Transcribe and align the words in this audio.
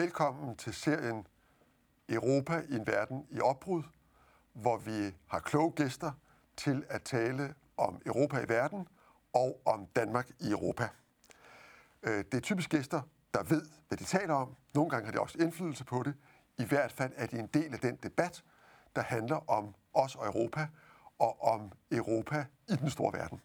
Velkommen 0.00 0.56
til 0.56 0.74
serien 0.74 1.26
Europa 2.08 2.62
i 2.68 2.74
en 2.74 2.86
verden 2.86 3.26
i 3.30 3.40
opbrud, 3.40 3.82
hvor 4.52 4.76
vi 4.76 5.14
har 5.26 5.40
kloge 5.40 5.72
gæster 5.72 6.12
til 6.56 6.84
at 6.88 7.02
tale 7.02 7.54
om 7.76 8.02
Europa 8.06 8.38
i 8.40 8.48
verden 8.48 8.88
og 9.32 9.60
om 9.64 9.86
Danmark 9.86 10.30
i 10.38 10.50
Europa. 10.50 10.88
Øh, 12.02 12.18
det 12.18 12.34
er 12.34 12.40
typisk 12.40 12.70
gæster, 12.70 13.02
der 13.34 13.42
ved, 13.42 13.62
hvad 13.88 13.98
de 13.98 14.04
taler 14.04 14.34
om. 14.34 14.56
Nogle 14.74 14.90
gange 14.90 15.04
har 15.04 15.12
de 15.12 15.20
også 15.20 15.38
indflydelse 15.38 15.84
på 15.84 16.02
det. 16.02 16.14
I 16.58 16.64
hvert 16.64 16.92
fald 16.92 17.12
er 17.16 17.26
de 17.26 17.38
en 17.38 17.46
del 17.46 17.74
af 17.74 17.80
den 17.80 17.96
debat, 17.96 18.44
der 18.96 19.02
handler 19.02 19.50
om 19.50 19.74
os 19.94 20.16
og 20.16 20.26
Europa, 20.26 20.68
og 21.18 21.42
om 21.42 21.72
Europa 21.90 22.46
i 22.68 22.76
den 22.76 22.90
store 22.90 23.12
verden. 23.12 23.40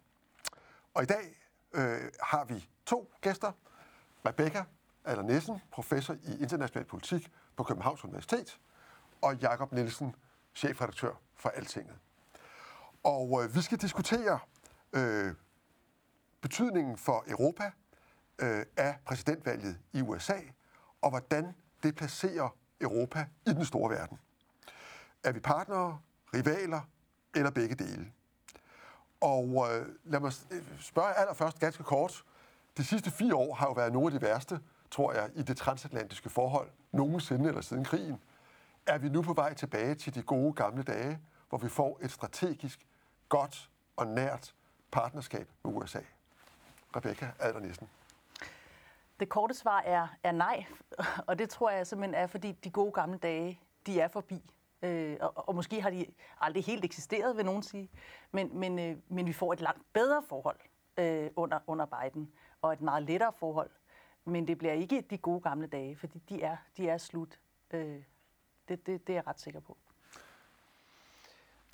Og 0.93 1.03
i 1.03 1.05
dag 1.05 1.41
øh, 1.73 2.11
har 2.21 2.45
vi 2.45 2.69
to 2.85 3.11
gæster. 3.21 3.51
Rebecca 4.25 4.63
Aller 5.05 5.23
Nissen, 5.23 5.61
professor 5.71 6.13
i 6.13 6.41
international 6.41 6.85
politik 6.85 7.31
på 7.55 7.63
Københavns 7.63 8.03
Universitet, 8.03 8.59
og 9.21 9.35
Jakob 9.35 9.71
Nielsen, 9.71 10.15
chefredaktør 10.55 11.11
for 11.35 11.49
Altinget. 11.49 11.95
Og 13.03 13.43
øh, 13.43 13.55
vi 13.55 13.61
skal 13.61 13.77
diskutere 13.77 14.39
øh, 14.93 15.33
betydningen 16.41 16.97
for 16.97 17.23
Europa 17.27 17.71
øh, 18.39 18.65
af 18.77 18.95
præsidentvalget 19.05 19.79
i 19.93 20.01
USA, 20.01 20.39
og 21.01 21.09
hvordan 21.09 21.55
det 21.83 21.95
placerer 21.95 22.49
Europa 22.81 23.27
i 23.45 23.49
den 23.49 23.65
store 23.65 23.89
verden. 23.89 24.19
Er 25.23 25.31
vi 25.31 25.39
partnere, 25.39 25.99
rivaler 26.33 26.81
eller 27.35 27.51
begge 27.51 27.75
dele? 27.75 28.11
Og 29.21 29.67
øh, 29.71 29.87
lad 30.03 30.19
mig 30.19 30.33
spørge 30.79 31.13
allerførst 31.13 31.59
ganske 31.59 31.83
kort. 31.83 32.23
De 32.77 32.83
sidste 32.83 33.11
fire 33.11 33.35
år 33.35 33.53
har 33.53 33.67
jo 33.67 33.73
været 33.73 33.93
nogle 33.93 34.13
af 34.13 34.19
de 34.19 34.25
værste, 34.25 34.59
tror 34.95 35.13
jeg, 35.13 35.29
i 35.35 35.41
det 35.41 35.57
transatlantiske 35.57 36.29
forhold 36.29 36.69
nogensinde 36.91 37.49
eller 37.49 37.61
siden 37.61 37.83
krigen. 37.83 38.21
Er 38.87 38.97
vi 38.97 39.09
nu 39.09 39.21
på 39.21 39.33
vej 39.33 39.53
tilbage 39.53 39.95
til 39.95 40.15
de 40.15 40.21
gode 40.21 40.53
gamle 40.53 40.83
dage, 40.83 41.19
hvor 41.49 41.57
vi 41.57 41.69
får 41.69 41.99
et 42.01 42.11
strategisk, 42.11 42.87
godt 43.29 43.69
og 43.95 44.07
nært 44.07 44.55
partnerskab 44.91 45.49
med 45.63 45.73
USA? 45.73 45.99
Rebecca 46.95 47.31
Adler 47.39 47.59
Nissen. 47.59 47.89
Det 49.19 49.29
korte 49.29 49.53
svar 49.53 49.81
er, 49.81 50.07
er 50.23 50.31
nej, 50.31 50.65
og 51.27 51.39
det 51.39 51.49
tror 51.49 51.69
jeg 51.69 51.87
simpelthen 51.87 52.15
er, 52.15 52.27
fordi 52.27 52.51
de 52.51 52.69
gode 52.69 52.91
gamle 52.91 53.17
dage, 53.17 53.59
de 53.85 53.99
er 53.99 54.07
forbi. 54.07 54.51
Øh, 54.81 55.17
og, 55.21 55.47
og 55.47 55.55
måske 55.55 55.81
har 55.81 55.89
de 55.89 56.05
aldrig 56.41 56.65
helt 56.65 56.85
eksisteret, 56.85 57.37
vil 57.37 57.45
nogen 57.45 57.63
sige, 57.63 57.89
men, 58.31 58.59
men, 58.59 58.79
øh, 58.79 58.97
men 59.07 59.25
vi 59.25 59.33
får 59.33 59.53
et 59.53 59.61
langt 59.61 59.93
bedre 59.93 60.23
forhold 60.29 60.59
øh, 60.97 61.29
under, 61.35 61.59
under 61.67 61.85
Biden, 61.85 62.31
og 62.61 62.73
et 62.73 62.81
meget 62.81 63.03
lettere 63.03 63.33
forhold. 63.39 63.69
Men 64.25 64.47
det 64.47 64.57
bliver 64.57 64.73
ikke 64.73 65.01
de 65.09 65.17
gode 65.17 65.41
gamle 65.41 65.67
dage, 65.67 65.95
fordi 65.95 66.21
de 66.29 66.41
er, 66.41 66.57
de 66.77 66.89
er 66.89 66.97
slut. 66.97 67.39
Øh, 67.71 68.01
det, 68.67 68.87
det, 68.87 69.07
det 69.07 69.09
er 69.09 69.13
jeg 69.13 69.27
ret 69.27 69.39
sikker 69.39 69.59
på. 69.59 69.77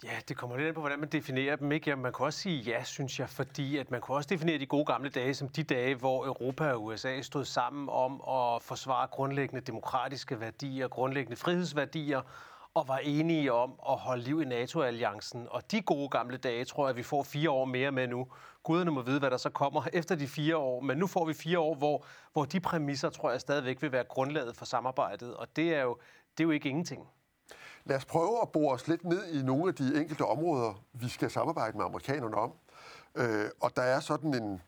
Ja, 0.04 0.20
det 0.28 0.38
kommer 0.38 0.58
lidt 0.58 0.68
ind 0.68 0.76
på, 0.76 0.82
hvordan 0.82 1.00
man 1.00 1.10
definerer 1.10 1.56
dem. 1.56 1.72
Ikke? 1.72 1.90
Jamen, 1.90 2.04
man 2.04 2.14
kan 2.14 2.26
også 2.26 2.40
sige 2.40 2.62
ja, 2.62 2.84
synes 2.84 3.20
jeg, 3.20 3.30
fordi 3.30 3.78
at 3.78 3.92
man 3.92 4.02
kan 4.02 4.16
også 4.16 4.28
definere 4.30 4.58
de 4.58 4.66
gode 4.66 4.86
gamle 4.86 5.10
dage 5.10 5.34
som 5.34 5.50
de 5.50 5.64
dage, 5.64 5.96
hvor 5.96 6.26
Europa 6.26 6.72
og 6.72 6.84
USA 6.84 7.22
stod 7.22 7.46
sammen 7.46 7.90
om 7.90 8.14
at 8.14 8.62
forsvare 8.62 9.08
grundlæggende 9.08 9.62
demokratiske 9.62 10.40
værdier, 10.40 10.88
grundlæggende 10.88 11.36
frihedsværdier, 11.36 12.22
og 12.74 12.88
var 12.88 12.98
enige 12.98 13.54
om 13.54 13.74
at 13.90 13.98
holde 13.98 14.24
liv 14.24 14.42
i 14.42 14.46
NATO-alliancen. 14.46 15.48
Og 15.50 15.72
de 15.72 15.82
gode 15.82 16.10
gamle 16.10 16.38
dage, 16.38 16.66
tror 16.66 16.88
jeg, 16.88 16.96
vi 16.96 17.04
får 17.04 17.24
fire 17.24 17.50
år 17.50 17.66
mere 17.66 17.92
med 17.92 18.08
nu. 18.08 18.28
Guderne 18.64 18.92
må 18.92 19.02
vide, 19.02 19.20
hvad 19.20 19.32
der 19.32 19.38
så 19.38 19.50
kommer 19.50 19.88
efter 19.94 20.16
de 20.16 20.28
fire 20.28 20.58
år. 20.58 20.82
Men 20.82 20.98
nu 20.98 21.08
får 21.08 21.26
vi 21.26 21.34
fire 21.34 21.60
år, 21.60 21.76
hvor, 21.76 22.06
hvor 22.34 22.46
de 22.46 22.60
præmisser, 22.60 23.10
tror 23.10 23.32
jeg, 23.32 23.42
stadigvæk 23.42 23.82
vil 23.82 23.92
være 23.92 24.04
grundlaget 24.04 24.56
for 24.56 24.66
samarbejdet. 24.66 25.36
Og 25.36 25.56
det 25.56 25.76
er 25.76 25.82
jo, 25.82 25.98
det 26.38 26.44
er 26.44 26.48
jo 26.48 26.52
ikke 26.52 26.70
ingenting. 26.70 27.08
Lad 27.86 27.98
os 27.98 28.06
prøve 28.06 28.42
at 28.42 28.50
bore 28.50 28.74
os 28.74 28.88
lidt 28.88 29.04
ned 29.04 29.34
i 29.34 29.44
nogle 29.44 29.68
af 29.68 29.76
de 29.76 30.00
enkelte 30.02 30.26
områder, 30.26 30.84
vi 30.94 31.10
skal 31.10 31.32
samarbejde 31.32 31.78
med 31.78 31.86
amerikanerne 31.86 32.36
om. 32.36 32.54
Øh, 33.16 33.50
og 33.62 33.76
der 33.76 33.82
er 33.82 34.00
sådan 34.00 34.34
en 34.44 34.62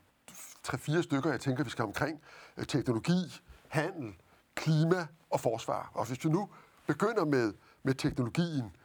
3-4 0.68 1.02
stykker, 1.02 1.32
jeg 1.32 1.40
tænker, 1.40 1.64
vi 1.64 1.70
skal 1.70 1.86
omkring. 1.86 2.22
Øh, 2.58 2.66
teknologi, 2.66 3.42
handel, 3.68 4.14
klima 4.56 5.08
og 5.30 5.40
forsvar. 5.40 5.92
Og 5.94 6.08
hvis 6.08 6.26
vi 6.26 6.30
nu 6.30 6.50
begynder 6.88 7.26
med, 7.26 7.54
med 7.84 7.94
teknologien, 7.94 8.76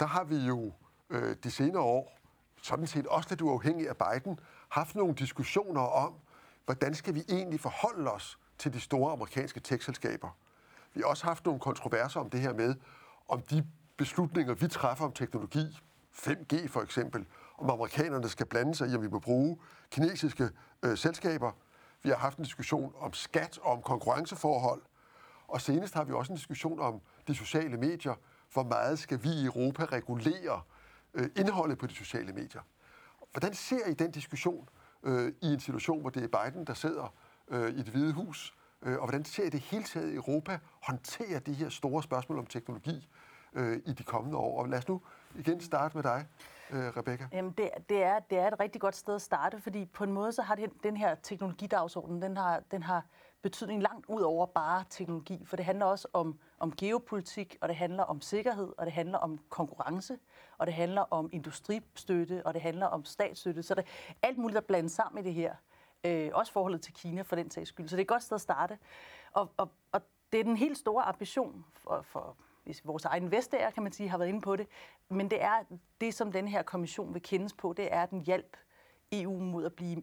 der 0.00 0.06
har 0.06 0.24
vi 0.24 0.36
jo 0.36 0.72
øh, 1.10 1.36
de 1.44 1.50
senere 1.50 1.82
år, 1.82 2.18
sådan 2.62 2.86
set 2.86 3.06
også 3.06 3.28
lidt 3.30 3.40
uafhængig 3.40 3.88
af 3.88 3.96
Biden, 3.96 4.40
haft 4.68 4.94
nogle 4.94 5.14
diskussioner 5.14 5.80
om, 5.80 6.14
hvordan 6.64 6.94
skal 6.94 7.14
vi 7.14 7.24
egentlig 7.28 7.60
forholde 7.60 8.10
os 8.10 8.38
til 8.58 8.72
de 8.72 8.80
store 8.80 9.12
amerikanske 9.12 9.60
tekstselskaber. 9.60 10.36
Vi 10.94 11.00
har 11.00 11.08
også 11.08 11.24
haft 11.24 11.44
nogle 11.44 11.60
kontroverser 11.60 12.20
om 12.20 12.30
det 12.30 12.40
her 12.40 12.54
med, 12.54 12.74
om 13.28 13.42
de 13.42 13.66
beslutninger, 13.96 14.54
vi 14.54 14.68
træffer 14.68 15.04
om 15.04 15.12
teknologi, 15.12 15.78
5G 16.12 16.68
for 16.68 16.82
eksempel, 16.82 17.26
om 17.58 17.70
amerikanerne 17.70 18.28
skal 18.28 18.46
blande 18.46 18.74
sig 18.74 18.88
i, 18.88 18.96
om 18.96 19.02
vi 19.02 19.08
må 19.08 19.18
bruge 19.18 19.58
kinesiske 19.90 20.50
øh, 20.82 20.98
selskaber. 20.98 21.52
Vi 22.02 22.08
har 22.10 22.16
haft 22.16 22.38
en 22.38 22.44
diskussion 22.44 22.92
om 22.98 23.12
skat 23.12 23.58
og 23.58 23.72
om 23.72 23.82
konkurrenceforhold. 23.82 24.82
Og 25.48 25.60
senest 25.60 25.94
har 25.94 26.04
vi 26.04 26.12
også 26.12 26.32
en 26.32 26.36
diskussion 26.36 26.80
om 26.80 27.00
de 27.28 27.34
sociale 27.34 27.76
medier. 27.76 28.14
Hvor 28.52 28.62
meget 28.62 28.98
skal 28.98 29.22
vi 29.22 29.28
i 29.28 29.44
Europa 29.44 29.84
regulere 29.84 30.62
øh, 31.14 31.30
indholdet 31.36 31.78
på 31.78 31.86
de 31.86 31.94
sociale 31.94 32.32
medier? 32.32 32.60
Hvordan 33.32 33.54
ser 33.54 33.86
I 33.86 33.94
den 33.94 34.10
diskussion 34.10 34.68
øh, 35.02 35.32
i 35.42 35.46
en 35.46 35.60
situation, 35.60 36.00
hvor 36.00 36.10
det 36.10 36.24
er 36.24 36.44
Biden, 36.44 36.64
der 36.64 36.74
sidder 36.74 37.14
øh, 37.48 37.70
i 37.70 37.76
det 37.76 37.88
hvide 37.88 38.12
hus? 38.12 38.54
Øh, 38.82 38.92
og 38.92 38.98
hvordan 38.98 39.24
ser 39.24 39.44
I 39.44 39.50
det 39.50 39.60
hele 39.60 39.84
taget 39.84 40.12
i 40.12 40.14
Europa 40.14 40.58
håndtere 40.82 41.38
de 41.38 41.52
her 41.52 41.68
store 41.68 42.02
spørgsmål 42.02 42.38
om 42.38 42.46
teknologi? 42.46 43.08
øh, 43.56 43.80
i 43.86 43.92
de 43.92 44.02
kommende 44.02 44.38
år. 44.38 44.60
Og 44.60 44.68
lad 44.68 44.78
os 44.78 44.88
nu 44.88 45.00
igen 45.34 45.60
starte 45.60 45.96
med 45.96 46.02
dig, 46.02 46.26
øh, 46.70 46.96
Rebecca. 46.96 47.28
Jamen 47.32 47.52
det, 47.52 47.70
det, 47.88 48.02
er, 48.02 48.18
det 48.18 48.38
er 48.38 48.46
et 48.46 48.60
rigtig 48.60 48.80
godt 48.80 48.96
sted 48.96 49.14
at 49.14 49.22
starte, 49.22 49.60
fordi 49.60 49.84
på 49.84 50.04
en 50.04 50.12
måde 50.12 50.32
så 50.32 50.42
har 50.42 50.54
det, 50.54 50.70
den 50.82 50.96
her 50.96 51.14
teknologidagsorden, 51.14 52.22
den 52.22 52.36
har, 52.36 52.62
den 52.70 52.82
har 52.82 53.04
betydning 53.46 53.82
langt 53.82 54.06
ud 54.08 54.22
over 54.22 54.46
bare 54.46 54.84
teknologi, 54.90 55.44
for 55.44 55.56
det 55.56 55.64
handler 55.64 55.86
også 55.86 56.08
om, 56.12 56.38
om 56.58 56.72
geopolitik, 56.76 57.56
og 57.60 57.68
det 57.68 57.76
handler 57.76 58.02
om 58.02 58.20
sikkerhed, 58.20 58.72
og 58.78 58.86
det 58.86 58.92
handler 58.92 59.18
om 59.18 59.38
konkurrence, 59.48 60.18
og 60.58 60.66
det 60.66 60.74
handler 60.74 61.00
om 61.00 61.28
industristøtte, 61.32 62.46
og 62.46 62.54
det 62.54 62.62
handler 62.62 62.86
om 62.86 63.04
statsstøtte. 63.04 63.62
Så 63.62 63.74
det 63.74 63.84
er 64.08 64.12
alt 64.22 64.38
muligt, 64.38 64.54
der 64.54 64.60
blandes 64.60 64.92
sammen 64.92 65.24
i 65.24 65.26
det 65.26 65.34
her. 65.34 65.54
Øh, 66.04 66.30
også 66.32 66.52
forholdet 66.52 66.80
til 66.82 66.94
Kina 66.94 67.22
for 67.22 67.36
den 67.36 67.50
sags 67.50 67.68
skyld. 67.68 67.88
Så 67.88 67.96
det 67.96 68.00
er 68.00 68.04
et 68.04 68.08
godt 68.08 68.22
sted 68.22 68.34
at 68.34 68.40
starte. 68.40 68.78
Og, 69.32 69.50
og, 69.56 69.70
og 69.92 70.02
det 70.32 70.40
er 70.40 70.44
den 70.44 70.56
helt 70.56 70.78
store 70.78 71.02
ambition 71.02 71.64
for, 71.72 72.02
for 72.02 72.36
hvis 72.64 72.86
vores 72.86 73.04
egen 73.04 73.30
vestager, 73.30 73.70
kan 73.70 73.82
man 73.82 73.92
sige, 73.92 74.08
har 74.08 74.18
været 74.18 74.28
inde 74.28 74.40
på 74.40 74.56
det. 74.56 74.66
Men 75.08 75.30
det 75.30 75.42
er 75.42 75.62
det, 76.00 76.14
som 76.14 76.32
den 76.32 76.48
her 76.48 76.62
kommission 76.62 77.14
vil 77.14 77.22
kendes 77.22 77.52
på, 77.52 77.72
det 77.72 77.88
er 77.92 78.06
den 78.06 78.20
hjælp 78.20 78.56
EU 79.12 79.40
mod 79.40 79.64
at 79.64 79.74
blive, 79.74 80.02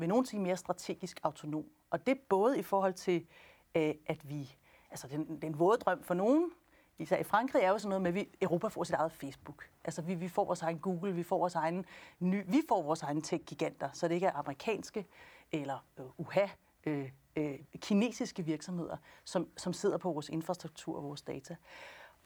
vil 0.00 0.08
nogen 0.08 0.26
sige, 0.26 0.40
mere 0.40 0.56
strategisk 0.56 1.20
autonom. 1.22 1.64
Og 1.90 2.06
det 2.06 2.20
både 2.28 2.58
i 2.58 2.62
forhold 2.62 2.94
til, 2.94 3.26
øh, 3.74 3.94
at 4.06 4.28
vi, 4.28 4.56
altså 4.90 5.08
den, 5.08 5.42
den 5.42 5.58
våde 5.58 5.78
drøm 5.78 6.02
for 6.02 6.14
nogen, 6.14 6.50
især 6.98 7.16
i 7.16 7.22
Frankrig, 7.22 7.62
er 7.62 7.68
jo 7.68 7.78
sådan 7.78 7.88
noget 7.88 8.02
med, 8.02 8.10
at 8.10 8.14
vi, 8.14 8.28
Europa 8.42 8.68
får 8.68 8.84
sit 8.84 8.94
eget 8.94 9.12
Facebook. 9.12 9.68
Altså 9.84 10.02
vi, 10.02 10.14
vi 10.14 10.28
får 10.28 10.44
vores 10.44 10.62
egen 10.62 10.78
Google, 10.78 11.14
vi 11.14 11.22
får 11.22 11.38
vores 11.38 11.54
egen 11.54 11.84
ny, 12.18 12.42
vi 12.46 12.62
får 12.68 12.82
vores 12.82 13.02
egen 13.02 13.22
tech-giganter, 13.22 13.88
så 13.92 14.08
det 14.08 14.14
ikke 14.14 14.26
er 14.26 14.32
amerikanske 14.32 15.06
eller 15.52 15.84
øh, 15.98 16.06
uha, 16.18 16.46
øh, 16.86 17.10
øh, 17.36 17.58
kinesiske 17.76 18.42
virksomheder, 18.44 18.96
som, 19.24 19.48
som 19.56 19.72
sidder 19.72 19.96
på 19.98 20.12
vores 20.12 20.28
infrastruktur 20.28 20.96
og 20.96 21.04
vores 21.04 21.22
data. 21.22 21.56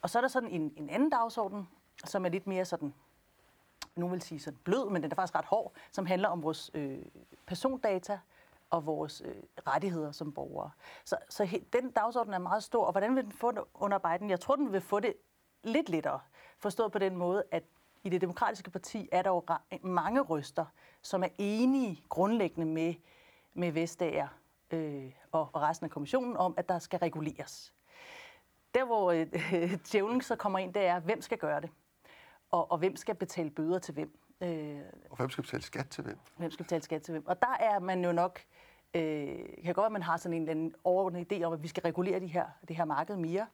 Og 0.03 0.11
så 0.11 0.19
er 0.19 0.21
der 0.21 0.29
sådan 0.29 0.51
en, 0.51 0.73
en 0.77 0.91
anden 0.91 1.11
dagsorden, 1.11 1.69
som 2.05 2.25
er 2.25 2.29
lidt 2.29 2.47
mere 2.47 2.65
sådan, 2.65 2.95
nu 3.97 4.09
vil 4.09 4.23
sige 4.23 4.41
sådan 4.41 4.59
blød, 4.65 4.91
men 4.91 5.03
den 5.03 5.11
er 5.11 5.15
faktisk 5.15 5.35
ret 5.35 5.45
hård, 5.45 5.73
som 5.91 6.07
handler 6.07 6.29
om 6.29 6.43
vores 6.43 6.71
øh, 6.75 6.99
persondata 7.47 8.19
og 8.71 8.87
vores 8.87 9.23
øh, 9.25 9.35
rettigheder 9.67 10.13
som 10.13 10.33
borgere. 10.33 10.71
Så, 11.05 11.17
så 11.29 11.45
he, 11.45 11.65
den 11.73 11.91
dagsorden 11.91 12.35
er 12.35 12.39
meget 12.39 12.63
stor, 12.63 12.85
og 12.85 12.93
hvordan 12.93 13.17
vil 13.17 13.25
den 13.25 13.33
få 13.33 13.51
det 13.51 13.63
under 13.75 13.99
Biden? 13.99 14.31
Jeg 14.31 14.41
tror, 14.41 14.57
den 14.57 14.73
vil 14.73 14.81
få 14.81 15.01
det 15.01 15.15
lidt 15.65 15.89
lettere, 15.89 16.21
forstået 16.59 16.93
på 16.93 16.99
den 16.99 17.17
måde, 17.17 17.43
at 17.51 17.63
i 18.05 18.09
det 18.09 18.21
demokratiske 18.21 18.71
parti 18.71 19.09
er 19.13 19.23
der 19.23 19.31
jo 19.31 19.43
mange 19.83 20.21
røster, 20.21 20.65
som 21.03 21.23
er 21.23 21.29
enige 21.39 22.03
grundlæggende 22.09 22.67
med, 22.67 22.95
med 23.55 23.73
Vestager 23.73 24.29
øh, 24.71 25.13
og 25.33 25.55
resten 25.55 25.85
af 25.85 25.91
kommissionen 25.91 26.37
om, 26.37 26.55
at 26.57 26.69
der 26.69 26.79
skal 26.79 26.99
reguleres. 26.99 27.73
Der, 28.75 28.85
hvor 28.85 29.13
øh, 29.13 29.27
djævlen 29.93 30.21
så 30.21 30.37
kommer 30.37 30.59
ind, 30.59 30.75
det 30.75 30.87
er, 30.87 31.01
hvem 31.01 31.21
skal 31.21 31.39
gøre 31.39 31.61
det? 31.61 31.71
Og, 32.51 32.73
og 32.73 32.79
hvem 32.79 32.97
skal 32.97 33.15
betale 33.15 33.51
bøder 33.51 33.79
til 33.79 33.95
hvem? 33.95 34.19
Øh, 34.41 34.81
og 35.11 35.17
hvem 35.17 35.31
skal 35.31 35.45
betale 35.45 35.63
skat 35.63 35.89
til 35.89 36.05
hvem? 36.05 36.19
Hvem 36.37 36.51
skal 36.51 36.65
betale 36.65 36.83
skat 36.83 37.03
til 37.03 37.13
hvem? 37.13 37.27
Og 37.27 37.43
der 37.43 37.57
er 37.61 37.79
man 37.79 38.05
jo 38.05 38.13
nok... 38.13 38.41
Øh, 38.95 39.39
kan 39.65 39.75
godt 39.75 39.87
at 39.87 39.93
man 39.93 40.03
har 40.03 40.17
sådan 40.17 40.37
en 40.37 40.43
eller 40.43 40.51
anden 40.51 40.75
overordnet 40.85 41.33
idé 41.33 41.43
om, 41.43 41.53
at 41.53 41.63
vi 41.63 41.69
skal 41.69 41.83
regulere 41.83 42.21
de 42.21 42.27
her, 42.27 42.47
det 42.69 42.77
her 42.77 42.85
marked 42.85 43.17
mere. 43.17 43.47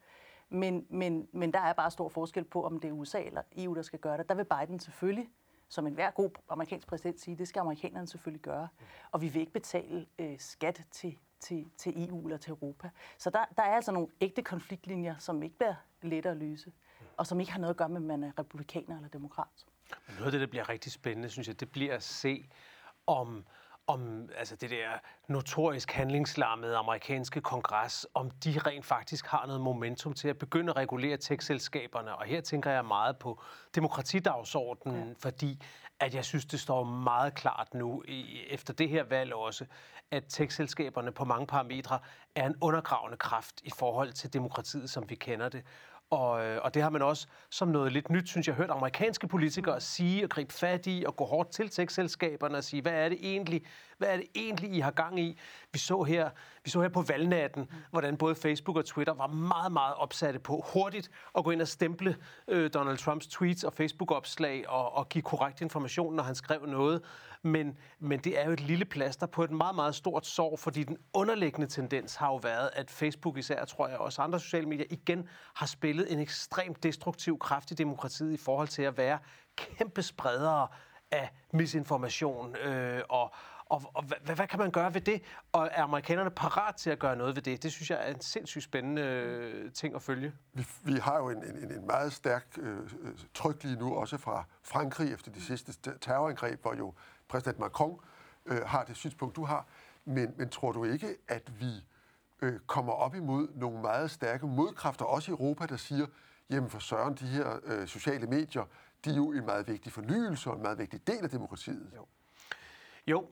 Men, 0.48 0.86
men, 0.90 1.28
men 1.32 1.52
der 1.52 1.60
er 1.60 1.72
bare 1.72 1.90
stor 1.90 2.08
forskel 2.08 2.44
på, 2.44 2.64
om 2.64 2.80
det 2.80 2.88
er 2.88 2.92
USA 2.92 3.22
eller 3.22 3.42
EU, 3.56 3.74
der 3.74 3.82
skal 3.82 3.98
gøre 3.98 4.18
det. 4.18 4.28
Der 4.28 4.34
vil 4.34 4.44
Biden 4.44 4.80
selvfølgelig, 4.80 5.28
som 5.68 5.86
en 5.86 5.94
hver 5.94 6.10
god 6.10 6.30
amerikansk 6.48 6.88
præsident, 6.88 7.20
sige, 7.20 7.36
det 7.36 7.48
skal 7.48 7.60
amerikanerne 7.60 8.06
selvfølgelig 8.06 8.42
gøre. 8.42 8.68
Og 9.10 9.20
vi 9.20 9.28
vil 9.28 9.40
ikke 9.40 9.52
betale 9.52 10.06
øh, 10.18 10.38
skat 10.38 10.82
til 10.90 11.18
til, 11.40 11.70
til 11.76 12.08
EU 12.08 12.24
eller 12.24 12.38
til 12.38 12.50
Europa. 12.50 12.90
Så 13.18 13.30
der, 13.30 13.44
der 13.56 13.62
er 13.62 13.74
altså 13.74 13.92
nogle 13.92 14.08
ægte 14.20 14.42
konfliktlinjer, 14.42 15.14
som 15.18 15.42
ikke 15.42 15.56
bliver 15.56 15.74
lette 16.02 16.30
at 16.30 16.36
løse, 16.36 16.72
og 17.20 17.26
som 17.26 17.40
ikke 17.40 17.52
har 17.52 17.60
noget 17.60 17.74
at 17.74 17.76
gøre 17.76 17.88
med, 17.88 17.96
om 17.96 18.02
man 18.02 18.24
er 18.24 18.32
republikaner 18.38 18.96
eller 18.96 19.08
demokrat. 19.08 19.66
Noget 20.08 20.26
af 20.26 20.32
det, 20.32 20.40
der 20.40 20.46
bliver 20.46 20.68
rigtig 20.68 20.92
spændende, 20.92 21.28
synes 21.28 21.48
jeg, 21.48 21.60
det 21.60 21.72
bliver 21.72 21.94
at 21.94 22.02
se, 22.02 22.48
om 23.06 23.44
om 23.86 24.28
altså 24.36 24.56
det 24.56 24.70
der 24.70 24.88
notorisk 25.28 25.90
handlingslammede 25.90 26.76
amerikanske 26.76 27.40
kongres, 27.40 28.06
om 28.14 28.30
de 28.30 28.58
rent 28.58 28.86
faktisk 28.86 29.26
har 29.26 29.46
noget 29.46 29.60
momentum 29.60 30.12
til 30.12 30.28
at 30.28 30.38
begynde 30.38 30.70
at 30.70 30.76
regulere 30.76 31.16
tech-selskaberne. 31.16 32.16
Og 32.16 32.24
her 32.24 32.40
tænker 32.40 32.70
jeg 32.70 32.84
meget 32.84 33.18
på 33.18 33.42
demokratidagsordenen, 33.74 35.08
ja. 35.08 35.14
fordi 35.18 35.62
at 36.00 36.14
jeg 36.14 36.24
synes, 36.24 36.44
det 36.44 36.60
står 36.60 36.84
meget 36.84 37.34
klart 37.34 37.74
nu, 37.74 38.04
efter 38.48 38.74
det 38.74 38.88
her 38.88 39.04
valg 39.04 39.34
også, 39.34 39.66
at 40.10 40.24
tech-selskaberne 40.28 41.12
på 41.12 41.24
mange 41.24 41.46
parametre 41.46 41.98
er 42.34 42.46
en 42.46 42.56
undergravende 42.60 43.16
kraft 43.16 43.60
i 43.64 43.70
forhold 43.78 44.12
til 44.12 44.32
demokratiet, 44.32 44.90
som 44.90 45.10
vi 45.10 45.14
kender 45.14 45.48
det. 45.48 45.64
Og, 46.10 46.46
øh, 46.46 46.58
og 46.62 46.74
det 46.74 46.82
har 46.82 46.90
man 46.90 47.02
også 47.02 47.26
som 47.50 47.68
noget 47.68 47.92
lidt 47.92 48.10
nyt, 48.10 48.28
synes 48.28 48.46
jeg, 48.46 48.54
hørt 48.54 48.70
amerikanske 48.70 49.28
politikere 49.28 49.80
sige 49.80 50.24
og 50.24 50.30
gribe 50.30 50.52
fat 50.52 50.86
i 50.86 51.04
og 51.06 51.16
gå 51.16 51.24
hårdt 51.24 51.50
til 51.50 51.68
tech-selskaberne 51.68 52.56
og 52.56 52.64
sige, 52.64 52.82
hvad 52.82 52.92
er 52.92 53.08
det 53.08 53.18
egentlig, 53.22 53.62
hvad 53.98 54.08
er 54.08 54.16
det 54.16 54.26
egentlig, 54.34 54.74
I 54.74 54.80
har 54.80 54.90
gang 54.90 55.20
i? 55.20 55.38
Vi 55.72 55.78
så 55.78 56.02
her, 56.02 56.30
vi 56.64 56.70
så 56.70 56.80
her 56.80 56.88
på 56.88 57.02
valgnatten, 57.02 57.70
hvordan 57.90 58.16
både 58.16 58.34
Facebook 58.34 58.76
og 58.76 58.84
Twitter 58.84 59.14
var 59.14 59.26
meget, 59.26 59.72
meget 59.72 59.94
opsatte 59.94 60.38
på 60.38 60.64
hurtigt 60.72 61.10
at 61.38 61.44
gå 61.44 61.50
ind 61.50 61.62
og 61.62 61.68
stemple 61.68 62.16
øh, 62.48 62.70
Donald 62.74 62.98
Trumps 62.98 63.26
tweets 63.26 63.64
og 63.64 63.72
Facebook-opslag 63.72 64.68
og, 64.68 64.94
og 64.96 65.08
give 65.08 65.22
korrekt 65.22 65.60
information, 65.60 66.16
når 66.16 66.22
han 66.22 66.34
skrev 66.34 66.66
noget. 66.66 67.02
Men, 67.42 67.78
men 67.98 68.20
det 68.20 68.40
er 68.40 68.44
jo 68.44 68.52
et 68.52 68.60
lille 68.60 68.84
plaster 68.84 69.26
på 69.26 69.44
et 69.44 69.50
meget, 69.50 69.74
meget 69.74 69.94
stort 69.94 70.26
sorg, 70.26 70.58
fordi 70.58 70.84
den 70.84 70.96
underliggende 71.14 71.66
tendens 71.66 72.14
har 72.14 72.26
jo 72.26 72.36
været, 72.36 72.70
at 72.72 72.90
Facebook 72.90 73.38
især, 73.38 73.64
tror 73.64 73.88
jeg, 73.88 73.98
og 73.98 74.04
også 74.04 74.22
andre 74.22 74.40
sociale 74.40 74.66
medier, 74.66 74.86
igen 74.90 75.28
har 75.54 75.66
spillet 75.66 76.12
en 76.12 76.18
ekstremt 76.18 76.82
destruktiv 76.82 77.38
kraft 77.38 77.70
i 77.70 77.74
demokratiet 77.74 78.32
i 78.32 78.36
forhold 78.36 78.68
til 78.68 78.82
at 78.82 78.96
være 78.96 79.18
kæmpe 79.56 80.02
spredere 80.02 80.68
af 81.10 81.30
misinformation 81.52 82.56
øh, 82.56 83.02
og, 83.08 83.32
og, 83.66 83.82
og 83.94 84.02
hvad, 84.02 84.34
hvad 84.34 84.46
kan 84.46 84.58
man 84.58 84.70
gøre 84.70 84.94
ved 84.94 85.00
det? 85.00 85.22
Og 85.52 85.68
er 85.72 85.82
amerikanerne 85.82 86.30
parat 86.30 86.74
til 86.76 86.90
at 86.90 86.98
gøre 86.98 87.16
noget 87.16 87.36
ved 87.36 87.42
det? 87.42 87.62
Det 87.62 87.72
synes 87.72 87.90
jeg 87.90 88.08
er 88.08 88.14
en 88.14 88.20
sindssygt 88.20 88.64
spændende 88.64 89.02
øh, 89.02 89.72
ting 89.72 89.94
at 89.94 90.02
følge. 90.02 90.32
Vi, 90.52 90.66
vi 90.84 90.92
har 90.92 91.16
jo 91.16 91.30
en, 91.30 91.44
en, 91.44 91.72
en 91.72 91.86
meget 91.86 92.12
stærk 92.12 92.46
øh, 92.58 92.78
øh, 92.78 93.12
tryk 93.34 93.64
lige 93.64 93.76
nu, 93.76 93.94
også 93.94 94.18
fra 94.18 94.44
Frankrig 94.62 95.12
efter 95.12 95.30
de 95.30 95.42
sidste 95.42 95.72
terrorangreb, 96.00 96.62
hvor 96.62 96.74
jo 96.74 96.94
præsident 97.30 97.58
Macron 97.58 98.00
øh, 98.46 98.58
har 98.66 98.84
det 98.84 98.96
synspunkt, 98.96 99.36
du 99.36 99.44
har. 99.44 99.66
Men, 100.04 100.34
men 100.36 100.48
tror 100.48 100.72
du 100.72 100.84
ikke, 100.84 101.16
at 101.28 101.60
vi 101.60 101.84
øh, 102.42 102.58
kommer 102.66 102.92
op 102.92 103.14
imod 103.14 103.48
nogle 103.54 103.80
meget 103.80 104.10
stærke 104.10 104.46
modkræfter, 104.46 105.04
også 105.04 105.30
i 105.30 105.32
Europa, 105.32 105.66
der 105.66 105.76
siger, 105.76 106.06
jamen 106.50 106.70
for 106.70 106.78
søren, 106.78 107.14
de 107.14 107.26
her 107.26 107.58
øh, 107.64 107.86
sociale 107.86 108.26
medier, 108.26 108.64
de 109.04 109.10
er 109.10 109.16
jo 109.16 109.32
en 109.32 109.46
meget 109.46 109.68
vigtig 109.68 109.92
fornyelse 109.92 110.50
og 110.50 110.56
en 110.56 110.62
meget 110.62 110.78
vigtig 110.78 111.06
del 111.06 111.18
af 111.22 111.30
demokratiet. 111.30 111.90
Jo. 111.96 112.06
Jo, 113.06 113.28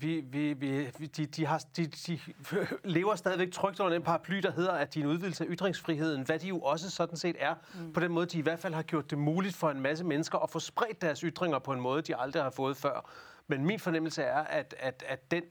vi, 0.00 0.20
vi, 0.20 0.52
vi, 0.52 0.86
de, 1.06 1.26
de, 1.26 1.46
har, 1.46 1.64
de, 1.76 1.86
de 1.86 2.20
lever 2.84 3.14
stadigvæk 3.14 3.52
trygt 3.52 3.80
under 3.80 3.92
den 3.92 4.02
paraply, 4.02 4.36
der 4.36 4.52
hedder, 4.52 4.72
at 4.72 4.94
de 4.94 5.00
er 5.00 5.04
en 5.04 5.10
udvidelse 5.10 5.44
af 5.44 5.48
ytringsfriheden, 5.50 6.22
hvad 6.22 6.38
de 6.38 6.48
jo 6.48 6.60
også 6.60 6.90
sådan 6.90 7.16
set 7.16 7.36
er. 7.38 7.54
Mm. 7.74 7.92
På 7.92 8.00
den 8.00 8.12
måde, 8.12 8.26
de 8.26 8.38
i 8.38 8.42
hvert 8.42 8.58
fald 8.58 8.74
har 8.74 8.82
gjort 8.82 9.10
det 9.10 9.18
muligt 9.18 9.56
for 9.56 9.70
en 9.70 9.80
masse 9.80 10.04
mennesker 10.04 10.38
at 10.38 10.50
få 10.50 10.58
spredt 10.58 11.02
deres 11.02 11.20
ytringer 11.20 11.58
på 11.58 11.72
en 11.72 11.80
måde, 11.80 12.02
de 12.02 12.16
aldrig 12.16 12.42
har 12.42 12.50
fået 12.50 12.76
før. 12.76 13.10
Men 13.58 13.66
min 13.66 13.78
fornemmelse 13.78 14.22
er, 14.22 14.38
at, 14.38 14.74
at, 14.78 15.04
at 15.06 15.30
den 15.30 15.42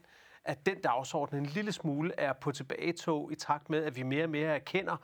at 0.44 0.66
den 0.66 0.80
dagsorden 0.80 1.38
en 1.38 1.46
lille 1.46 1.72
smule 1.72 2.12
er 2.18 2.32
på 2.32 2.52
tilbagetog 2.52 3.32
i 3.32 3.34
takt 3.34 3.70
med, 3.70 3.84
at 3.84 3.96
vi 3.96 4.02
mere 4.02 4.24
og 4.24 4.30
mere 4.30 4.54
erkender, 4.54 4.96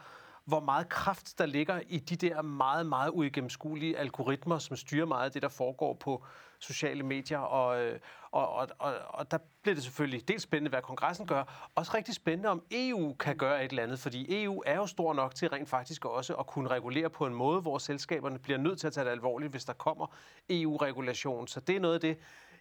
hvor 0.44 0.60
meget 0.60 0.88
kraft 0.88 1.38
der 1.38 1.46
ligger 1.46 1.80
i 1.88 1.98
de 1.98 2.16
der 2.16 2.42
meget, 2.42 2.86
meget 2.86 3.10
uigennemskuelige 3.10 3.98
algoritmer, 3.98 4.58
som 4.58 4.76
styrer 4.76 5.06
meget 5.06 5.24
af 5.24 5.32
det, 5.32 5.42
der 5.42 5.48
foregår 5.48 5.94
på 5.94 6.24
sociale 6.58 7.02
medier. 7.02 7.38
Og, 7.38 7.80
øh, 7.80 7.98
og, 8.30 8.48
og, 8.48 8.68
og, 8.78 8.94
og 9.08 9.30
der 9.30 9.38
bliver 9.62 9.74
det 9.74 9.84
selvfølgelig 9.84 10.28
dels 10.28 10.42
spændende, 10.42 10.70
hvad 10.70 10.82
kongressen 10.82 11.26
gør, 11.26 11.70
også 11.74 11.92
rigtig 11.94 12.14
spændende, 12.14 12.48
om 12.48 12.62
EU 12.70 13.14
kan 13.14 13.36
gøre 13.36 13.64
et 13.64 13.70
eller 13.70 13.82
andet, 13.82 13.98
fordi 13.98 14.42
EU 14.42 14.62
er 14.66 14.76
jo 14.76 14.86
stor 14.86 15.14
nok 15.14 15.34
til 15.34 15.48
rent 15.48 15.68
faktisk 15.68 16.04
også 16.04 16.34
at 16.34 16.46
kunne 16.46 16.68
regulere 16.68 17.10
på 17.10 17.26
en 17.26 17.34
måde, 17.34 17.60
hvor 17.60 17.78
selskaberne 17.78 18.38
bliver 18.38 18.58
nødt 18.58 18.80
til 18.80 18.86
at 18.86 18.92
tage 18.92 19.04
det 19.04 19.10
alvorligt, 19.10 19.50
hvis 19.50 19.64
der 19.64 19.72
kommer 19.72 20.06
EU-regulation. 20.50 21.48
Så 21.48 21.60
det 21.60 21.76
er 21.76 21.80
noget 21.80 21.94
af 21.94 22.00
det, 22.00 22.18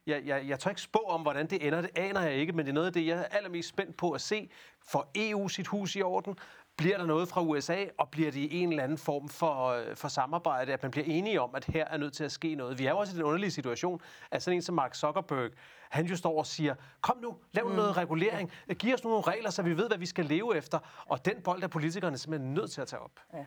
jeg, 0.08 0.26
jeg, 0.26 0.48
jeg 0.48 0.60
tør 0.60 0.70
ikke 0.70 0.82
spå 0.82 1.00
om, 1.00 1.22
hvordan 1.22 1.48
det 1.48 1.68
ender. 1.68 1.82
Det 1.82 1.90
aner 1.96 2.22
jeg 2.22 2.34
ikke, 2.34 2.54
men 2.54 2.66
det 2.66 2.72
er 2.72 2.74
noget 2.74 2.88
af 2.88 2.94
det, 2.94 3.08
jeg 3.08 3.18
er 3.18 3.24
allermest 3.24 3.70
spændt 3.70 3.98
på 3.98 4.12
at 4.12 4.22
se. 4.22 4.50
For 4.88 5.08
EU 5.16 5.48
sit 5.48 5.68
hus 5.68 5.96
i 5.96 6.02
orden? 6.02 6.36
Bliver 6.78 6.98
der 6.98 7.06
noget 7.06 7.30
fra 7.30 7.42
USA, 7.42 7.86
og 7.98 8.10
bliver 8.10 8.32
det 8.32 8.40
i 8.40 8.58
en 8.58 8.70
eller 8.70 8.84
anden 8.84 8.98
form 8.98 9.30
for, 9.30 9.66
øh, 9.68 9.96
for 9.96 10.08
samarbejde, 10.08 10.74
at 10.74 10.84
man 10.84 10.92
bliver 10.92 11.06
enige 11.08 11.42
om, 11.42 11.56
at 11.56 11.66
her 11.66 11.86
er 11.86 11.98
nødt 11.98 12.14
til 12.14 12.24
at 12.24 12.32
ske 12.32 12.56
noget? 12.56 12.80
Vi 12.80 12.86
er 12.86 12.90
jo 12.90 12.98
også 12.98 13.14
i 13.14 13.16
den 13.16 13.24
underlige 13.24 13.52
situation, 13.52 14.02
at 14.32 14.44
sådan 14.44 14.58
en 14.58 14.62
som 14.62 14.76
Mark 14.76 14.96
Zuckerberg, 14.96 15.52
han 15.90 16.06
jo 16.06 16.16
står 16.16 16.38
og 16.38 16.46
siger, 16.46 16.76
kom 17.02 17.18
nu, 17.22 17.38
lav 17.52 17.70
mm. 17.70 17.76
noget 17.76 17.98
regulering, 17.98 18.52
giv 18.80 18.94
os 18.94 19.04
nogle 19.04 19.22
regler, 19.22 19.50
så 19.50 19.62
vi 19.62 19.78
ved, 19.78 19.88
hvad 19.88 19.98
vi 19.98 20.06
skal 20.06 20.26
leve 20.26 20.58
efter. 20.58 20.80
Og 21.06 21.26
den 21.26 21.42
bold 21.42 21.64
er 21.64 21.68
politikerne 21.68 22.18
simpelthen 22.18 22.54
nødt 22.54 22.72
til 22.72 22.82
at 22.82 22.88
tage 22.88 23.00
op. 23.00 23.20
Ja. 23.34 23.46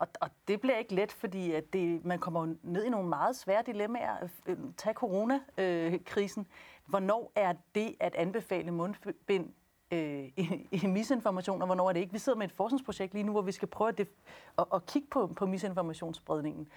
Og, 0.00 0.08
og 0.20 0.30
det 0.48 0.60
bliver 0.60 0.76
ikke 0.76 0.94
let, 0.94 1.12
fordi 1.12 1.52
at 1.52 1.72
det, 1.72 2.04
man 2.04 2.18
kommer 2.18 2.54
ned 2.62 2.84
i 2.84 2.88
nogle 2.88 3.08
meget 3.08 3.36
svære 3.36 3.62
dilemmaer. 3.66 4.28
Øh, 4.46 4.56
tag 4.76 4.94
coronakrisen. 4.94 6.46
Øh, 6.50 6.86
hvornår 6.86 7.32
er 7.34 7.54
det 7.74 7.94
at 8.00 8.14
anbefale 8.14 8.70
mundbind 8.70 9.52
øh, 9.90 10.24
i, 10.24 10.68
i 10.72 10.86
misinformation, 10.86 11.62
og 11.62 11.66
hvornår 11.66 11.88
er 11.88 11.92
det 11.92 12.00
ikke? 12.00 12.12
Vi 12.12 12.18
sidder 12.18 12.38
med 12.38 12.46
et 12.46 12.52
forskningsprojekt 12.52 13.14
lige 13.14 13.24
nu, 13.24 13.32
hvor 13.32 13.42
vi 13.42 13.52
skal 13.52 13.68
prøve 13.68 13.88
at, 13.88 14.00
def- 14.00 14.22
at, 14.58 14.64
at 14.74 14.86
kigge 14.86 15.08
på, 15.10 15.26
på 15.26 15.46
misinformationsspredningen. 15.46 16.68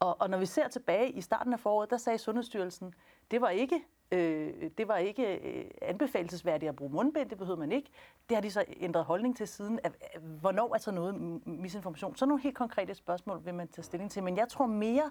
Og, 0.00 0.20
og 0.20 0.30
når 0.30 0.38
vi 0.38 0.46
ser 0.46 0.68
tilbage 0.68 1.10
i 1.10 1.20
starten 1.20 1.52
af 1.52 1.60
foråret, 1.60 1.90
der 1.90 1.96
sagde 1.96 2.18
Sundhedsstyrelsen, 2.18 2.94
det 3.30 3.40
var 3.40 3.48
ikke 3.48 3.84
Øh, 4.14 4.70
det 4.78 4.88
var 4.88 4.96
ikke 4.96 5.38
øh, 5.38 5.70
anbefalesværdigt 5.82 6.68
at 6.68 6.76
bruge 6.76 6.92
mundbind, 6.92 7.30
det 7.30 7.38
behøvede 7.38 7.60
man 7.60 7.72
ikke. 7.72 7.90
Det 8.28 8.36
har 8.36 8.42
de 8.42 8.50
så 8.50 8.64
ændret 8.80 9.04
holdning 9.04 9.36
til 9.36 9.48
siden. 9.48 9.80
At, 9.82 9.92
at, 10.00 10.20
hvornår 10.20 10.74
er 10.74 10.78
så 10.78 10.90
noget 10.90 11.14
misinformation? 11.46 12.16
Så 12.16 12.26
nogle 12.26 12.42
helt 12.42 12.56
konkrete 12.56 12.94
spørgsmål 12.94 13.44
vil 13.44 13.54
man 13.54 13.68
tage 13.68 13.84
stilling 13.84 14.10
til. 14.10 14.22
Men 14.22 14.36
jeg 14.36 14.48
tror 14.48 14.66
mere, 14.66 15.10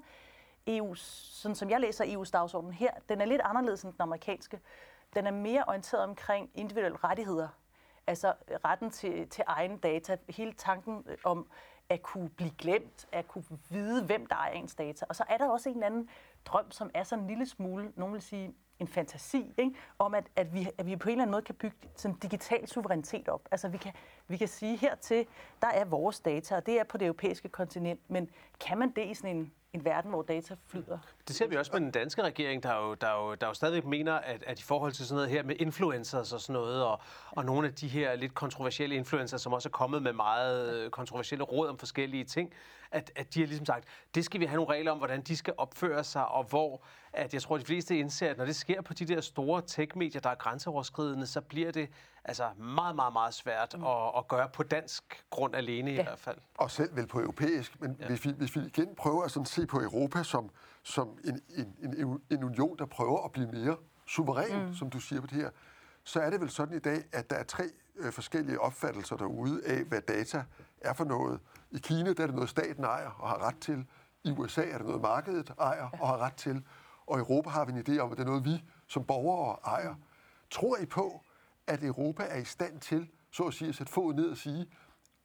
EU's, 0.70 1.00
sådan 1.42 1.56
som 1.56 1.70
jeg 1.70 1.80
læser 1.80 2.06
EU's 2.06 2.32
dagsorden 2.32 2.74
her, 2.74 2.92
den 3.10 3.22
er 3.22 3.26
lidt 3.26 3.42
anderledes 3.42 3.84
end 3.84 3.94
den 3.94 4.02
amerikanske. 4.02 4.60
Den 5.16 5.28
er 5.28 5.32
mere 5.32 5.64
orienteret 5.68 6.04
omkring 6.04 6.50
individuelle 6.56 6.98
rettigheder. 7.04 7.48
Altså 8.08 8.34
retten 8.66 8.90
til, 8.90 9.30
til 9.30 9.44
egen 9.48 9.78
data. 9.78 10.18
Hele 10.30 10.54
tanken 10.54 11.04
øh, 11.08 11.18
om 11.24 11.48
at 11.90 12.02
kunne 12.02 12.30
blive 12.30 12.52
glemt, 12.58 13.08
at 13.12 13.28
kunne 13.28 13.44
vide, 13.70 14.06
hvem 14.06 14.26
der 14.26 14.36
er 14.36 14.50
ens 14.50 14.76
data. 14.76 15.06
Og 15.10 15.16
så 15.16 15.24
er 15.30 15.38
der 15.38 15.50
også 15.50 15.70
en 15.70 15.76
eller 15.76 15.86
anden 15.86 16.10
drøm, 16.46 16.72
som 16.72 16.92
er 16.94 17.04
sådan 17.04 17.24
en 17.24 17.28
lille 17.28 17.46
smule, 17.46 17.94
nogen 17.96 18.14
vil 18.14 18.22
sige, 18.22 18.54
en 18.84 18.88
fantasi, 18.88 19.54
ikke? 19.58 19.76
om 20.00 20.14
at, 20.14 20.26
at, 20.36 20.54
vi, 20.54 20.68
at 20.78 20.86
vi 20.86 20.96
på 20.96 21.10
en 21.10 21.12
eller 21.12 21.24
anden 21.24 21.32
måde 21.32 21.42
kan 21.42 21.56
bygge 21.56 21.76
sådan 21.96 22.18
digital 22.18 22.68
suverænitet 22.68 23.30
op. 23.30 23.42
Altså 23.52 23.68
vi 23.68 23.78
kan, 23.78 23.94
vi 24.28 24.38
kan 24.38 24.48
sige 24.48 24.78
hertil, 24.78 25.26
der 25.62 25.68
er 25.68 25.86
vores 25.86 26.20
data, 26.20 26.56
og 26.56 26.66
det 26.66 26.80
er 26.80 26.84
på 26.84 26.98
det 26.98 27.06
europæiske 27.06 27.50
kontinent, 27.50 28.00
men 28.08 28.30
kan 28.60 28.78
man 28.78 28.92
det 28.96 29.06
i 29.06 29.14
sådan 29.14 29.36
en, 29.36 29.52
en 29.74 29.86
verden, 29.86 30.10
hvor 30.12 30.22
data 30.22 30.56
flyder? 30.68 30.98
Det 31.28 31.36
ser 31.36 31.48
vi 31.48 31.56
også 31.56 31.72
med 31.74 31.82
den 31.82 31.92
danske 31.92 32.24
regering, 32.24 32.64
der 32.64 32.76
jo, 32.76 32.94
der 32.94 33.12
jo, 33.12 33.36
der 33.36 33.48
jo 33.48 33.54
stadigvæk 33.54 33.86
mener, 33.86 34.14
at, 34.14 34.44
at 34.48 34.60
i 34.60 34.64
forhold 34.64 34.92
til 34.92 35.06
sådan 35.06 35.16
noget 35.16 35.30
her 35.30 35.44
med 35.44 35.56
influencers 35.60 36.34
og 36.34 36.42
sådan 36.42 36.54
noget, 36.54 36.84
og, 36.84 37.02
og 37.32 37.46
nogle 37.46 37.68
af 37.68 37.74
de 37.74 37.88
her 37.88 38.16
lidt 38.16 38.34
kontroversielle 38.34 38.96
influencers, 38.96 39.42
som 39.42 39.54
også 39.54 39.70
er 39.70 39.72
kommet 39.72 40.04
med 40.04 40.14
meget 40.14 40.74
øh, 40.74 40.90
kontroversielle 40.90 41.44
råd 41.44 41.70
om 41.70 41.78
forskellige 41.78 42.24
ting, 42.24 42.54
at, 42.92 43.12
at 43.16 43.34
de 43.34 43.40
har 43.40 43.48
ligesom 43.48 43.66
sagt, 43.66 43.86
det 44.16 44.26
skal 44.26 44.40
vi 44.40 44.46
have 44.46 44.56
nogle 44.56 44.74
regler 44.74 44.92
om, 44.92 44.98
hvordan 44.98 45.22
de 45.22 45.38
skal 45.38 45.54
opføre 45.58 46.04
sig, 46.04 46.28
og 46.28 46.44
hvor 46.44 46.82
at 47.14 47.34
jeg 47.34 47.42
tror, 47.42 47.56
at 47.56 47.62
de 47.62 47.66
fleste 47.66 47.98
indser, 47.98 48.30
at 48.30 48.38
når 48.38 48.46
det 48.46 48.56
sker 48.56 48.82
på 48.82 48.94
de 48.94 49.06
der 49.06 49.22
store 49.22 49.62
tech-medier, 49.68 50.22
der 50.22 50.30
er 50.30 50.36
grænseoverskridende, 50.36 51.28
så 51.28 51.42
bliver 51.42 51.72
det 51.72 51.90
altså 52.26 52.50
meget, 52.58 52.96
meget, 52.96 53.14
meget 53.14 53.34
svært 53.34 53.76
mm. 53.78 53.84
at, 53.86 54.12
at 54.18 54.28
gøre 54.28 54.50
på 54.50 54.64
dansk 54.64 55.26
grund 55.30 55.56
alene 55.56 55.92
ja. 55.92 56.00
i 56.00 56.04
hvert 56.04 56.20
fald. 56.20 56.38
Og 56.58 56.72
selv 56.72 56.96
vel 56.96 57.08
på 57.08 57.20
europæisk, 57.20 57.82
men 57.82 57.98
ja. 58.00 58.08
hvis, 58.08 58.26
vi, 58.26 58.32
hvis 58.32 58.56
vi 58.56 58.62
igen 58.62 58.96
prøver 58.96 59.24
at 59.24 59.32
sådan 59.32 59.46
se 59.46 59.66
på 59.66 59.82
Europa 59.82 60.24
som, 60.24 60.50
som 60.84 61.18
en, 61.24 61.42
en, 61.58 61.96
en, 61.98 62.22
en 62.30 62.44
union, 62.44 62.78
der 62.78 62.86
prøver 62.86 63.26
at 63.26 63.32
blive 63.32 63.48
mere 63.48 63.78
suveræn, 64.06 64.66
mm. 64.66 64.74
som 64.74 64.90
du 64.90 65.00
siger 65.00 65.22
på 65.22 65.28
det 65.28 65.38
her, 65.38 65.50
så 66.04 66.20
er 66.20 66.30
det 66.30 66.42
vel 66.42 66.50
sådan 66.50 66.76
i 66.76 66.80
dag, 66.80 67.04
at 67.14 67.30
der 67.30 67.36
er 67.36 67.44
tre 67.44 67.64
øh, 67.96 68.12
forskellige 68.12 68.60
opfattelser 68.60 69.16
derude 69.18 69.62
af, 69.66 69.84
hvad 69.84 70.02
data 70.02 70.44
er 70.82 70.94
for 70.94 71.04
noget. 71.04 71.40
I 71.72 71.78
Kina 71.78 72.14
der 72.14 72.24
er 72.24 72.28
det 72.28 72.36
noget, 72.36 72.50
staten 72.50 72.84
ejer 72.84 73.10
og 73.10 73.30
har 73.30 73.48
ret 73.48 73.58
til. 73.62 73.86
I 74.24 74.32
USA 74.32 74.64
er 74.70 74.78
det 74.78 74.86
noget, 74.88 75.02
markedet 75.02 75.54
ejer 75.60 75.90
og 76.00 76.08
har 76.08 76.18
ret 76.18 76.36
til. 76.36 76.64
Og 77.08 77.18
i 77.18 77.20
Europa 77.20 77.50
har 77.50 77.66
vi 77.66 77.72
en 77.72 77.80
idé 77.88 78.00
om, 78.00 78.12
at 78.12 78.18
det 78.18 78.24
er 78.24 78.28
noget, 78.28 78.46
vi 78.46 78.64
som 78.88 79.04
borgere 79.04 79.58
ejer. 79.66 79.96
Tror 80.52 80.78
I 80.78 80.86
på, 80.86 81.24
at 81.68 81.84
Europa 81.84 82.24
er 82.24 82.38
i 82.38 82.46
stand 82.46 82.80
til, 82.80 83.10
så 83.32 83.44
at 83.44 83.54
sige, 83.54 83.70
at 83.70 83.76
sætte 83.76 83.94
foden 83.94 84.16
ned 84.16 84.30
og 84.30 84.38
sige, 84.38 84.68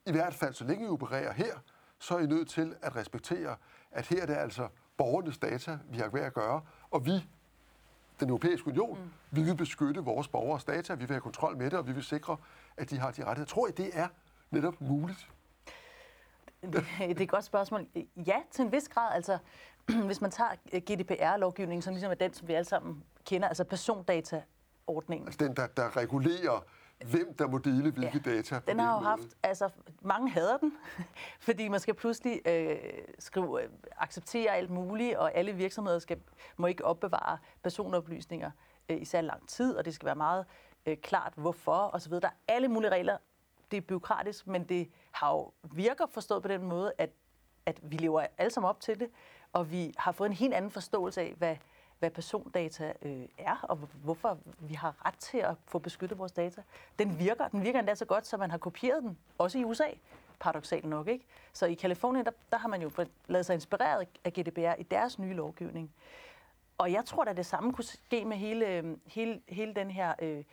i 0.07 0.13
hvert 0.13 0.35
fald 0.35 0.55
så 0.55 0.65
længe 0.65 0.87
I 0.87 0.89
opererer 0.89 1.33
her, 1.33 1.59
så 1.99 2.15
er 2.15 2.21
I 2.21 2.27
nødt 2.27 2.49
til 2.49 2.75
at 2.83 2.97
respektere, 2.97 3.57
at 3.91 4.07
her 4.07 4.23
er 4.23 4.27
det 4.27 4.35
altså 4.35 4.69
borgernes 4.97 5.39
data, 5.39 5.79
vi 5.91 5.99
har 5.99 6.09
ved 6.09 6.21
at 6.21 6.35
gøre, 6.35 6.61
og 6.91 7.07
vi 7.07 7.25
den 8.21 8.29
europæiske 8.29 8.69
union. 8.69 8.99
Mm. 8.99 9.11
Vi 9.31 9.43
vil 9.43 9.57
beskytte 9.57 10.01
vores 10.01 10.29
borgers 10.29 10.65
data, 10.65 10.95
vi 10.95 10.99
vil 10.99 11.11
have 11.11 11.21
kontrol 11.21 11.57
med 11.57 11.71
det, 11.71 11.79
og 11.79 11.87
vi 11.87 11.93
vil 11.93 12.03
sikre, 12.05 12.37
at 12.77 12.91
de 12.91 12.99
har 12.99 13.11
de 13.11 13.25
rettigheder. 13.25 13.47
Tror 13.47 13.69
I, 13.69 13.71
det 13.71 13.91
er 13.93 14.09
netop 14.51 14.81
muligt? 14.81 15.31
Det 16.63 16.85
er 17.01 17.15
et 17.21 17.29
godt 17.29 17.45
spørgsmål. 17.45 17.87
Ja, 18.17 18.37
til 18.51 18.65
en 18.65 18.73
vis 18.73 18.89
grad. 18.89 19.15
Altså, 19.15 19.39
hvis 20.07 20.21
man 20.21 20.31
tager 20.31 20.51
GDPR-lovgivningen, 20.81 21.83
som 21.83 21.93
ligesom 21.93 22.11
er 22.11 22.15
den, 22.15 22.35
som 22.35 22.49
vi 22.49 22.53
alle 22.53 22.65
sammen 22.65 23.05
kender, 23.25 23.49
altså 23.49 23.65
persondata-ordningen. 24.89 25.27
Altså 25.29 25.45
den, 25.45 25.57
der, 25.57 25.67
der 25.67 25.97
regulerer, 25.97 26.65
hvem 27.05 27.35
der 27.35 27.49
må 27.49 27.59
dele 27.59 27.91
hvilke 27.91 28.23
ja, 28.27 28.31
data. 28.31 28.61
Den 28.67 28.79
har 28.79 28.95
jo 28.95 29.01
haft, 29.01 29.37
altså 29.43 29.71
mange 30.03 30.31
hader 30.31 30.57
den, 30.57 30.73
fordi 31.47 31.69
man 31.69 31.81
skal 31.81 31.95
pludselig 31.95 32.41
øh, 32.49 32.77
skrive, 33.19 33.63
øh, 33.63 33.69
acceptere 33.97 34.57
alt 34.57 34.71
muligt, 34.71 35.17
og 35.17 35.35
alle 35.35 35.53
virksomheder 35.53 35.99
skal, 35.99 36.19
må 36.57 36.67
ikke 36.67 36.85
opbevare 36.85 37.39
personoplysninger 37.63 38.51
øh, 38.89 39.01
i 39.01 39.05
særlig 39.05 39.29
lang 39.29 39.49
tid, 39.49 39.77
og 39.77 39.85
det 39.85 39.95
skal 39.95 40.07
være 40.07 40.17
meget 40.17 40.47
øh, 40.87 40.97
klart, 40.97 41.33
hvorfor 41.37 41.91
osv. 41.93 42.13
Der 42.13 42.29
er 42.29 42.55
alle 42.55 42.69
mulige 42.69 42.91
regler. 42.91 43.17
Det 43.71 43.77
er 43.77 43.81
byråkratisk, 43.81 44.47
men 44.47 44.65
det 44.65 44.91
har 45.13 45.31
jo 45.33 45.53
virker 45.63 46.07
forstået 46.07 46.43
på 46.43 46.49
den 46.49 46.65
måde, 46.65 46.93
at, 46.99 47.11
at 47.67 47.81
vi 47.83 47.97
lever 47.97 48.27
alle 48.39 48.51
sammen 48.51 48.69
op 48.69 48.81
til 48.81 49.01
det, 49.01 49.11
og 49.53 49.71
vi 49.71 49.95
har 49.99 50.13
fået 50.13 50.29
en 50.29 50.35
helt 50.35 50.55
anden 50.55 50.71
forståelse 50.71 51.21
af, 51.21 51.35
hvad, 51.39 51.57
hvad 51.99 52.11
persondata 52.11 52.93
øh, 53.03 53.27
er, 53.39 53.57
og 53.63 53.77
hvorfor 53.77 54.39
vi 54.59 54.75
har 54.75 55.07
ret 55.07 55.15
til 55.19 55.39
at 55.39 55.55
få 55.67 55.79
beskyttet 55.79 56.19
vores 56.19 56.33
data. 56.33 56.63
Den 56.99 57.19
virker, 57.19 57.49
den 57.49 57.63
virker 57.63 57.79
endda 57.79 57.95
så 57.95 58.05
godt, 58.05 58.27
så 58.27 58.37
man 58.37 58.51
har 58.51 58.59
kopieret 58.59 59.03
den, 59.03 59.19
også 59.39 59.59
i 59.59 59.65
USA, 59.65 59.89
paradoxalt 60.41 60.85
nok. 60.85 61.09
Ikke? 61.09 61.25
Så 61.53 61.67
i 61.67 61.75
Kalifornien, 61.75 62.25
der, 62.25 62.31
der 62.53 62.59
har 62.59 62.69
man 62.69 62.83
jo 62.83 62.91
lavet 63.27 63.47
sig 63.47 63.55
inspireret 63.55 64.09
af 64.25 64.33
GDPR 64.33 64.75
i 64.79 64.83
deres 64.83 65.19
nye 65.19 65.35
lovgivning. 65.35 65.93
Og 66.79 66.93
jeg 66.93 67.05
tror, 67.05 67.25
at 67.25 67.37
det 67.37 67.47
samme 67.47 67.73
kunne 67.73 67.85
ske 67.85 68.25
med 68.25 68.37
hele, 68.37 68.67
øh, 68.67 68.97
hele, 69.07 69.41
hele 69.49 69.75
den 69.75 69.91
her 69.91 70.15
øh, 70.23 70.45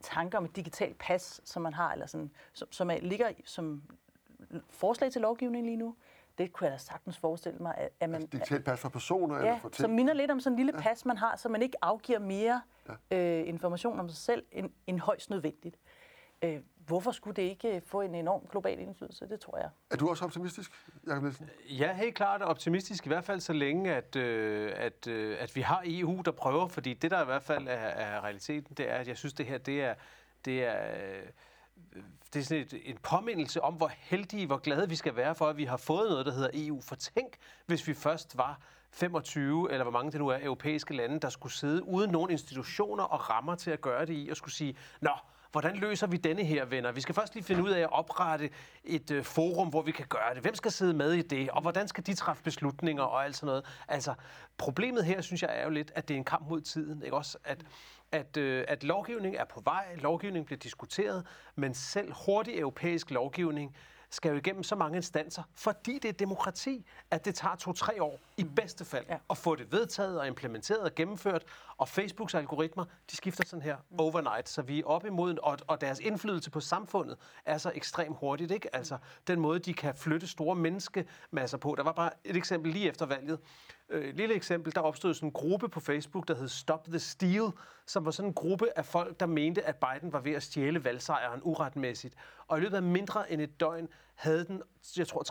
tanke 0.00 0.36
om 0.36 0.44
et 0.44 0.56
digitalt 0.56 0.98
pas, 0.98 1.40
som 1.44 1.62
man 1.62 1.74
har, 1.74 1.92
eller 1.92 2.06
sådan, 2.06 2.30
som, 2.52 2.72
som 2.72 2.90
er, 2.90 2.98
ligger 3.00 3.30
som 3.44 3.82
forslag 4.70 5.12
til 5.12 5.20
lovgivning 5.20 5.64
lige 5.64 5.76
nu 5.76 5.94
det 6.38 6.52
kunne 6.52 6.64
jeg 6.64 6.72
da 6.72 6.78
sagtens 6.78 7.18
forestille 7.18 7.58
mig. 7.58 7.74
At, 7.78 7.90
at 8.00 8.10
man, 8.10 8.22
altså 8.22 8.28
digitalt 8.32 8.64
pas 8.64 8.80
for 8.80 8.88
personer 8.88 9.34
ja, 9.34 9.40
eller 9.40 9.58
for 9.58 9.68
ting? 9.68 9.80
som 9.80 9.90
minder 9.90 10.14
lidt 10.14 10.30
om 10.30 10.40
sådan 10.40 10.52
en 10.52 10.56
lille 10.56 10.72
ja. 10.74 10.82
pas, 10.82 11.04
man 11.04 11.16
har, 11.16 11.36
så 11.36 11.48
man 11.48 11.62
ikke 11.62 11.84
afgiver 11.84 12.18
mere 12.18 12.62
ja. 13.10 13.40
øh, 13.40 13.48
information 13.48 14.00
om 14.00 14.08
sig 14.08 14.18
selv 14.18 14.44
end, 14.52 14.70
end 14.86 15.00
højst 15.00 15.30
nødvendigt. 15.30 15.76
Øh, 16.42 16.60
hvorfor 16.86 17.10
skulle 17.10 17.36
det 17.36 17.42
ikke 17.42 17.82
få 17.86 18.00
en 18.00 18.14
enorm 18.14 18.46
global 18.50 18.78
indflydelse? 18.78 19.28
Det 19.28 19.40
tror 19.40 19.58
jeg. 19.58 19.70
Er 19.90 19.96
du 19.96 20.08
også 20.08 20.24
optimistisk, 20.24 20.72
Jacob 21.06 21.22
Nielsen? 21.22 21.50
Ja, 21.68 21.94
helt 21.94 22.14
klart 22.14 22.42
optimistisk, 22.42 23.06
i 23.06 23.08
hvert 23.08 23.24
fald 23.24 23.40
så 23.40 23.52
længe, 23.52 23.94
at, 23.94 24.16
øh, 24.16 24.72
at, 24.76 25.06
øh, 25.06 25.36
at 25.40 25.56
vi 25.56 25.60
har 25.60 25.82
EU, 25.86 26.22
der 26.24 26.30
prøver, 26.30 26.68
fordi 26.68 26.94
det, 26.94 27.10
der 27.10 27.22
i 27.22 27.24
hvert 27.24 27.42
fald 27.42 27.68
er, 27.68 27.72
er 27.72 28.24
realiteten, 28.24 28.74
det 28.74 28.90
er, 28.90 28.94
at 28.94 29.08
jeg 29.08 29.16
synes, 29.16 29.34
det 29.34 29.46
her, 29.46 29.58
det 29.58 29.82
er, 29.82 29.94
det 30.44 30.64
er 30.64 30.94
øh, 30.94 31.22
det 32.32 32.40
er 32.40 32.44
sådan 32.44 32.62
et, 32.62 32.80
en 32.84 32.98
påmindelse 33.02 33.62
om, 33.62 33.74
hvor 33.74 33.90
heldige, 33.98 34.46
hvor 34.46 34.56
glade 34.56 34.88
vi 34.88 34.96
skal 34.96 35.16
være 35.16 35.34
for, 35.34 35.46
at 35.46 35.56
vi 35.56 35.64
har 35.64 35.76
fået 35.76 36.10
noget, 36.10 36.26
der 36.26 36.32
hedder 36.32 36.50
EU. 36.54 36.80
For 36.80 36.94
tænk, 36.94 37.36
hvis 37.66 37.88
vi 37.88 37.94
først 37.94 38.38
var 38.38 38.60
25, 38.90 39.72
eller 39.72 39.84
hvor 39.84 39.92
mange 39.92 40.12
det 40.12 40.20
nu 40.20 40.28
er, 40.28 40.38
europæiske 40.42 40.96
lande, 40.96 41.20
der 41.20 41.28
skulle 41.28 41.52
sidde 41.52 41.82
uden 41.82 42.10
nogen 42.10 42.30
institutioner 42.30 43.04
og 43.04 43.30
rammer 43.30 43.54
til 43.54 43.70
at 43.70 43.80
gøre 43.80 44.06
det 44.06 44.14
i, 44.14 44.28
og 44.30 44.36
skulle 44.36 44.54
sige, 44.54 44.76
nå, 45.00 45.10
hvordan 45.52 45.76
løser 45.76 46.06
vi 46.06 46.16
denne 46.16 46.44
her, 46.44 46.64
venner? 46.64 46.92
Vi 46.92 47.00
skal 47.00 47.14
først 47.14 47.34
lige 47.34 47.44
finde 47.44 47.62
ud 47.62 47.70
af 47.70 47.80
at 47.80 47.92
oprette 47.92 48.50
et 48.84 49.10
øh, 49.10 49.24
forum, 49.24 49.68
hvor 49.68 49.82
vi 49.82 49.92
kan 49.92 50.06
gøre 50.08 50.34
det. 50.34 50.42
Hvem 50.42 50.54
skal 50.54 50.72
sidde 50.72 50.94
med 50.94 51.12
i 51.12 51.22
det? 51.22 51.50
Og 51.50 51.62
hvordan 51.62 51.88
skal 51.88 52.06
de 52.06 52.14
træffe 52.14 52.42
beslutninger 52.42 53.02
og 53.02 53.24
alt 53.24 53.36
sådan 53.36 53.46
noget? 53.46 53.64
Altså, 53.88 54.14
problemet 54.58 55.04
her, 55.04 55.20
synes 55.20 55.42
jeg, 55.42 55.50
er 55.52 55.64
jo 55.64 55.70
lidt, 55.70 55.92
at 55.94 56.08
det 56.08 56.14
er 56.14 56.18
en 56.18 56.24
kamp 56.24 56.48
mod 56.48 56.60
tiden. 56.60 57.02
Ikke 57.02 57.16
også? 57.16 57.38
At 57.44 57.64
at, 58.12 58.36
øh, 58.36 58.64
at 58.68 58.84
lovgivning 58.84 59.36
er 59.36 59.44
på 59.44 59.60
vej, 59.60 59.96
lovgivning 59.96 60.46
bliver 60.46 60.58
diskuteret, 60.58 61.26
men 61.56 61.74
selv 61.74 62.12
hurtig 62.26 62.58
europæisk 62.58 63.10
lovgivning 63.10 63.76
skal 64.10 64.30
jo 64.30 64.36
igennem 64.36 64.62
så 64.62 64.76
mange 64.76 64.96
instanser, 64.96 65.42
fordi 65.54 65.98
det 65.98 66.08
er 66.08 66.12
demokrati, 66.12 66.86
at 67.10 67.24
det 67.24 67.34
tager 67.34 67.56
to-tre 67.56 68.02
år 68.02 68.20
i 68.36 68.42
mm. 68.42 68.54
bedste 68.54 68.84
fald 68.84 69.04
ja. 69.08 69.16
at 69.30 69.36
få 69.36 69.54
det 69.54 69.72
vedtaget 69.72 70.20
og 70.20 70.26
implementeret 70.26 70.80
og 70.80 70.94
gennemført. 70.94 71.44
Og 71.78 71.88
Facebooks 71.88 72.34
algoritmer, 72.34 72.84
de 73.10 73.16
skifter 73.16 73.44
sådan 73.46 73.62
her 73.62 73.76
mm. 73.76 74.00
overnight, 74.00 74.48
så 74.48 74.62
vi 74.62 74.80
er 74.80 74.84
op 74.84 75.06
imod, 75.06 75.38
og, 75.42 75.58
og 75.66 75.80
deres 75.80 76.00
indflydelse 76.00 76.50
på 76.50 76.60
samfundet 76.60 77.16
er 77.44 77.58
så 77.58 77.72
ekstremt 77.74 78.16
hurtigt. 78.20 78.50
Ikke? 78.50 78.76
Altså 78.76 78.98
den 79.26 79.40
måde, 79.40 79.58
de 79.58 79.74
kan 79.74 79.94
flytte 79.94 80.26
store 80.26 80.56
menneskemasser 80.56 81.58
på. 81.58 81.74
Der 81.76 81.82
var 81.82 81.92
bare 81.92 82.10
et 82.24 82.36
eksempel 82.36 82.72
lige 82.72 82.88
efter 82.88 83.06
valget, 83.06 83.38
øh, 83.88 84.14
lille 84.14 84.34
eksempel, 84.34 84.74
der 84.74 84.80
opstod 84.80 85.14
sådan 85.14 85.28
en 85.28 85.32
gruppe 85.32 85.68
på 85.68 85.80
Facebook, 85.80 86.28
der 86.28 86.34
hed 86.34 86.48
Stop 86.48 86.84
the 86.84 86.98
Steal, 86.98 87.50
som 87.86 88.04
var 88.04 88.10
sådan 88.10 88.28
en 88.30 88.34
gruppe 88.34 88.66
af 88.76 88.84
folk, 88.84 89.20
der 89.20 89.26
mente, 89.26 89.62
at 89.62 89.76
Biden 89.76 90.12
var 90.12 90.20
ved 90.20 90.32
at 90.32 90.42
stjæle 90.42 90.84
valgsejren 90.84 91.40
uretmæssigt. 91.42 92.14
Og 92.48 92.58
i 92.58 92.60
løbet 92.60 92.76
af 92.76 92.82
mindre 92.82 93.32
end 93.32 93.40
et 93.42 93.60
døgn 93.60 93.88
havde 94.18 94.44
den, 94.44 94.62
jeg 94.96 95.08
tror, 95.08 95.22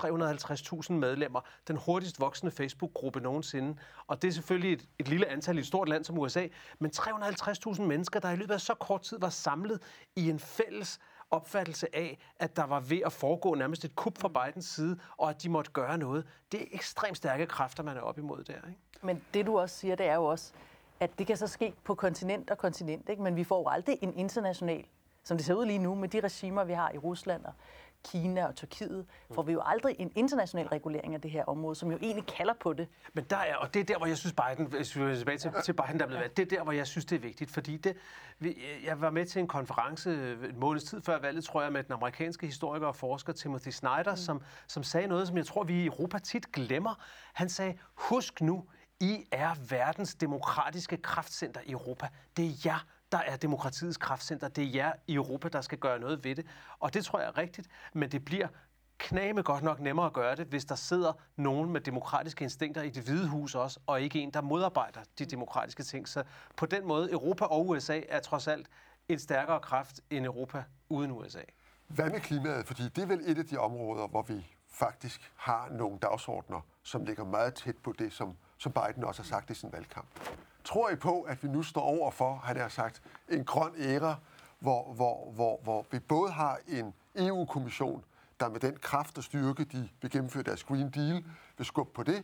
350.000 0.90 0.94
medlemmer. 0.94 1.42
Den 1.68 1.78
hurtigst 1.78 2.20
voksende 2.20 2.52
Facebook-gruppe 2.52 3.20
nogensinde. 3.20 3.78
Og 4.08 4.22
det 4.22 4.28
er 4.28 4.32
selvfølgelig 4.32 4.74
et, 4.74 4.86
et 5.00 5.08
lille 5.08 5.28
antal 5.28 5.58
i 5.58 5.60
et 5.60 5.68
stort 5.68 5.90
land 5.90 6.04
som 6.04 6.18
USA, 6.18 6.48
men 6.80 6.92
350.000 6.96 7.82
mennesker, 7.82 8.20
der 8.20 8.30
i 8.30 8.36
løbet 8.36 8.54
af 8.54 8.62
så 8.62 8.74
kort 8.74 9.02
tid 9.02 9.20
var 9.20 9.30
samlet 9.30 9.82
i 10.16 10.30
en 10.30 10.40
fælles 10.40 11.00
opfattelse 11.32 11.96
af, 11.96 12.20
at 12.40 12.56
der 12.56 12.64
var 12.64 12.80
ved 12.80 13.02
at 13.06 13.12
foregå 13.12 13.56
nærmest 13.56 13.86
et 13.86 13.96
kup 13.96 14.18
fra 14.18 14.28
Bidens 14.28 14.66
side, 14.66 15.00
og 15.18 15.30
at 15.30 15.44
de 15.44 15.50
måtte 15.50 15.72
gøre 15.72 15.98
noget. 15.98 16.28
Det 16.52 16.62
er 16.62 16.66
ekstremt 16.72 17.18
stærke 17.18 17.46
kræfter, 17.46 17.84
man 17.84 17.98
er 17.98 18.02
op 18.02 18.18
imod 18.18 18.44
der. 18.44 18.54
Ikke? 18.54 18.80
Men 19.02 19.24
det 19.34 19.46
du 19.46 19.60
også 19.60 19.76
siger, 19.76 19.96
det 19.96 20.06
er 20.06 20.16
jo 20.16 20.26
også, 20.26 20.54
at 21.00 21.20
det 21.20 21.28
kan 21.28 21.38
så 21.38 21.48
ske 21.48 21.74
på 21.84 21.96
kontinent 21.96 22.50
og 22.50 22.58
kontinent, 22.58 23.10
ikke? 23.10 23.22
men 23.22 23.36
vi 23.36 23.44
får 23.44 23.60
jo 23.60 23.68
aldrig 23.68 23.98
en 24.02 24.14
international, 24.14 24.86
som 25.24 25.38
det 25.38 25.46
ser 25.46 25.54
ud 25.54 25.66
lige 25.66 25.80
nu, 25.80 25.96
med 25.96 26.10
de 26.10 26.20
regimer, 26.20 26.64
vi 26.64 26.74
har 26.74 26.92
i 26.94 26.98
Rusland 26.98 27.46
og 27.46 27.54
Kina 28.06 28.46
og 28.46 28.56
Tyrkiet, 28.56 29.06
får 29.32 29.42
vi 29.42 29.54
jo 29.54 29.62
aldrig 29.66 29.96
en 30.00 30.12
international 30.16 30.68
regulering 30.68 31.14
af 31.16 31.22
det 31.22 31.32
her 31.32 31.46
område, 31.46 31.76
som 31.76 31.92
jo 31.92 31.98
egentlig 32.02 32.26
kalder 32.26 32.54
på 32.54 32.74
det. 32.74 32.88
Men 33.14 33.24
der 33.24 33.38
er, 33.38 33.56
og 33.56 33.74
det 33.74 33.80
er 33.80 33.84
der, 33.84 33.98
hvor 33.98 34.06
jeg 34.06 34.18
synes, 34.18 34.34
Biden, 34.34 34.66
hvis 34.66 34.96
vi 34.96 35.16
tilbage 35.16 35.38
til, 35.38 35.52
til 35.64 35.74
Biden, 35.74 36.00
der 36.00 36.04
er 36.04 36.08
blevet 36.08 36.22
valgt, 36.22 36.38
det 36.38 36.52
er 36.52 36.58
der, 36.58 36.64
hvor 36.64 36.72
jeg 36.72 36.88
synes, 36.88 37.06
det 37.06 37.16
er 37.16 37.20
vigtigt, 37.20 37.52
fordi 37.52 37.78
det, 37.78 37.98
jeg 38.86 39.02
var 39.02 39.10
med 39.10 39.26
til 39.26 39.40
en 39.40 39.48
konference 39.48 40.34
en 40.50 40.60
måneds 40.60 40.84
tid 40.84 41.02
før 41.02 41.20
valget, 41.20 41.44
tror 41.44 41.62
jeg, 41.62 41.72
med 41.72 41.84
den 41.84 41.94
amerikanske 41.94 42.46
historiker 42.46 42.88
og 42.88 42.96
forsker 42.96 43.34
Timothy 43.34 43.70
Snyder, 43.70 44.12
mm. 44.12 44.18
som, 44.18 44.42
som 44.68 44.84
sagde 44.84 45.08
noget, 45.08 45.28
som 45.28 45.38
jeg 45.38 45.46
tror, 45.46 45.64
vi 45.64 45.84
i 45.84 45.86
Europa 45.86 46.18
tit 46.20 46.52
glemmer. 46.52 46.96
Han 47.34 47.50
sagde, 47.50 47.78
husk 47.94 48.42
nu, 48.42 48.66
I 49.00 49.28
er 49.32 49.56
verdens 49.70 50.16
demokratiske 50.16 50.98
kraftcenter 50.98 51.62
i 51.66 51.72
Europa. 51.72 52.08
Det 52.38 52.46
er 52.46 52.52
jer, 52.66 52.86
der 53.12 53.18
er 53.18 53.36
demokratiets 53.36 53.98
kraftcenter. 53.98 54.48
Det 54.48 54.64
er 54.64 54.70
jer 54.74 54.94
i 55.08 55.14
Europa, 55.14 55.48
der 55.50 55.62
skal 55.62 55.78
gøre 55.78 56.00
noget 56.00 56.24
ved 56.24 56.36
det. 56.36 56.46
Og 56.80 56.94
det 56.94 57.06
tror 57.06 57.20
jeg 57.20 57.28
er 57.28 57.38
rigtigt, 57.38 57.68
men 57.94 58.12
det 58.12 58.26
bliver 58.26 58.48
kname 58.98 59.42
godt 59.42 59.64
nok 59.64 59.80
nemmere 59.80 60.06
at 60.06 60.14
gøre 60.14 60.36
det, 60.36 60.48
hvis 60.48 60.66
der 60.66 60.76
sidder 60.76 61.14
nogen 61.36 61.70
med 61.70 61.82
demokratiske 61.82 62.44
instinkter 62.44 62.82
i 62.82 62.90
det 62.90 63.04
hvide 63.04 63.28
hus 63.28 63.56
også, 63.56 63.80
og 63.88 64.02
ikke 64.02 64.20
en, 64.20 64.32
der 64.32 64.42
modarbejder 64.42 65.00
de 65.20 65.26
demokratiske 65.26 65.84
ting. 65.84 66.08
Så 66.08 66.24
på 66.56 66.66
den 66.66 66.88
måde, 66.88 67.12
Europa 67.12 67.46
og 67.46 67.68
USA 67.68 68.02
er 68.10 68.20
trods 68.20 68.48
alt 68.48 68.68
en 69.10 69.20
stærkere 69.20 69.60
kraft 69.60 70.02
end 70.10 70.26
Europa 70.26 70.64
uden 70.90 71.12
USA. 71.12 71.42
Hvad 71.88 72.10
med 72.10 72.20
klimaet? 72.20 72.66
Fordi 72.66 72.84
det 72.84 73.02
er 73.02 73.06
vel 73.06 73.22
et 73.26 73.38
af 73.38 73.46
de 73.46 73.58
områder, 73.58 74.08
hvor 74.08 74.22
vi 74.22 74.48
faktisk 74.70 75.32
har 75.36 75.70
nogle 75.72 75.98
dagsordner, 76.00 76.62
som 76.84 77.06
ligger 77.06 77.26
meget 77.26 77.54
tæt 77.54 77.76
på 77.84 77.94
det, 78.00 78.14
som, 78.14 78.38
som 78.58 78.72
Biden 78.72 79.04
også 79.04 79.22
har 79.22 79.28
sagt 79.28 79.50
i 79.50 79.54
sin 79.54 79.72
valgkamp. 79.72 80.08
Tror 80.68 80.90
I 80.90 80.96
på, 80.96 81.22
at 81.22 81.44
vi 81.44 81.48
nu 81.48 81.64
står 81.64 81.82
over 81.82 82.12
for, 82.12 82.36
har 82.36 82.56
jeg 82.56 82.72
sagt, 82.72 83.02
en 83.30 83.46
grøn 83.46 83.72
æra, 83.80 84.16
hvor, 84.60 84.94
hvor, 84.94 85.32
hvor, 85.32 85.60
hvor 85.64 85.86
vi 85.92 86.00
både 86.00 86.32
har 86.32 86.60
en 86.68 86.94
EU-kommission, 87.16 88.04
der 88.40 88.50
med 88.50 88.60
den 88.60 88.78
kraft 88.78 89.18
og 89.18 89.24
styrke, 89.24 89.64
de 89.64 89.90
vil 90.02 90.12
gennemføre 90.12 90.44
deres 90.44 90.64
Green 90.64 90.90
Deal, 90.90 91.26
vil 91.58 91.66
skubbe 91.66 91.94
på 91.94 92.04
det, 92.04 92.24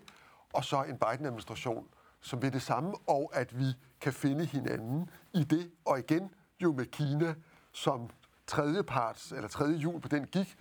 og 0.54 0.64
så 0.64 0.84
en 0.84 0.98
Biden-administration, 0.98 1.88
som 2.22 2.42
vil 2.42 2.54
det 2.54 2.62
samme, 2.62 2.94
og 3.08 3.32
at 3.34 3.60
vi 3.60 3.66
kan 4.02 4.14
finde 4.14 4.46
hinanden 4.46 5.10
i 5.34 5.44
det, 5.44 5.72
og 5.86 6.00
igen 6.00 6.30
jo 6.60 6.72
med 6.72 6.86
Kina 6.86 7.36
som 7.72 8.10
tredje 8.48 8.84
parts, 8.84 9.32
eller 9.32 9.48
tredje 9.48 9.78
jul 9.78 10.02
på 10.02 10.08
den 10.08 10.26
gik, 10.26 10.58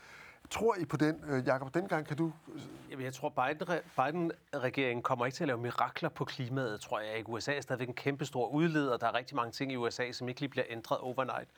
Tror 0.52 0.76
I 0.78 0.84
på 0.84 0.96
den, 0.96 1.24
øh, 1.28 1.46
Jakob? 1.46 1.74
Dengang 1.74 2.06
kan 2.06 2.16
du... 2.16 2.32
Jamen, 2.90 3.04
jeg 3.04 3.14
tror, 3.14 3.28
Biden-regeringen 3.96 5.02
kommer 5.02 5.26
ikke 5.26 5.36
til 5.36 5.44
at 5.44 5.48
lave 5.48 5.58
mirakler 5.58 6.08
på 6.08 6.24
klimaet, 6.24 6.80
tror 6.80 7.00
jeg 7.00 7.16
ikke. 7.16 7.30
USA 7.30 7.54
er 7.56 7.60
stadigvæk 7.60 7.88
en 7.88 7.94
kæmpe 7.94 8.24
stor 8.24 8.48
udleder. 8.48 8.96
Der 8.96 9.06
er 9.06 9.14
rigtig 9.14 9.36
mange 9.36 9.52
ting 9.52 9.72
i 9.72 9.76
USA, 9.76 10.12
som 10.12 10.28
ikke 10.28 10.40
lige 10.40 10.50
bliver 10.50 10.64
ændret 10.68 10.98
overnight. 10.98 11.50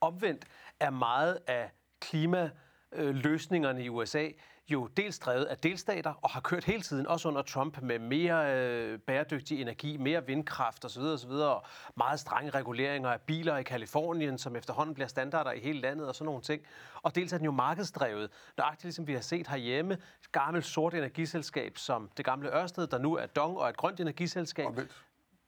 Omvendt 0.00 0.44
er 0.80 0.90
meget 0.90 1.38
af 1.46 1.70
klimaløsningerne 2.00 3.84
i 3.84 3.88
USA 3.88 4.28
jo 4.70 4.86
dels 4.86 5.18
drevet 5.18 5.44
af 5.44 5.56
delstater 5.56 6.12
og 6.22 6.30
har 6.30 6.40
kørt 6.40 6.64
hele 6.64 6.82
tiden, 6.82 7.06
også 7.06 7.28
under 7.28 7.42
Trump, 7.42 7.82
med 7.82 7.98
mere 7.98 8.56
øh, 8.56 8.98
bæredygtig 8.98 9.60
energi, 9.60 9.96
mere 9.96 10.26
vindkraft 10.26 10.84
osv. 10.84 11.02
osv. 11.02 11.30
Og 11.30 11.64
meget 11.96 12.20
strenge 12.20 12.50
reguleringer 12.50 13.10
af 13.10 13.20
biler 13.20 13.56
i 13.56 13.62
Kalifornien, 13.62 14.38
som 14.38 14.56
efterhånden 14.56 14.94
bliver 14.94 15.08
standarder 15.08 15.52
i 15.52 15.60
hele 15.60 15.80
landet 15.80 16.08
og 16.08 16.14
sådan 16.14 16.26
nogle 16.26 16.42
ting. 16.42 16.62
Og 17.02 17.14
dels 17.14 17.32
er 17.32 17.36
den 17.36 17.44
jo 17.44 17.52
markedsdrevet, 17.52 18.30
nøjagtigt 18.56 18.84
ligesom 18.84 19.06
vi 19.06 19.12
har 19.12 19.20
set 19.20 19.46
herhjemme, 19.46 19.94
et 19.94 20.32
gammelt 20.32 20.66
sort 20.66 20.94
energiselskab 20.94 21.78
som 21.78 22.10
det 22.16 22.24
gamle 22.24 22.56
Ørsted, 22.56 22.86
der 22.86 22.98
nu 22.98 23.16
er 23.16 23.26
Dong 23.26 23.58
og 23.58 23.68
et 23.68 23.76
grønt 23.76 24.00
energiselskab. 24.00 24.66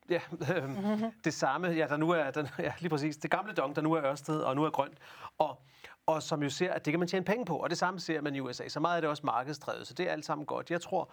ja, 0.09 0.19
øh, 0.55 0.69
det 1.25 1.33
samme, 1.33 1.67
ja, 1.67 1.87
der 1.87 1.97
nu 1.97 2.09
er, 2.09 2.31
den, 2.31 2.47
ja, 2.59 2.73
lige 2.79 2.89
præcis, 2.89 3.17
det 3.17 3.31
gamle 3.31 3.53
dong, 3.53 3.75
der 3.75 3.81
nu 3.81 3.93
er 3.93 4.05
Ørsted, 4.05 4.39
og 4.39 4.55
nu 4.55 4.63
er 4.63 4.69
grønt, 4.69 4.97
og, 5.37 5.61
og 6.05 6.23
som 6.23 6.43
jo 6.43 6.49
ser, 6.49 6.73
at 6.73 6.85
det 6.85 6.91
kan 6.91 6.99
man 6.99 7.07
tjene 7.07 7.25
penge 7.25 7.45
på, 7.45 7.57
og 7.57 7.69
det 7.69 7.77
samme 7.77 7.99
ser 7.99 8.21
man 8.21 8.35
i 8.35 8.39
USA. 8.39 8.67
Så 8.67 8.79
meget 8.79 8.97
er 8.97 9.01
det 9.01 9.09
også 9.09 9.25
markedsdrevet, 9.25 9.87
så 9.87 9.93
det 9.93 10.07
er 10.07 10.11
alt 10.11 10.25
sammen 10.25 10.45
godt. 10.45 10.71
Jeg 10.71 10.81
tror, 10.81 11.11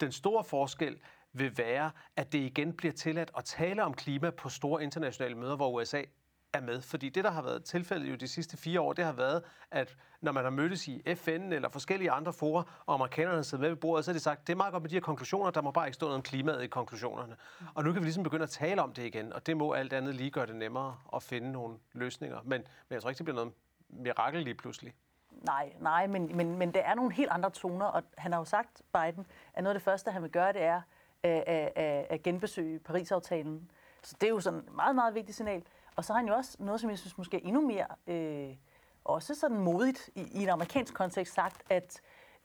den 0.00 0.12
store 0.12 0.44
forskel 0.44 0.98
vil 1.32 1.58
være, 1.58 1.90
at 2.16 2.32
det 2.32 2.38
igen 2.38 2.72
bliver 2.72 2.92
tilladt 2.92 3.30
at 3.36 3.44
tale 3.44 3.84
om 3.84 3.94
klima 3.94 4.30
på 4.30 4.48
store 4.48 4.82
internationale 4.82 5.34
møder, 5.34 5.56
hvor 5.56 5.70
USA 5.70 6.02
er 6.52 6.60
med. 6.60 6.80
Fordi 6.80 7.08
det, 7.08 7.24
der 7.24 7.30
har 7.30 7.42
været 7.42 7.64
tilfældet 7.64 8.10
jo 8.10 8.14
de 8.14 8.28
sidste 8.28 8.56
fire 8.56 8.80
år, 8.80 8.92
det 8.92 9.04
har 9.04 9.12
været, 9.12 9.42
at 9.70 9.96
når 10.20 10.32
man 10.32 10.44
har 10.44 10.50
mødtes 10.50 10.88
i 10.88 11.02
FN 11.14 11.52
eller 11.52 11.68
forskellige 11.68 12.10
andre 12.10 12.32
forer, 12.32 12.82
og 12.86 12.94
amerikanerne 12.94 13.36
har 13.36 13.42
siddet 13.42 13.60
med 13.60 13.68
ved 13.68 13.76
bordet, 13.76 14.04
så 14.04 14.10
har 14.10 14.12
de 14.12 14.20
sagt, 14.20 14.46
det 14.46 14.52
er 14.52 14.56
meget 14.56 14.72
godt 14.72 14.82
med 14.82 14.90
de 14.90 14.94
her 14.94 15.00
konklusioner, 15.00 15.50
der 15.50 15.62
må 15.62 15.70
bare 15.70 15.86
ikke 15.86 15.94
stå 15.94 16.06
noget 16.06 16.16
om 16.16 16.22
klimaet 16.22 16.62
i 16.62 16.66
konklusionerne. 16.66 17.36
Og 17.74 17.84
nu 17.84 17.92
kan 17.92 18.02
vi 18.02 18.06
ligesom 18.06 18.22
begynde 18.22 18.42
at 18.42 18.50
tale 18.50 18.82
om 18.82 18.92
det 18.92 19.02
igen, 19.02 19.32
og 19.32 19.46
det 19.46 19.56
må 19.56 19.72
alt 19.72 19.92
andet 19.92 20.14
lige 20.14 20.30
gøre 20.30 20.46
det 20.46 20.56
nemmere 20.56 20.96
at 21.14 21.22
finde 21.22 21.52
nogle 21.52 21.76
løsninger. 21.92 22.38
Men, 22.44 22.50
men 22.50 22.94
jeg 22.94 23.02
tror 23.02 23.10
ikke, 23.10 23.18
det 23.18 23.24
bliver 23.24 23.36
noget 23.36 23.52
mirakel 23.88 24.42
lige 24.42 24.54
pludselig. 24.54 24.94
Nej, 25.30 25.72
nej, 25.80 26.06
men, 26.06 26.36
men, 26.36 26.58
men 26.58 26.74
det 26.74 26.82
er 26.84 26.94
nogle 26.94 27.12
helt 27.12 27.30
andre 27.30 27.50
toner, 27.50 27.86
og 27.86 28.02
han 28.18 28.32
har 28.32 28.38
jo 28.38 28.44
sagt, 28.44 28.82
Biden, 28.92 29.26
at 29.54 29.62
noget 29.64 29.74
af 29.74 29.80
det 29.80 29.84
første, 29.84 30.10
han 30.10 30.22
vil 30.22 30.30
gøre, 30.30 30.52
det 30.52 30.62
er 30.62 30.82
at, 31.22 31.44
at, 31.46 31.72
at, 31.76 32.06
at 32.10 32.22
genbesøge 32.22 32.78
Paris-aftalen. 32.78 33.70
Så 34.02 34.16
det 34.20 34.26
er 34.26 34.30
jo 34.30 34.40
sådan 34.40 34.58
et 34.58 34.72
meget, 34.72 34.94
meget 34.94 35.14
vigtigt 35.14 35.36
signal. 35.36 35.62
Og 35.96 36.04
så 36.04 36.12
har 36.12 36.20
han 36.20 36.28
jo 36.28 36.34
også 36.34 36.56
noget, 36.60 36.80
som 36.80 36.90
jeg 36.90 36.98
synes 36.98 37.18
måske 37.18 37.36
er 37.36 37.40
endnu 37.44 37.60
mere, 37.60 37.86
øh, 38.06 38.56
også 39.04 39.34
sådan 39.34 39.58
modigt 39.58 40.10
i, 40.14 40.20
i 40.20 40.42
en 40.42 40.48
amerikansk 40.48 40.94
kontekst, 40.94 41.34
sagt, 41.34 41.62
at 41.70 42.00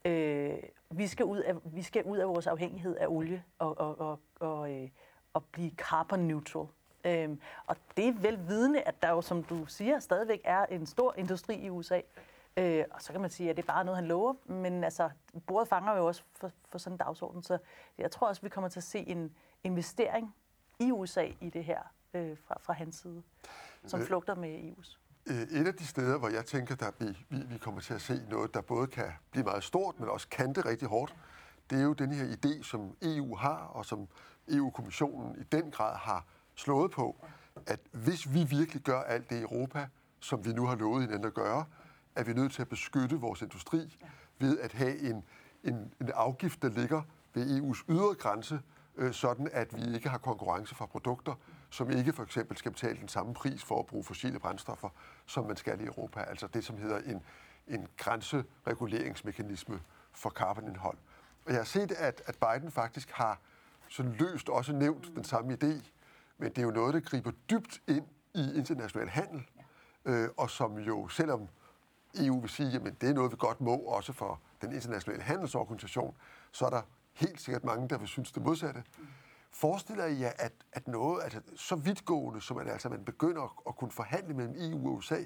øh, 0.06 0.58
vi, 0.92 1.08
skal 1.08 1.26
ud 1.26 1.38
af, 1.38 1.54
vi 1.66 1.82
skal 1.82 2.04
ud 2.04 2.18
af 2.18 2.28
vores 2.28 2.48
afhængighed 2.48 2.96
af 2.96 3.08
olie 3.08 3.44
og, 3.60 3.78
og, 3.78 4.00
og, 4.00 4.20
og, 4.40 4.72
øh, 4.72 4.90
og 5.34 5.46
blive 5.46 5.72
carbon 5.72 6.20
neutral. 6.20 6.68
Øhm, 7.04 7.42
og 7.66 7.76
det 7.98 8.08
er 8.08 8.14
vel 8.14 8.48
vidende, 8.48 8.82
at 8.82 9.02
der 9.02 9.10
jo, 9.10 9.22
som 9.22 9.44
du 9.44 9.66
siger, 9.66 10.00
stadigvæk 10.00 10.42
er 10.44 10.66
en 10.66 10.86
stor 10.86 11.14
industri 11.18 11.56
i 11.56 11.70
USA. 11.70 12.02
Øh, 12.58 12.84
og 12.92 13.02
så 13.02 13.12
kan 13.12 13.22
man 13.22 13.30
sige, 13.30 13.50
at 13.50 13.58
det 13.58 13.64
er 13.64 13.68
bare 13.68 13.84
noget, 13.86 13.98
han 13.98 14.08
lover. 14.08 14.34
Men 14.46 14.84
altså, 14.84 15.10
bordet 15.48 15.68
fanger 15.68 15.98
jo 15.98 16.08
også 16.08 16.24
for, 16.36 16.52
for 16.70 16.78
sådan 16.78 16.94
en 16.94 16.98
dagsorden. 16.98 17.44
Så 17.44 17.58
jeg 17.98 18.12
tror 18.12 18.28
også, 18.28 18.42
vi 18.42 18.50
kommer 18.50 18.70
til 18.70 18.80
at 18.80 18.84
se 18.84 19.00
en 19.00 19.36
investering 19.64 20.36
i 20.80 20.92
USA 20.92 21.28
i 21.42 21.50
det 21.50 21.64
her 21.64 21.80
øh, 22.14 22.38
fra, 22.38 22.58
fra 22.62 22.74
hans 22.74 22.96
side, 22.96 23.24
som 23.86 24.00
øh, 24.00 24.06
flugter 24.06 24.36
med 24.36 24.60
EU's. 24.60 24.98
Øh, 25.28 25.62
et 25.62 25.68
af 25.68 25.74
de 25.74 25.88
steder, 25.88 26.18
hvor 26.18 26.30
jeg 26.30 26.46
tænker, 26.46 26.88
at 26.88 26.94
vi, 27.00 27.18
vi, 27.30 27.44
vi 27.46 27.58
kommer 27.58 27.82
til 27.82 27.94
at 27.94 28.02
se 28.02 28.22
noget, 28.30 28.54
der 28.54 28.62
både 28.62 28.88
kan 28.88 29.12
blive 29.32 29.44
meget 29.44 29.64
stort, 29.64 30.00
men 30.00 30.10
også 30.10 30.28
kan 30.28 30.54
det 30.54 30.66
rigtig 30.66 30.88
hårdt, 30.88 31.16
det 31.70 31.80
er 31.80 31.84
jo 31.84 31.94
den 31.94 32.12
her 32.12 32.36
idé, 32.36 32.64
som 32.64 32.96
EU 33.02 33.36
har, 33.36 33.58
og 33.58 33.86
som 33.86 34.08
EU-kommissionen 34.48 35.36
i 35.40 35.44
den 35.44 35.72
grad 35.72 35.98
har 35.98 36.26
slået 36.60 36.92
på, 36.92 37.26
at 37.68 37.80
hvis 37.92 38.34
vi 38.34 38.44
virkelig 38.44 38.82
gør 38.82 39.02
alt 39.02 39.30
det 39.30 39.36
i 39.36 39.42
Europa, 39.42 39.88
som 40.20 40.46
vi 40.46 40.54
nu 40.54 40.66
har 40.66 40.76
lovet 40.76 41.02
hinanden 41.02 41.26
at 41.28 41.34
gøre, 41.34 41.66
er 42.16 42.24
vi 42.24 42.34
nødt 42.34 42.52
til 42.52 42.62
at 42.62 42.70
beskytte 42.70 43.16
vores 43.16 43.42
industri 43.42 43.98
ved 44.40 44.60
at 44.60 44.74
have 44.74 45.00
en, 45.00 45.24
en, 45.64 45.94
en 46.02 46.12
afgift, 46.14 46.62
der 46.62 46.70
ligger 46.70 47.02
ved 47.34 47.60
EU's 47.60 47.84
ydre 47.90 48.16
grænse, 48.16 48.62
øh, 48.96 49.14
sådan 49.14 49.50
at 49.52 49.76
vi 49.76 49.96
ikke 49.96 50.10
har 50.10 50.18
konkurrence 50.18 50.76
fra 50.76 50.86
produkter, 50.86 51.34
som 51.70 51.92
ikke 51.92 52.14
for 52.14 52.24
eksempel 52.24 52.58
skal 52.58 52.72
betale 52.72 53.00
den 53.00 53.08
samme 53.08 53.34
pris 53.34 53.64
for 53.64 53.80
at 53.80 53.86
bruge 53.86 54.04
fossile 54.04 54.40
brændstoffer, 54.40 54.90
som 55.26 55.46
man 55.46 55.58
skal 55.58 55.82
i 55.82 55.86
Europa. 55.86 56.20
Altså 56.20 56.48
det, 56.48 56.66
som 56.66 56.78
hedder 56.78 56.98
en, 56.98 57.22
en 57.68 57.88
grænsereguleringsmekanisme 57.98 59.82
for 60.12 60.30
carbonindhold. 60.30 60.98
Og 61.46 61.52
jeg 61.52 61.60
har 61.60 61.66
set, 61.66 61.92
at, 61.92 62.22
at 62.26 62.38
Biden 62.38 62.72
faktisk 62.72 63.12
har 63.12 63.40
sådan 63.90 64.12
løst 64.12 64.50
også 64.50 64.74
nævnt 64.74 65.16
den 65.16 65.24
samme 65.24 65.58
idé, 65.64 65.90
men 66.40 66.50
det 66.50 66.58
er 66.58 66.62
jo 66.62 66.72
noget, 66.72 66.94
der 66.94 67.00
griber 67.00 67.32
dybt 67.50 67.82
ind 67.88 68.06
i 68.36 68.54
international 68.56 69.10
handel, 69.10 69.46
øh, 70.06 70.30
og 70.38 70.50
som 70.50 70.78
jo, 70.78 71.08
selvom 71.08 71.48
EU 72.16 72.40
vil 72.40 72.50
sige, 72.50 72.76
at 72.76 73.02
det 73.02 73.10
er 73.10 73.14
noget, 73.14 73.32
vi 73.32 73.38
godt 73.40 73.62
må, 73.62 73.76
også 73.76 74.14
for 74.14 74.42
den 74.62 74.74
internationale 74.74 75.24
handelsorganisation, 75.24 76.16
så 76.52 76.66
er 76.66 76.70
der 76.70 76.82
helt 77.14 77.42
sikkert 77.42 77.64
mange, 77.64 77.90
der 77.90 77.98
vil 77.98 78.08
synes 78.08 78.32
det 78.32 78.44
modsatte. 78.44 78.84
Forestiller 79.52 80.06
I 80.06 80.20
jer, 80.20 80.32
at, 80.40 80.54
at 80.72 80.88
noget 80.88 81.24
altså, 81.24 81.42
så 81.56 81.76
vidtgående, 81.76 82.42
som 82.42 82.58
at 82.58 82.68
altså, 82.68 82.90
man 82.90 83.06
begynder 83.06 83.42
at, 83.42 83.50
at 83.68 83.76
kunne 83.76 83.92
forhandle 83.92 84.34
mellem 84.34 84.56
EU 84.58 84.88
og 84.88 84.94
USA, 84.94 85.24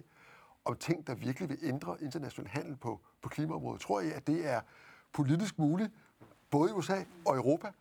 om 0.66 0.76
ting, 0.76 1.08
der 1.08 1.16
virkelig 1.16 1.50
vil 1.50 1.58
ændre 1.62 1.98
international 2.02 2.50
handel 2.52 2.76
på, 2.76 3.00
på 3.22 3.30
klimaområdet, 3.30 3.82
tror 3.82 4.02
I, 4.02 4.12
at 4.12 4.28
det 4.28 4.50
er 4.50 4.62
politisk 5.14 5.60
muligt, 5.60 5.92
både 6.50 6.70
i 6.70 6.74
USA 6.74 7.04
og 7.26 7.36
Europa, 7.36 7.72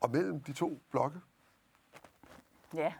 og 0.00 0.10
mellem 0.10 0.40
de 0.40 0.52
to 0.52 0.82
blokke? 0.90 1.20
Ja, 2.74 2.92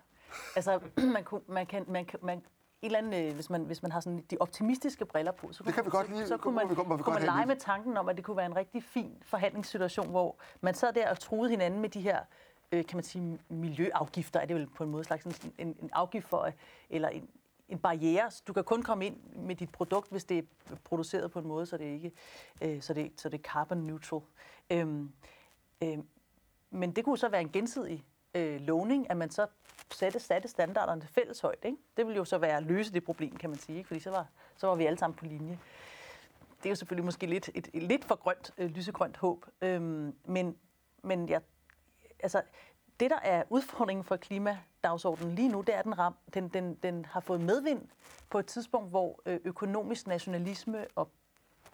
altså 0.57 0.81
man, 1.14 1.24
kunne, 1.24 1.40
man, 1.48 1.66
kan, 1.66 1.85
man, 1.88 2.05
kan, 2.05 2.18
man 2.22 2.42
eller 2.85 2.98
andet, 2.98 3.29
øh, 3.29 3.35
hvis 3.35 3.50
man, 3.50 3.64
hvis 3.64 3.83
man 3.83 3.92
har 3.92 4.00
sådan 4.00 4.24
de 4.31 4.37
optimistiske 4.40 5.05
briller 5.05 5.33
på, 5.33 5.53
så, 5.53 5.62
det 5.62 5.74
kan 5.74 5.85
vi 5.85 5.90
godt 5.90 6.09
lide. 6.09 6.22
så, 6.22 6.29
så 6.29 6.37
kunne 6.37 6.55
man, 6.55 6.70
vi, 6.70 6.74
kunne 6.74 7.14
man 7.14 7.22
lege 7.22 7.46
med 7.46 7.57
tanken 7.57 7.96
om, 7.96 8.09
at 8.09 8.16
det 8.16 8.24
kunne 8.24 8.37
være 8.37 8.46
en 8.46 8.57
rigtig 8.57 8.85
fin 8.85 9.22
forhandlingssituation, 9.22 10.11
hvor 10.11 10.37
man 10.61 10.74
sad 10.74 10.92
der 10.92 11.11
og 11.11 11.18
troede 11.18 11.50
hinanden 11.50 11.81
med 11.81 11.88
de 11.88 12.00
her 12.00 12.20
øh, 12.72 12.87
kan 12.87 12.96
man 12.96 13.05
sige, 13.05 13.38
miljøafgifter, 13.48 14.40
er 14.40 14.46
det 14.46 14.57
vel 14.57 14.66
på 14.66 14.85
en 14.85 14.90
måde 14.90 15.05
slags 15.05 15.24
en, 15.24 15.53
en, 15.59 15.77
en 15.83 15.90
afgift 15.92 16.29
for, 16.29 16.50
eller 16.90 17.09
en, 17.09 17.29
en 17.68 17.79
barriere. 17.79 18.31
Du 18.46 18.53
kan 18.53 18.64
kun 18.64 18.83
komme 18.83 19.07
ind 19.07 19.16
med 19.37 19.55
dit 19.55 19.72
produkt, 19.72 20.11
hvis 20.11 20.24
det 20.24 20.38
er 20.38 20.77
produceret 20.85 21.31
på 21.31 21.38
en 21.38 21.46
måde, 21.46 21.66
så 21.66 21.77
det 21.77 21.85
ikke 21.85 22.12
øh, 22.62 22.83
så 22.83 22.94
det, 22.94 23.12
så 23.16 23.29
det 23.29 23.38
er 23.38 23.42
carbon 23.42 23.79
neutral. 23.79 24.20
Øhm, 24.70 25.12
øh, 25.83 25.98
men 26.70 26.92
det 26.92 27.05
kunne 27.05 27.18
så 27.18 27.29
være 27.29 27.40
en 27.40 27.53
gensidig 27.53 28.05
øh, 28.35 28.61
lovning, 28.61 29.11
at 29.11 29.16
man 29.16 29.31
så 29.31 29.47
satte, 29.90 30.20
satte 30.20 30.49
standarderne 30.49 31.01
til 31.01 31.11
fælles 31.11 31.40
højde. 31.40 31.68
Ikke? 31.68 31.79
Det 31.97 32.07
ville 32.07 32.16
jo 32.16 32.25
så 32.25 32.38
være 32.38 32.57
at 32.57 32.62
løse 32.62 32.92
det 32.92 33.05
problem, 33.05 33.37
kan 33.37 33.51
man 33.51 33.59
sige, 33.59 33.79
ikke? 33.79 33.88
fordi 33.88 34.01
så 34.01 34.11
var, 34.11 34.27
så 34.57 34.66
var 34.66 34.75
vi 34.75 34.87
alle 34.87 34.99
sammen 34.99 35.16
på 35.16 35.25
linje. 35.25 35.59
Det 36.59 36.66
er 36.66 36.70
jo 36.70 36.77
selvfølgelig 36.77 37.05
måske 37.05 37.27
lidt, 37.27 37.51
et, 37.55 37.68
et 37.73 37.83
lidt 37.83 38.05
for 38.05 38.14
grønt, 38.14 38.53
øh, 38.59 38.70
lysegrønt 38.70 39.16
håb, 39.16 39.47
øhm, 39.62 40.14
men, 40.25 40.57
men 41.03 41.29
jeg, 41.29 41.40
altså, 42.23 42.42
det, 43.01 43.11
der 43.11 43.18
er 43.23 43.42
udfordringen 43.51 44.05
for 44.05 44.16
klimadagsordenen 44.16 45.35
lige 45.35 45.49
nu, 45.49 45.61
det 45.61 45.75
er, 45.75 45.79
at 45.79 45.85
den, 45.85 45.99
ram, 45.99 46.14
den, 46.35 46.49
den, 46.49 46.75
den 46.75 47.05
har 47.05 47.20
fået 47.20 47.40
medvind 47.40 47.88
på 48.31 48.38
et 48.38 48.47
tidspunkt, 48.47 48.90
hvor 48.90 49.20
øh, 49.27 49.40
økonomisk 49.44 50.07
nationalisme 50.07 50.87
og 50.94 51.11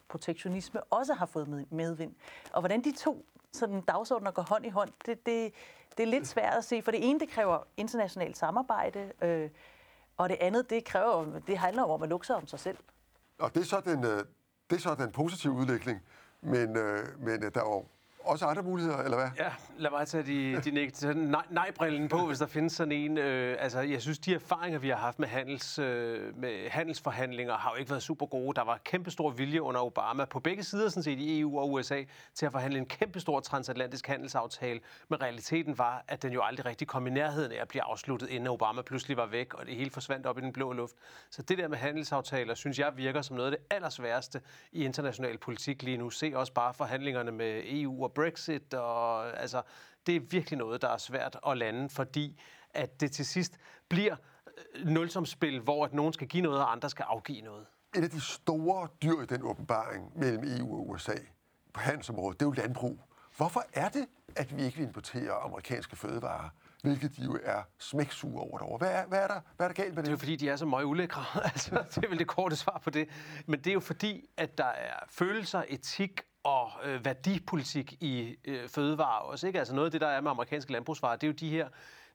protektionisme 0.08 0.82
også 0.82 1.14
har 1.14 1.26
fået 1.26 1.66
medvind. 1.70 2.14
Og 2.52 2.60
hvordan 2.60 2.84
de 2.84 2.92
to 2.92 3.26
sådan 3.52 3.80
dagsordner 3.80 4.30
går 4.30 4.42
hånd 4.42 4.66
i 4.66 4.68
hånd, 4.68 4.90
det, 5.06 5.26
det, 5.26 5.52
det 5.96 6.02
er 6.02 6.06
lidt 6.06 6.26
svært 6.26 6.54
at 6.54 6.64
se, 6.64 6.82
for 6.82 6.90
det 6.90 7.10
ene, 7.10 7.20
det 7.20 7.28
kræver 7.28 7.58
internationalt 7.76 8.36
samarbejde, 8.36 9.12
øh, 9.22 9.50
og 10.16 10.28
det 10.28 10.36
andet, 10.40 10.70
det, 10.70 10.84
kræver, 10.84 11.40
det 11.46 11.58
handler 11.58 11.82
om 11.82 12.02
at 12.02 12.08
lukke 12.08 12.26
sig 12.26 12.36
om 12.36 12.46
sig 12.46 12.60
selv. 12.60 12.78
Og 13.38 13.54
det 13.54 13.60
er 13.60 13.64
så 13.64 13.80
den, 13.80 14.04
øh, 14.04 14.24
det 14.70 14.76
er 14.76 14.80
så 14.80 14.94
den 14.94 15.12
positive 15.12 15.52
udvikling, 15.52 16.00
men, 16.40 16.76
øh, 16.76 17.20
men 17.20 17.44
øh, 17.44 17.54
der 17.54 17.60
er 17.60 17.64
jo 17.64 17.84
også 18.30 18.46
andre 18.46 18.62
muligheder, 18.62 18.98
eller 18.98 19.16
hvad? 19.16 19.28
Ja, 19.38 19.52
lad 19.78 19.90
mig 19.90 20.08
tage 20.08 20.22
de, 20.22 20.60
de 20.60 20.70
negative 20.70 21.14
nej, 21.14 21.44
nej-brillen 21.50 22.08
på, 22.08 22.26
hvis 22.26 22.38
der 22.38 22.46
findes 22.46 22.72
sådan 22.72 22.92
en. 22.92 23.18
Øh, 23.18 23.56
altså, 23.60 23.80
jeg 23.80 24.02
synes, 24.02 24.18
de 24.18 24.34
erfaringer, 24.34 24.78
vi 24.78 24.88
har 24.88 24.96
haft 24.96 25.18
med, 25.18 25.28
handels, 25.28 25.78
øh, 25.78 26.38
med 26.38 26.70
handelsforhandlinger, 26.70 27.56
har 27.56 27.70
jo 27.70 27.76
ikke 27.76 27.90
været 27.90 28.02
super 28.02 28.26
gode. 28.26 28.56
Der 28.56 28.64
var 28.64 28.80
kæmpestor 28.84 29.30
vilje 29.30 29.62
under 29.62 29.80
Obama 29.80 30.24
på 30.24 30.40
begge 30.40 30.62
sider, 30.62 30.88
sådan 30.88 31.02
set 31.02 31.18
i 31.18 31.40
EU 31.40 31.58
og 31.58 31.72
USA, 31.72 32.02
til 32.34 32.46
at 32.46 32.52
forhandle 32.52 32.78
en 32.78 32.86
kæmpestor 32.86 33.40
transatlantisk 33.40 34.06
handelsaftale. 34.06 34.80
Men 35.08 35.22
realiteten 35.22 35.78
var, 35.78 36.04
at 36.08 36.22
den 36.22 36.32
jo 36.32 36.42
aldrig 36.42 36.66
rigtig 36.66 36.88
kom 36.88 37.06
i 37.06 37.10
nærheden 37.10 37.52
af 37.52 37.60
at 37.60 37.68
blive 37.68 37.82
afsluttet, 37.82 38.30
inden 38.30 38.48
Obama 38.48 38.82
pludselig 38.82 39.16
var 39.16 39.26
væk, 39.26 39.54
og 39.54 39.66
det 39.66 39.76
hele 39.76 39.90
forsvandt 39.90 40.26
op 40.26 40.38
i 40.38 40.40
den 40.40 40.52
blå 40.52 40.72
luft. 40.72 40.94
Så 41.30 41.42
det 41.42 41.58
der 41.58 41.68
med 41.68 41.78
handelsaftaler, 41.78 42.54
synes 42.54 42.78
jeg 42.78 42.96
virker 42.96 43.22
som 43.22 43.36
noget 43.36 43.52
af 43.52 43.58
det 43.58 43.76
allersværeste 43.76 44.40
i 44.72 44.84
international 44.84 45.38
politik 45.38 45.82
lige 45.82 45.96
nu. 45.96 46.10
Se 46.10 46.32
også 46.34 46.52
bare 46.52 46.74
forhandlingerne 46.74 47.32
med 47.32 47.62
EU 47.66 48.04
og 48.04 48.12
Brexit, 48.20 48.74
og 48.74 49.40
altså, 49.40 49.62
det 50.06 50.16
er 50.16 50.20
virkelig 50.20 50.58
noget, 50.58 50.82
der 50.82 50.88
er 50.88 50.96
svært 50.96 51.38
at 51.46 51.58
lande, 51.58 51.90
fordi 51.90 52.40
at 52.70 53.00
det 53.00 53.12
til 53.12 53.26
sidst 53.26 53.52
bliver 53.88 54.16
øh, 54.74 54.86
nulsomspil, 54.86 55.60
hvor 55.60 55.84
at 55.84 55.94
nogen 55.94 56.12
skal 56.12 56.28
give 56.28 56.42
noget, 56.42 56.60
og 56.60 56.72
andre 56.72 56.90
skal 56.90 57.02
afgive 57.08 57.40
noget. 57.40 57.66
Et 57.96 58.04
af 58.04 58.10
de 58.10 58.20
store 58.20 58.88
dyr 59.02 59.22
i 59.22 59.26
den 59.26 59.42
åbenbaring 59.42 60.18
mellem 60.18 60.44
EU 60.44 60.74
og 60.74 60.88
USA 60.88 61.16
på 61.74 61.80
handelsområdet, 61.80 62.40
det 62.40 62.46
er 62.46 62.50
jo 62.50 62.52
landbrug. 62.52 62.98
Hvorfor 63.36 63.64
er 63.72 63.88
det, 63.88 64.06
at 64.36 64.56
vi 64.56 64.62
ikke 64.62 64.78
vil 64.78 64.86
importere 64.86 65.32
amerikanske 65.32 65.96
fødevarer? 65.96 66.48
hvilket 66.82 67.16
de 67.16 67.22
jo 67.22 67.38
er 67.44 67.62
smæksure 67.78 68.42
over 68.42 68.58
derovre. 68.58 68.78
Hvad 68.78 68.92
er, 68.92 69.06
hvad 69.06 69.18
er, 69.18 69.26
der, 69.26 69.40
hvad 69.56 69.66
er 69.66 69.72
der 69.72 69.82
galt 69.82 69.94
med 69.94 69.96
det? 69.96 70.04
Det 70.04 70.08
er 70.08 70.12
jo 70.12 70.16
fordi, 70.16 70.36
de 70.36 70.48
er 70.48 70.56
så 70.56 70.66
meget 70.66 70.84
ulækre. 70.84 71.24
altså, 71.52 71.84
det 71.94 72.04
er 72.04 72.08
vel 72.08 72.18
det 72.18 72.26
korte 72.26 72.56
svar 72.56 72.80
på 72.84 72.90
det. 72.90 73.08
Men 73.46 73.58
det 73.58 73.66
er 73.66 73.74
jo 73.74 73.80
fordi, 73.80 74.26
at 74.36 74.58
der 74.58 74.64
er 74.64 74.96
følelser, 75.08 75.62
etik 75.68 76.20
og 76.42 76.70
øh, 76.84 77.04
værdipolitik 77.04 77.92
i 77.92 78.36
øh, 78.44 78.68
fødevarer 78.68 79.20
også. 79.20 79.46
Ikke? 79.46 79.58
Altså 79.58 79.74
noget 79.74 79.86
af 79.86 79.92
det, 79.92 80.00
der 80.00 80.06
er 80.06 80.20
med 80.20 80.30
amerikanske 80.30 80.72
landbrugsvarer, 80.72 81.16
det 81.16 81.26
er 81.26 81.28
jo 81.28 81.34
de 81.40 81.50
her 81.50 81.68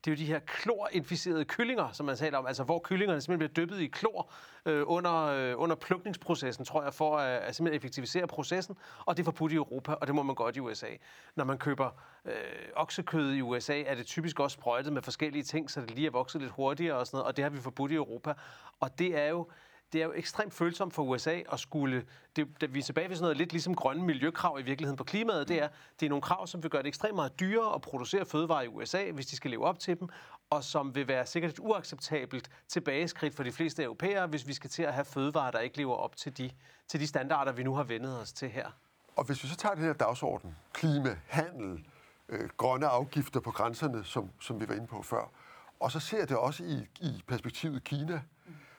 det 0.05 0.11
er 0.11 0.15
jo 0.15 0.19
de 0.19 0.25
her 0.25 0.39
klorinficerede 0.39 1.45
kyllinger, 1.45 1.91
som 1.91 2.05
man 2.05 2.15
taler 2.15 2.38
om, 2.38 2.45
altså 2.45 2.63
hvor 2.63 2.79
kyllingerne 2.83 3.21
simpelthen 3.21 3.49
bliver 3.51 3.65
dyppet 3.65 3.81
i 3.81 3.88
klor 3.88 4.31
øh, 4.65 4.83
under, 4.85 5.25
øh, 5.25 5.53
under 5.61 5.75
plukningsprocessen, 5.75 6.65
tror 6.65 6.83
jeg, 6.83 6.93
for 6.93 7.17
at, 7.17 7.41
at 7.41 7.55
simpelthen 7.55 7.77
effektivisere 7.77 8.27
processen, 8.27 8.77
og 9.05 9.17
det 9.17 9.23
er 9.23 9.25
forbudt 9.25 9.51
i 9.51 9.55
Europa, 9.55 9.93
og 9.93 10.07
det 10.07 10.15
må 10.15 10.23
man 10.23 10.35
godt 10.35 10.55
i 10.55 10.59
USA. 10.59 10.88
Når 11.35 11.43
man 11.43 11.57
køber 11.57 11.89
øh, 12.25 12.33
oksekød 12.75 13.33
i 13.33 13.41
USA, 13.41 13.81
er 13.81 13.95
det 13.95 14.05
typisk 14.05 14.39
også 14.39 14.55
sprøjtet 14.55 14.93
med 14.93 15.01
forskellige 15.01 15.43
ting, 15.43 15.71
så 15.71 15.81
det 15.81 15.91
lige 15.91 16.07
er 16.07 16.11
vokset 16.11 16.41
lidt 16.41 16.51
hurtigere 16.51 16.97
og 16.97 17.07
sådan 17.07 17.17
noget, 17.17 17.27
og 17.27 17.38
det 17.38 17.43
har 17.43 17.49
vi 17.49 17.59
forbudt 17.59 17.91
i 17.91 17.95
Europa. 17.95 18.33
Og 18.79 18.99
det 18.99 19.17
er 19.17 19.27
jo 19.27 19.47
det 19.95 20.01
er 20.01 20.05
jo 20.05 20.13
ekstremt 20.15 20.53
følsomt 20.53 20.93
for 20.93 21.03
USA 21.03 21.41
at 21.51 21.60
skulle... 21.60 22.05
Det, 22.36 22.47
det, 22.62 22.73
vi 22.73 22.79
er 22.79 22.84
tilbage 22.84 23.10
ved 23.10 23.15
sådan 23.15 23.23
noget 23.23 23.38
lidt 23.38 23.51
ligesom 23.51 23.75
grønne 23.75 24.03
miljøkrav 24.03 24.60
i 24.60 24.63
virkeligheden 24.63 24.97
på 24.97 25.03
klimaet. 25.03 25.47
Det 25.47 25.62
er, 25.62 25.67
det 25.99 26.05
er 26.05 26.10
nogle 26.10 26.21
krav, 26.21 26.47
som 26.47 26.63
vil 26.63 26.71
gøre 26.71 26.81
det 26.81 26.88
ekstremt 26.88 27.15
meget 27.15 27.39
dyrere 27.39 27.75
at 27.75 27.81
producere 27.81 28.25
fødevarer 28.25 28.62
i 28.62 28.67
USA, 28.67 29.12
hvis 29.12 29.25
de 29.25 29.36
skal 29.36 29.51
leve 29.51 29.65
op 29.65 29.79
til 29.79 29.99
dem, 29.99 30.10
og 30.49 30.63
som 30.63 30.95
vil 30.95 31.08
være 31.08 31.25
sikkert 31.25 31.51
et 31.51 31.60
uacceptabelt 31.60 32.49
tilbageskridt 32.67 33.36
for 33.36 33.43
de 33.43 33.51
fleste 33.51 33.84
europæere, 33.84 34.27
hvis 34.27 34.47
vi 34.47 34.53
skal 34.53 34.69
til 34.69 34.84
at 34.84 34.93
have 34.93 35.05
fødevarer, 35.05 35.51
der 35.51 35.60
ikke 35.60 35.77
lever 35.77 35.95
op 35.95 36.15
til 36.15 36.38
de, 36.38 36.51
til 36.88 36.99
de 36.99 37.08
standarder, 37.08 37.51
vi 37.51 37.63
nu 37.63 37.75
har 37.75 37.84
vendet 37.84 38.21
os 38.21 38.34
til 38.34 38.49
her. 38.49 38.71
Og 39.15 39.23
hvis 39.23 39.43
vi 39.43 39.47
så 39.47 39.55
tager 39.55 39.75
den 39.75 39.84
her 39.84 39.93
dagsorden, 39.93 40.55
klima, 40.73 41.17
handel, 41.27 41.86
øh, 42.29 42.49
grønne 42.58 42.88
afgifter 42.88 43.39
på 43.39 43.51
grænserne, 43.51 44.03
som, 44.03 44.29
som 44.39 44.62
vi 44.62 44.69
var 44.69 44.75
inde 44.75 44.88
på 44.88 45.01
før, 45.01 45.31
og 45.79 45.91
så 45.91 45.99
ser 45.99 46.25
det 46.25 46.38
også 46.38 46.63
i, 46.63 46.88
i 47.01 47.23
perspektivet 47.27 47.84
Kina, 47.84 48.21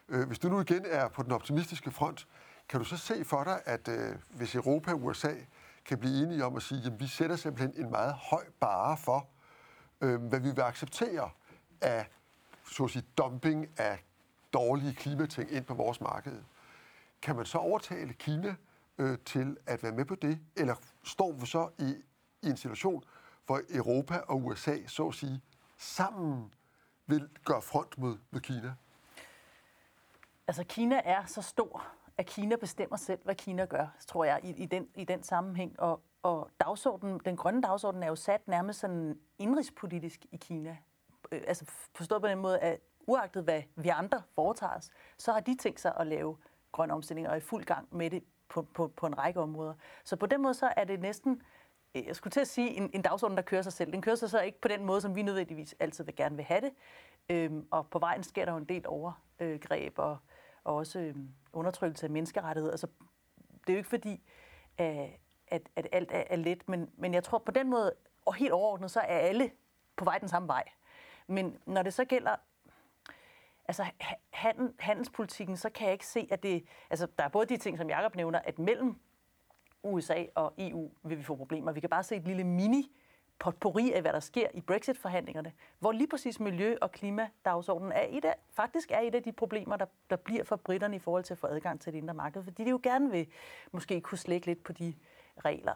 Øh, 0.09 0.27
hvis 0.27 0.39
du 0.39 0.49
nu 0.49 0.59
igen 0.61 0.85
er 0.85 1.07
på 1.07 1.23
den 1.23 1.31
optimistiske 1.31 1.91
front, 1.91 2.27
kan 2.69 2.79
du 2.79 2.85
så 2.85 2.97
se 2.97 3.25
for 3.25 3.43
dig, 3.43 3.61
at 3.65 3.87
øh, 3.87 4.15
hvis 4.29 4.55
Europa 4.55 4.91
og 4.91 5.03
USA 5.03 5.33
kan 5.85 5.97
blive 5.97 6.23
enige 6.23 6.45
om 6.45 6.55
at 6.55 6.61
sige, 6.61 6.85
at 6.85 6.99
vi 6.99 7.07
sætter 7.07 7.35
simpelthen 7.35 7.85
en 7.85 7.91
meget 7.91 8.13
høj 8.13 8.45
bare 8.59 8.97
for, 8.97 9.27
øh, 10.01 10.21
hvad 10.21 10.39
vi 10.39 10.49
vil 10.49 10.61
acceptere 10.61 11.29
af 11.81 12.07
så 12.71 12.83
at 12.83 12.89
sige, 12.89 13.05
dumping 13.17 13.67
af 13.77 14.03
dårlige 14.53 14.93
klimating 14.93 15.51
ind 15.51 15.65
på 15.65 15.73
vores 15.73 16.01
marked. 16.01 16.43
Kan 17.21 17.35
man 17.35 17.45
så 17.45 17.57
overtale 17.57 18.13
Kina 18.13 18.55
øh, 18.97 19.17
til 19.25 19.57
at 19.65 19.83
være 19.83 19.91
med 19.91 20.05
på 20.05 20.15
det, 20.15 20.39
eller 20.55 20.75
står 21.03 21.31
vi 21.31 21.45
så 21.45 21.69
i, 21.79 21.95
i 22.41 22.49
en 22.49 22.57
situation, 22.57 23.03
hvor 23.45 23.61
Europa 23.69 24.17
og 24.17 24.45
USA, 24.45 24.77
så 24.87 25.07
at 25.07 25.15
sige, 25.15 25.41
sammen 25.77 26.53
vil 27.07 27.29
gøre 27.45 27.61
front 27.61 27.97
mod, 27.97 28.17
mod 28.31 28.41
Kina? 28.41 28.73
Altså, 30.47 30.63
Kina 30.63 31.01
er 31.05 31.25
så 31.25 31.41
stor, 31.41 31.85
at 32.17 32.25
Kina 32.25 32.55
bestemmer 32.55 32.97
selv, 32.97 33.19
hvad 33.23 33.35
Kina 33.35 33.65
gør, 33.65 33.95
tror 34.07 34.25
jeg, 34.25 34.39
i, 34.43 34.49
i, 34.49 34.65
den, 34.65 34.87
i 34.95 35.03
den 35.03 35.23
sammenhæng. 35.23 35.79
Og, 35.79 36.01
og 36.23 36.49
dagsorden, 36.59 37.19
den 37.25 37.37
grønne 37.37 37.61
dagsorden 37.61 38.03
er 38.03 38.07
jo 38.07 38.15
sat 38.15 38.47
nærmest 38.47 38.79
sådan 38.79 39.19
indrigspolitisk 39.39 40.25
i 40.31 40.37
Kina. 40.37 40.77
Øh, 41.31 41.41
altså 41.47 41.65
forstået 41.95 42.21
på 42.21 42.27
den 42.27 42.37
måde, 42.37 42.59
at 42.59 42.79
uagtet 43.07 43.43
hvad 43.43 43.61
vi 43.75 43.89
andre 43.89 44.21
foretager 44.35 44.73
os, 44.73 44.89
så 45.17 45.33
har 45.33 45.39
de 45.39 45.55
tænkt 45.55 45.79
sig 45.79 45.93
at 45.99 46.07
lave 46.07 46.37
grøn 46.71 46.91
omstilling 46.91 47.27
og 47.27 47.33
er 47.33 47.37
i 47.37 47.41
fuld 47.41 47.65
gang 47.65 47.87
med 47.91 48.09
det 48.09 48.23
på, 48.49 48.61
på, 48.61 48.87
på 48.87 49.05
en 49.05 49.17
række 49.17 49.39
områder. 49.39 49.73
Så 50.03 50.15
på 50.15 50.25
den 50.25 50.41
måde 50.41 50.53
så 50.53 50.73
er 50.77 50.83
det 50.83 50.99
næsten, 50.99 51.41
øh, 51.95 52.07
jeg 52.07 52.15
skulle 52.15 52.31
til 52.31 52.39
at 52.39 52.47
sige, 52.47 52.69
en, 52.69 52.89
en 52.93 53.01
dagsorden, 53.01 53.37
der 53.37 53.43
kører 53.43 53.61
sig 53.61 53.73
selv. 53.73 53.91
Den 53.91 54.01
kører 54.01 54.15
sig 54.15 54.29
så 54.29 54.41
ikke 54.41 54.61
på 54.61 54.67
den 54.67 54.85
måde, 54.85 55.01
som 55.01 55.15
vi 55.15 55.21
nødvendigvis 55.21 55.75
altid 55.79 56.03
vil 56.03 56.15
gerne 56.15 56.35
vil 56.35 56.45
have 56.45 56.61
det. 56.61 56.71
Øhm, 57.29 57.67
og 57.71 57.89
på 57.89 57.99
vejen 57.99 58.23
sker 58.23 58.45
der 58.45 58.51
jo 58.51 58.57
en 58.57 58.65
del 58.65 58.87
overgreb 58.87 59.99
og 59.99 60.17
og 60.67 60.75
også 60.75 60.99
øhm, 60.99 61.29
undertrykkelse 61.53 62.05
af 62.05 62.09
menneskerettigheder. 62.09 62.71
Altså, 62.71 62.87
det 63.51 63.69
er 63.69 63.73
jo 63.73 63.77
ikke 63.77 63.89
fordi, 63.89 64.21
at, 64.77 65.09
at, 65.47 65.61
at 65.75 65.87
alt 65.91 66.11
er, 66.11 66.23
er 66.29 66.35
let, 66.35 66.69
men, 66.69 66.89
men 66.97 67.13
jeg 67.13 67.23
tror 67.23 67.37
på 67.37 67.51
den 67.51 67.69
måde, 67.69 67.93
og 68.25 68.35
helt 68.35 68.51
overordnet, 68.51 68.91
så 68.91 68.99
er 68.99 69.17
alle 69.17 69.51
på 69.95 70.03
vej 70.03 70.17
den 70.17 70.27
samme 70.27 70.47
vej. 70.47 70.63
Men 71.27 71.57
når 71.65 71.83
det 71.83 71.93
så 71.93 72.05
gælder 72.05 72.35
altså 73.67 73.85
handel, 74.29 74.73
handelspolitikken, 74.79 75.57
så 75.57 75.69
kan 75.69 75.85
jeg 75.85 75.93
ikke 75.93 76.07
se, 76.07 76.27
at 76.31 76.43
det... 76.43 76.65
Altså, 76.89 77.07
der 77.17 77.23
er 77.23 77.29
både 77.29 77.45
de 77.45 77.57
ting, 77.57 77.77
som 77.77 77.89
Jacob 77.89 78.15
nævner, 78.15 78.39
at 78.39 78.59
mellem 78.59 78.99
USA 79.83 80.25
og 80.35 80.53
EU 80.57 80.91
vil 81.03 81.17
vi 81.17 81.23
få 81.23 81.35
problemer. 81.35 81.71
Vi 81.71 81.79
kan 81.79 81.89
bare 81.89 82.03
se 82.03 82.15
et 82.15 82.27
lille 82.27 82.43
mini 82.43 82.91
potpourri 83.39 83.91
af, 83.91 84.01
hvad 84.01 84.13
der 84.13 84.19
sker 84.19 84.47
i 84.53 84.61
Brexit-forhandlingerne, 84.61 85.53
hvor 85.79 85.91
lige 85.91 86.07
præcis 86.07 86.39
miljø- 86.39 86.77
og 86.81 86.91
klimadagsordenen 86.91 87.91
er 87.91 88.05
et 88.09 88.25
af, 88.25 88.35
faktisk 88.49 88.91
er 88.91 88.99
et 88.99 89.15
af 89.15 89.23
de 89.23 89.31
problemer, 89.31 89.77
der, 89.77 89.85
der 90.09 90.15
bliver 90.15 90.43
for 90.43 90.55
britterne 90.55 90.95
i 90.95 90.99
forhold 90.99 91.23
til 91.23 91.33
at 91.33 91.37
få 91.37 91.47
adgang 91.47 91.81
til 91.81 91.93
det 91.93 91.97
indre 91.97 92.13
marked, 92.13 92.43
fordi 92.43 92.63
de 92.63 92.69
jo 92.69 92.79
gerne 92.83 93.11
vil 93.11 93.27
måske 93.71 94.01
kunne 94.01 94.17
slække 94.17 94.47
lidt 94.47 94.63
på 94.63 94.73
de 94.73 94.93
regler. 95.45 95.73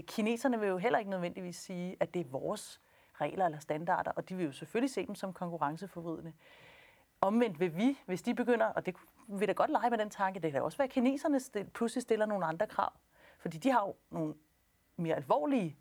Kineserne 0.00 0.60
vil 0.60 0.68
jo 0.68 0.78
heller 0.78 0.98
ikke 0.98 1.10
nødvendigvis 1.10 1.56
sige, 1.56 1.96
at 2.00 2.14
det 2.14 2.20
er 2.20 2.30
vores 2.30 2.80
regler 3.14 3.44
eller 3.44 3.58
standarder, 3.58 4.10
og 4.10 4.28
de 4.28 4.34
vil 4.36 4.46
jo 4.46 4.52
selvfølgelig 4.52 4.90
se 4.90 5.06
dem 5.06 5.14
som 5.14 5.32
konkurrenceforvridende. 5.32 6.32
Omvendt 7.20 7.60
vil 7.60 7.76
vi, 7.76 7.98
hvis 8.06 8.22
de 8.22 8.34
begynder, 8.34 8.66
og 8.66 8.86
det 8.86 8.94
vil 9.28 9.48
da 9.48 9.52
godt 9.52 9.70
lege 9.70 9.90
med 9.90 9.98
den 9.98 10.10
tanke, 10.10 10.40
det 10.40 10.52
kan 10.52 10.62
også 10.62 10.78
være, 10.78 10.84
at 10.84 10.90
kineserne 10.90 11.40
pludselig 11.74 12.02
stiller 12.02 12.26
nogle 12.26 12.46
andre 12.46 12.66
krav, 12.66 12.92
fordi 13.38 13.58
de 13.58 13.70
har 13.70 13.86
jo 13.86 13.94
nogle 14.10 14.34
mere 14.96 15.16
alvorlige 15.16 15.76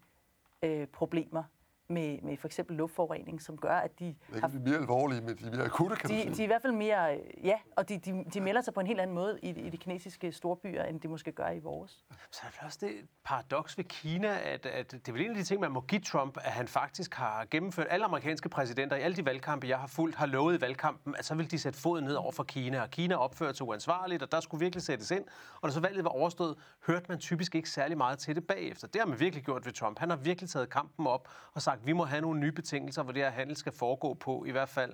øh, 0.65 0.87
problemer 0.87 1.43
med, 1.87 2.21
med 2.21 2.37
for 2.37 2.47
eksempel 2.47 2.77
luftforurening, 2.77 3.41
som 3.41 3.57
gør, 3.57 3.75
at 3.75 3.99
de... 3.99 4.15
Det 4.33 4.43
er 4.43 4.47
mere 4.65 4.77
alvorlige, 4.77 5.21
men 5.21 5.35
de 5.37 5.45
er 5.45 5.51
mere 5.51 5.65
akutte, 5.65 5.95
kan 5.95 6.09
de, 6.09 6.21
sige. 6.21 6.33
De 6.33 6.41
er 6.41 6.43
i 6.43 6.47
hvert 6.47 6.61
fald 6.61 6.73
mere... 6.73 7.19
Ja, 7.43 7.59
og 7.75 7.89
de, 7.89 7.97
de, 7.97 8.25
de 8.33 8.41
melder 8.41 8.61
sig 8.61 8.73
på 8.73 8.79
en 8.79 8.87
helt 8.87 8.99
anden 8.99 9.15
måde 9.15 9.39
i, 9.41 9.49
i 9.49 9.69
de 9.69 9.77
kinesiske 9.77 10.31
storbyer, 10.31 10.83
end 10.83 11.01
de 11.01 11.07
måske 11.07 11.31
gør 11.31 11.49
i 11.49 11.59
vores. 11.59 12.03
Så 12.31 12.41
er 12.43 12.49
det 12.49 12.59
også 12.63 12.77
det 12.81 12.91
paradoks 13.23 13.77
ved 13.77 13.83
Kina, 13.83 14.39
at, 14.53 14.65
at 14.65 14.91
det 14.91 15.07
er 15.07 15.11
vel 15.11 15.21
en 15.21 15.29
af 15.29 15.35
de 15.35 15.43
ting, 15.43 15.61
man 15.61 15.71
må 15.71 15.81
give 15.81 16.01
Trump, 16.01 16.37
at 16.37 16.51
han 16.51 16.67
faktisk 16.67 17.13
har 17.13 17.45
gennemført 17.51 17.87
alle 17.89 18.05
amerikanske 18.05 18.49
præsidenter 18.49 18.95
i 18.95 19.01
alle 19.01 19.17
de 19.17 19.25
valgkampe, 19.25 19.67
jeg 19.67 19.79
har 19.79 19.87
fulgt, 19.87 20.15
har 20.15 20.25
lovet 20.25 20.57
i 20.57 20.61
valgkampen, 20.61 21.15
at 21.17 21.25
så 21.25 21.35
vil 21.35 21.51
de 21.51 21.59
sætte 21.59 21.79
foden 21.79 22.03
ned 22.05 22.15
over 22.15 22.31
for 22.31 22.43
Kina, 22.43 22.81
og 22.81 22.89
Kina 22.89 23.15
opførte 23.15 23.57
sig 23.57 23.67
uansvarligt, 23.67 24.23
og 24.23 24.31
der 24.31 24.39
skulle 24.39 24.59
virkelig 24.59 24.83
sættes 24.83 25.11
ind. 25.11 25.23
Og 25.55 25.59
når 25.63 25.69
så 25.69 25.79
valget 25.79 26.03
var 26.03 26.09
overstået, 26.09 26.57
hørte 26.87 27.05
man 27.09 27.19
typisk 27.19 27.55
ikke 27.55 27.69
særlig 27.69 27.97
meget 27.97 28.19
til 28.19 28.35
det 28.35 28.47
bagefter. 28.47 28.87
Det 28.87 29.01
har 29.01 29.07
man 29.07 29.19
virkelig 29.19 29.45
gjort 29.45 29.65
ved 29.65 29.73
Trump. 29.73 29.99
Han 29.99 30.09
har 30.09 30.17
virkelig 30.17 30.49
taget 30.49 30.69
kampen 30.69 31.07
op 31.07 31.29
og 31.53 31.61
sagt, 31.61 31.74
at 31.75 31.87
vi 31.87 31.93
må 31.93 32.05
have 32.05 32.21
nogle 32.21 32.39
nye 32.39 32.51
betingelser, 32.51 33.03
hvor 33.03 33.13
det 33.13 33.21
her 33.21 33.29
handel 33.29 33.55
skal 33.55 33.71
foregå 33.71 34.13
på, 34.13 34.45
i 34.47 34.51
hvert 34.51 34.69
fald. 34.69 34.93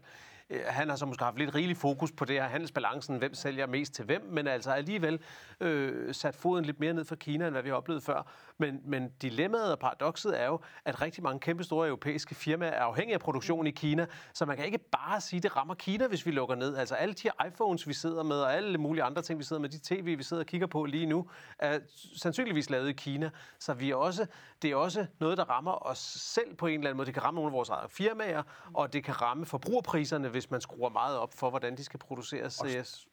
Øh, 0.51 0.61
han 0.67 0.89
har 0.89 0.95
så 0.95 1.05
måske 1.05 1.23
haft 1.23 1.37
lidt 1.37 1.55
rigelig 1.55 1.77
fokus 1.77 2.11
på 2.11 2.25
det 2.25 2.35
her 2.35 2.47
handelsbalancen, 2.47 3.17
hvem 3.17 3.33
sælger 3.33 3.67
mest 3.67 3.93
til 3.93 4.05
hvem, 4.05 4.21
men 4.31 4.47
altså 4.47 4.71
alligevel 4.71 5.19
øh, 5.59 6.13
sat 6.13 6.35
foden 6.35 6.65
lidt 6.65 6.79
mere 6.79 6.93
ned 6.93 7.05
for 7.05 7.15
Kina, 7.15 7.45
end 7.45 7.53
hvad 7.53 7.63
vi 7.63 7.69
har 7.69 7.75
oplevet 7.75 8.03
før. 8.03 8.27
Men, 8.57 8.81
men 8.85 9.09
dilemmaet 9.21 9.71
og 9.71 9.79
paradokset 9.79 10.41
er 10.41 10.45
jo, 10.45 10.59
at 10.85 11.01
rigtig 11.01 11.23
mange 11.23 11.39
kæmpe 11.39 11.63
store 11.63 11.87
europæiske 11.87 12.35
firmaer 12.35 12.71
er 12.71 12.83
afhængige 12.83 13.13
af 13.13 13.19
produktion 13.19 13.67
i 13.67 13.71
Kina, 13.71 14.05
så 14.33 14.45
man 14.45 14.57
kan 14.57 14.65
ikke 14.65 14.77
bare 14.77 15.21
sige, 15.21 15.37
at 15.37 15.43
det 15.43 15.55
rammer 15.55 15.73
Kina, 15.73 16.07
hvis 16.07 16.25
vi 16.25 16.31
lukker 16.31 16.55
ned. 16.55 16.75
Altså 16.75 16.95
alle 16.95 17.13
de 17.13 17.21
her 17.23 17.47
iPhones, 17.47 17.87
vi 17.87 17.93
sidder 17.93 18.23
med, 18.23 18.35
og 18.35 18.55
alle 18.55 18.77
mulige 18.77 19.03
andre 19.03 19.21
ting, 19.21 19.39
vi 19.39 19.43
sidder 19.43 19.61
med, 19.61 19.69
de 19.69 19.79
tv, 19.79 20.17
vi 20.17 20.23
sidder 20.23 20.43
og 20.43 20.47
kigger 20.47 20.67
på 20.67 20.85
lige 20.85 21.05
nu, 21.05 21.29
er 21.59 21.79
sandsynligvis 22.17 22.69
lavet 22.69 22.89
i 22.89 22.93
Kina. 22.93 23.29
Så 23.59 23.73
vi 23.73 23.91
er 23.91 23.95
også, 23.95 24.25
det 24.61 24.71
er 24.71 24.75
også 24.75 25.05
noget, 25.19 25.37
der 25.37 25.43
rammer 25.49 25.87
os 25.87 25.99
selv 26.17 26.55
på 26.55 26.67
en 26.67 26.73
eller 26.73 26.89
anden 26.89 26.97
måde. 26.97 27.05
Det 27.05 27.13
kan 27.13 27.23
ramme 27.23 27.35
nogle 27.35 27.47
af 27.47 27.53
vores 27.53 27.69
egne 27.69 27.89
firmaer, 27.89 28.43
og 28.73 28.93
det 28.93 29.03
kan 29.03 29.21
ramme 29.21 29.45
forbrugerpriserne, 29.45 30.29
hvis 30.41 30.51
man 30.51 30.62
skruer 30.62 30.89
meget 30.89 31.17
op 31.17 31.34
for, 31.34 31.49
hvordan 31.49 31.77
de 31.77 31.84
skal 31.84 31.99
produceres. 31.99 32.60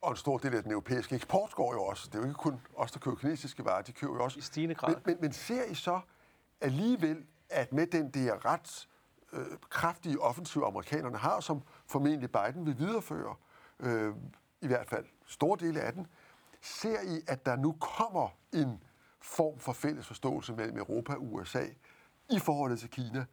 Og, 0.00 0.08
og 0.08 0.10
en 0.10 0.16
stor 0.16 0.38
del 0.38 0.54
af 0.54 0.62
den 0.62 0.72
europæiske 0.72 1.14
eksport 1.14 1.50
går 1.54 1.72
jo 1.72 1.82
også. 1.84 2.06
Det 2.06 2.14
er 2.14 2.18
jo 2.18 2.24
ikke 2.24 2.34
kun 2.34 2.60
os, 2.76 2.92
der 2.92 2.98
køber 2.98 3.16
kinesiske 3.16 3.64
varer, 3.64 3.82
de 3.82 3.92
køber 3.92 4.14
jo 4.14 4.24
også. 4.24 4.38
I 4.38 4.42
stigende 4.42 4.74
grad. 4.74 4.94
Men, 4.94 5.02
men, 5.06 5.16
men 5.20 5.32
ser 5.32 5.64
I 5.64 5.74
så 5.74 6.00
alligevel, 6.60 7.26
at 7.50 7.72
med 7.72 7.86
den 7.86 8.10
der 8.10 8.44
ret 8.44 8.88
øh, 9.32 9.46
kraftige 9.70 10.20
offensiv, 10.20 10.62
amerikanerne 10.62 11.18
har, 11.18 11.40
som 11.40 11.62
formentlig 11.86 12.30
Biden 12.32 12.66
vil 12.66 12.78
videreføre, 12.78 13.34
øh, 13.80 14.14
i 14.60 14.66
hvert 14.66 14.88
fald 14.88 15.06
store 15.26 15.58
dele 15.60 15.80
af 15.80 15.92
den, 15.92 16.06
ser 16.62 17.00
I, 17.00 17.20
at 17.28 17.46
der 17.46 17.56
nu 17.56 17.76
kommer 17.80 18.28
en 18.52 18.82
form 19.20 19.58
for 19.58 19.72
fælles 19.72 20.06
forståelse 20.06 20.52
mellem 20.52 20.78
Europa 20.78 21.14
og 21.14 21.32
USA 21.32 21.64
i 22.30 22.38
forholdet 22.38 22.78
til 22.80 22.90
Kina? 22.90 23.24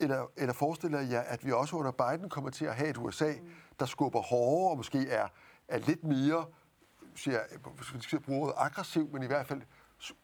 Eller, 0.00 0.26
eller 0.36 0.52
forestiller 0.52 1.00
jeg, 1.00 1.24
at 1.28 1.46
vi 1.46 1.52
også 1.52 1.76
under 1.76 1.90
Biden 1.90 2.28
kommer 2.28 2.50
til 2.50 2.64
at 2.64 2.74
have 2.74 2.90
et 2.90 2.96
USA, 2.96 3.32
der 3.80 3.86
skubber 3.86 4.20
hårdere 4.20 4.70
og 4.70 4.76
måske 4.76 5.08
er, 5.08 5.28
er 5.68 5.78
lidt 5.78 6.04
mere, 6.04 6.46
siger, 7.14 7.40
jeg 7.94 8.02
skal 8.02 8.20
bruge 8.20 8.42
ordet 8.42 8.54
aggressiv, 8.56 9.08
men 9.12 9.22
i 9.22 9.26
hvert 9.26 9.46
fald 9.46 9.62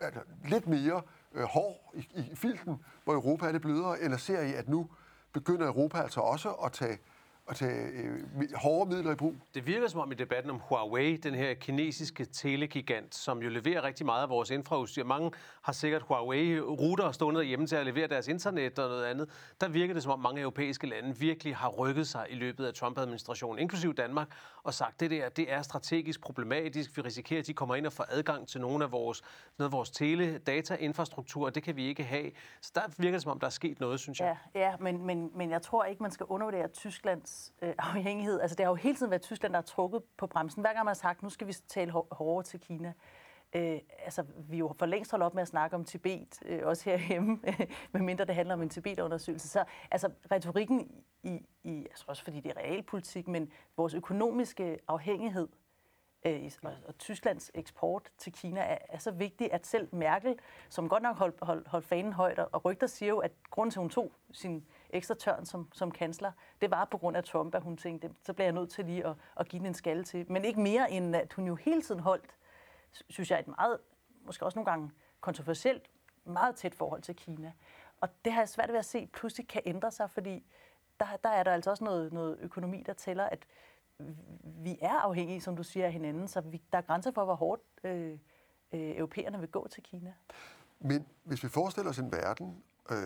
altså, 0.01 0.21
lidt 0.45 0.67
mere 0.67 1.03
øh, 1.33 1.43
hård 1.43 1.91
i, 1.95 2.09
i 2.33 2.35
filten, 2.35 2.85
hvor 3.05 3.13
Europa 3.13 3.47
er 3.47 3.53
det 3.53 3.61
blødere, 3.61 4.01
eller 4.01 4.17
ser 4.17 4.41
I, 4.41 4.55
at 4.55 4.69
nu 4.69 4.91
begynder 5.33 5.67
Europa 5.67 5.99
altså 5.99 6.21
også 6.21 6.51
at 6.53 6.73
tage 6.73 6.99
at 7.51 7.57
tage 7.57 7.87
øh, 7.87 8.21
hårde 8.55 8.91
midler 8.91 9.13
i 9.13 9.15
brug? 9.15 9.35
Det 9.55 9.67
virker 9.67 9.89
som 9.89 10.01
om 10.01 10.13
i 10.13 10.15
debatten 10.15 10.51
om 10.51 10.61
Huawei, 10.69 11.17
den 11.17 11.35
her 11.35 11.55
kinesiske 11.55 12.25
telegigant, 12.25 13.15
som 13.15 13.43
jo 13.43 13.49
leverer 13.49 13.85
rigtig 13.85 14.07
meget 14.07 14.23
af 14.23 14.29
vores 14.29 14.51
infrastruktur. 14.51 15.05
Mange 15.05 15.31
har 15.63 15.73
sikkert 15.73 16.03
Huawei-ruter 16.03 17.13
stående 17.13 17.45
hjemme 17.45 17.67
til 17.67 17.77
at 17.77 17.87
levere 17.87 18.07
deres 18.07 18.29
internet 18.29 18.79
og 18.79 18.89
noget 18.89 19.05
andet. 19.05 19.29
Der 19.61 19.69
virker 19.69 19.95
det 19.95 20.03
som 20.03 20.13
om 20.13 20.19
mange 20.19 20.41
europæiske 20.41 20.87
lande 20.87 21.19
virkelig 21.19 21.57
har 21.57 21.69
rykket 21.69 22.09
sig 22.09 22.27
i 22.31 22.35
løbet 22.35 22.67
af 22.67 22.75
Trump-administrationen, 22.75 23.59
inklusiv 23.59 23.95
Danmark, 23.95 24.29
og 24.63 24.75
sagt, 24.75 25.01
det 25.01 25.11
der 25.11 25.29
det 25.29 25.53
er 25.53 25.63
strategisk 25.63 26.21
problematisk. 26.21 26.97
Vi 26.97 27.03
risikerer, 27.03 27.41
at 27.41 27.47
de 27.47 27.55
kommer 27.55 27.75
ind 27.75 27.87
og 27.87 27.93
får 27.93 28.07
adgang 28.09 28.49
til 28.49 28.61
nogle 28.61 28.85
af 28.85 28.93
vores, 28.93 29.23
noget 29.59 29.69
af 29.69 29.73
vores 29.73 29.91
tele-data-infrastruktur, 29.91 31.47
og 31.47 31.55
det 31.55 31.63
kan 31.63 31.77
vi 31.77 31.87
ikke 31.87 32.03
have. 32.03 32.31
Så 32.61 32.73
der 32.75 32.81
virker 32.99 33.15
det 33.15 33.23
som 33.23 33.33
om, 33.33 33.41
der 33.41 33.47
er 33.47 33.51
sket 33.51 33.81
noget, 33.81 34.01
synes 34.01 34.21
jeg. 34.21 34.37
Ja, 34.55 34.61
ja 34.61 34.77
men, 34.81 35.07
men, 35.07 35.31
men 35.35 35.51
jeg 35.51 35.63
tror 35.63 35.85
ikke, 35.85 36.03
man 36.03 36.11
skal 36.11 36.27
undervurdere 36.27 36.69
Tysklands 36.69 37.32
øh, 37.63 37.75
afhængighed. 37.79 38.41
Altså, 38.41 38.55
det 38.55 38.65
har 38.67 38.71
jo 38.71 38.75
hele 38.75 38.97
tiden 38.97 39.11
været 39.11 39.23
Tyskland, 39.23 39.53
der 39.53 39.57
har 39.57 39.63
trukket 39.63 40.03
på 40.17 40.27
bremsen. 40.27 40.61
Hver 40.61 40.73
gang 40.73 40.85
man 40.85 40.91
har 40.91 40.95
sagt, 40.95 41.23
nu 41.23 41.29
skal 41.29 41.47
vi 41.47 41.53
tale 41.53 41.93
hårdere 41.93 42.43
til 42.43 42.61
Kina. 42.61 42.93
Øh, 43.55 43.81
altså, 44.05 44.25
vi 44.49 44.59
jo 44.59 44.75
for 44.79 44.87
længst 44.87 45.11
holdt 45.11 45.25
op 45.25 45.35
med 45.35 45.43
at 45.43 45.49
snakke 45.49 45.77
om 45.77 45.85
Tibet, 45.85 46.43
øh, 46.45 46.61
også 46.65 46.91
herhjemme, 46.91 47.39
medmindre 47.93 48.25
det 48.25 48.35
handler 48.35 48.55
om 48.55 48.63
en 48.63 48.69
Tibet-undersøgelse. 48.69 49.49
Så 49.49 49.65
altså, 49.91 50.11
retorikken 50.31 51.05
i, 51.23 51.47
i 51.65 51.87
altså 51.91 52.05
også 52.09 52.25
fordi 52.25 52.41
det 52.41 52.51
er 52.51 52.57
realpolitik, 52.57 53.29
men 53.29 53.53
vores 53.77 53.95
økonomiske 53.95 54.79
afhængighed 54.89 55.49
øh, 56.27 56.51
og, 56.63 56.73
og 56.89 56.99
Tysklands 56.99 57.51
eksport 57.55 58.11
til 58.19 58.33
Kina 58.33 58.61
er, 58.61 58.79
er 58.89 58.99
så 58.99 59.11
vigtig, 59.11 59.53
at 59.53 59.67
selv 59.67 59.89
Merkel, 59.93 60.39
som 60.69 60.89
godt 60.89 61.03
nok 61.03 61.17
holdt 61.17 61.37
hold, 61.43 61.67
hold 61.67 61.83
fanen 61.83 62.13
højt, 62.13 62.39
og 62.39 62.65
rygter 62.65 62.87
siger 62.87 63.11
jo, 63.11 63.19
at 63.19 63.33
grunden 63.51 63.71
til, 63.71 63.79
at 63.79 63.83
hun 63.83 63.91
tog 63.91 64.13
sin 64.33 64.67
ekstra 64.93 65.15
tørn 65.15 65.47
som, 65.47 65.69
som 65.73 65.91
kansler, 65.91 66.33
det 66.61 66.71
var 66.71 66.85
på 66.85 66.99
grund 66.99 67.17
af 67.17 67.25
Trump, 67.25 67.55
at 67.55 67.63
hun 67.63 67.77
tænkte, 67.77 68.11
så 68.23 68.33
bliver 68.33 68.47
jeg 68.47 68.53
nødt 68.53 68.71
til 68.71 68.85
lige 68.85 69.07
at, 69.07 69.17
at 69.37 69.49
give 69.49 69.59
den 69.59 69.67
en 69.67 69.75
skalle 69.75 70.05
til. 70.05 70.33
Men 70.33 70.45
ikke 70.45 70.61
mere 70.61 70.91
end, 70.91 71.17
at 71.17 71.33
hun 71.33 71.47
jo 71.47 71.55
hele 71.55 71.83
tiden 71.83 72.01
holdt, 72.01 72.37
synes 73.09 73.31
jeg, 73.31 73.41
et 73.41 73.49
meget, 73.49 73.79
måske 74.27 74.45
også 74.45 74.59
nogle 74.59 74.71
gange 74.71 74.91
kontroversielt, 75.21 75.91
meget 76.25 76.57
tæt 76.57 76.75
forhold 76.75 77.03
til 77.03 77.17
Kina. 77.17 77.53
Og 78.01 78.09
det 78.25 78.33
har 78.33 78.41
jeg 78.41 78.49
svært 78.49 78.69
ved 78.69 78.79
at 78.79 78.85
se 78.85 79.07
pludselig 79.13 79.49
kan 79.49 79.63
ændre 79.65 79.91
sig, 79.91 80.11
fordi 80.11 80.45
der, 81.01 81.07
der 81.25 81.31
er 81.31 81.43
der 81.43 81.53
altså 81.53 81.71
også 81.71 81.85
noget, 81.85 82.13
noget 82.13 82.39
økonomi, 82.41 82.83
der 82.87 82.93
tæller, 82.93 83.25
at 83.25 83.47
vi 84.43 84.79
er 84.81 84.95
afhængige, 84.95 85.41
som 85.41 85.57
du 85.57 85.63
siger, 85.63 85.87
af 85.87 85.93
hinanden, 85.93 86.29
så 86.29 86.41
vi, 86.41 86.63
der 86.73 86.79
er 86.79 86.83
grænser 86.83 87.11
for, 87.11 87.25
hvor 87.25 87.35
hårdt 87.35 87.63
øh, 87.85 88.13
øh, 88.73 88.97
europæerne 88.97 89.41
vil 89.41 89.49
gå 89.49 89.69
til 89.69 89.83
Kina. 89.83 90.15
Men 90.79 91.07
hvis 91.25 91.45
vi 91.45 91.49
forestiller 91.49 91.91
os 91.91 91.99
en 91.99 92.13
verden, 92.13 92.63
øh, 92.91 92.97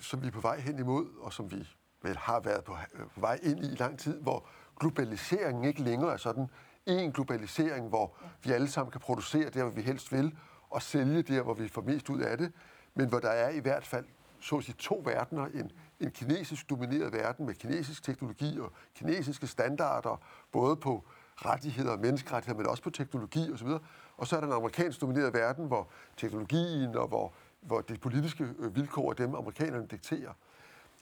som 0.00 0.22
vi 0.22 0.26
er 0.26 0.30
på 0.30 0.40
vej 0.40 0.60
hen 0.60 0.78
imod, 0.78 1.06
og 1.20 1.32
som 1.32 1.50
vi 1.50 1.68
vel 2.02 2.16
har 2.16 2.40
været 2.40 2.64
på, 2.64 2.76
øh, 2.94 3.06
på 3.14 3.20
vej 3.20 3.38
ind 3.42 3.64
i 3.64 3.72
i 3.72 3.76
lang 3.76 3.98
tid, 3.98 4.20
hvor 4.20 4.48
globaliseringen 4.80 5.64
ikke 5.64 5.82
længere 5.82 6.12
er 6.12 6.16
sådan 6.16 6.48
en 6.86 7.12
globalisering, 7.12 7.88
hvor 7.88 8.16
vi 8.44 8.52
alle 8.52 8.68
sammen 8.68 8.92
kan 8.92 9.00
producere 9.00 9.50
der, 9.50 9.62
hvor 9.62 9.72
vi 9.72 9.82
helst 9.82 10.12
vil, 10.12 10.38
og 10.70 10.82
sælge 10.82 11.22
der, 11.22 11.42
hvor 11.42 11.54
vi 11.54 11.68
får 11.68 11.82
mest 11.82 12.10
ud 12.10 12.20
af 12.20 12.38
det, 12.38 12.52
men 12.94 13.08
hvor 13.08 13.18
der 13.18 13.30
er 13.30 13.48
i 13.48 13.58
hvert 13.58 13.86
fald 13.86 14.04
så 14.40 14.56
at 14.56 14.64
sige, 14.64 14.74
to 14.78 15.02
verdener, 15.04 15.46
en, 15.46 15.72
en 16.00 16.10
kinesisk 16.10 16.70
domineret 16.70 17.12
verden 17.12 17.46
med 17.46 17.54
kinesisk 17.54 18.02
teknologi 18.02 18.60
og 18.60 18.72
kinesiske 18.94 19.46
standarder, 19.46 20.22
både 20.52 20.76
på 20.76 21.04
rettigheder 21.36 21.92
og 21.92 21.98
menneskerettigheder, 21.98 22.58
men 22.58 22.66
også 22.66 22.82
på 22.82 22.90
teknologi 22.90 23.52
osv. 23.52 23.68
Og 24.16 24.26
så 24.26 24.36
er 24.36 24.40
der 24.40 24.46
en 24.46 24.52
amerikansk 24.52 25.00
domineret 25.00 25.34
verden, 25.34 25.66
hvor 25.66 25.88
teknologien 26.16 26.96
og 26.96 27.08
hvor, 27.08 27.34
hvor 27.66 27.80
det 27.80 28.00
politiske 28.00 28.44
øh, 28.58 28.76
vilkår 28.76 29.10
af 29.10 29.16
dem, 29.16 29.34
amerikanerne 29.34 29.86
dikterer. 29.86 30.32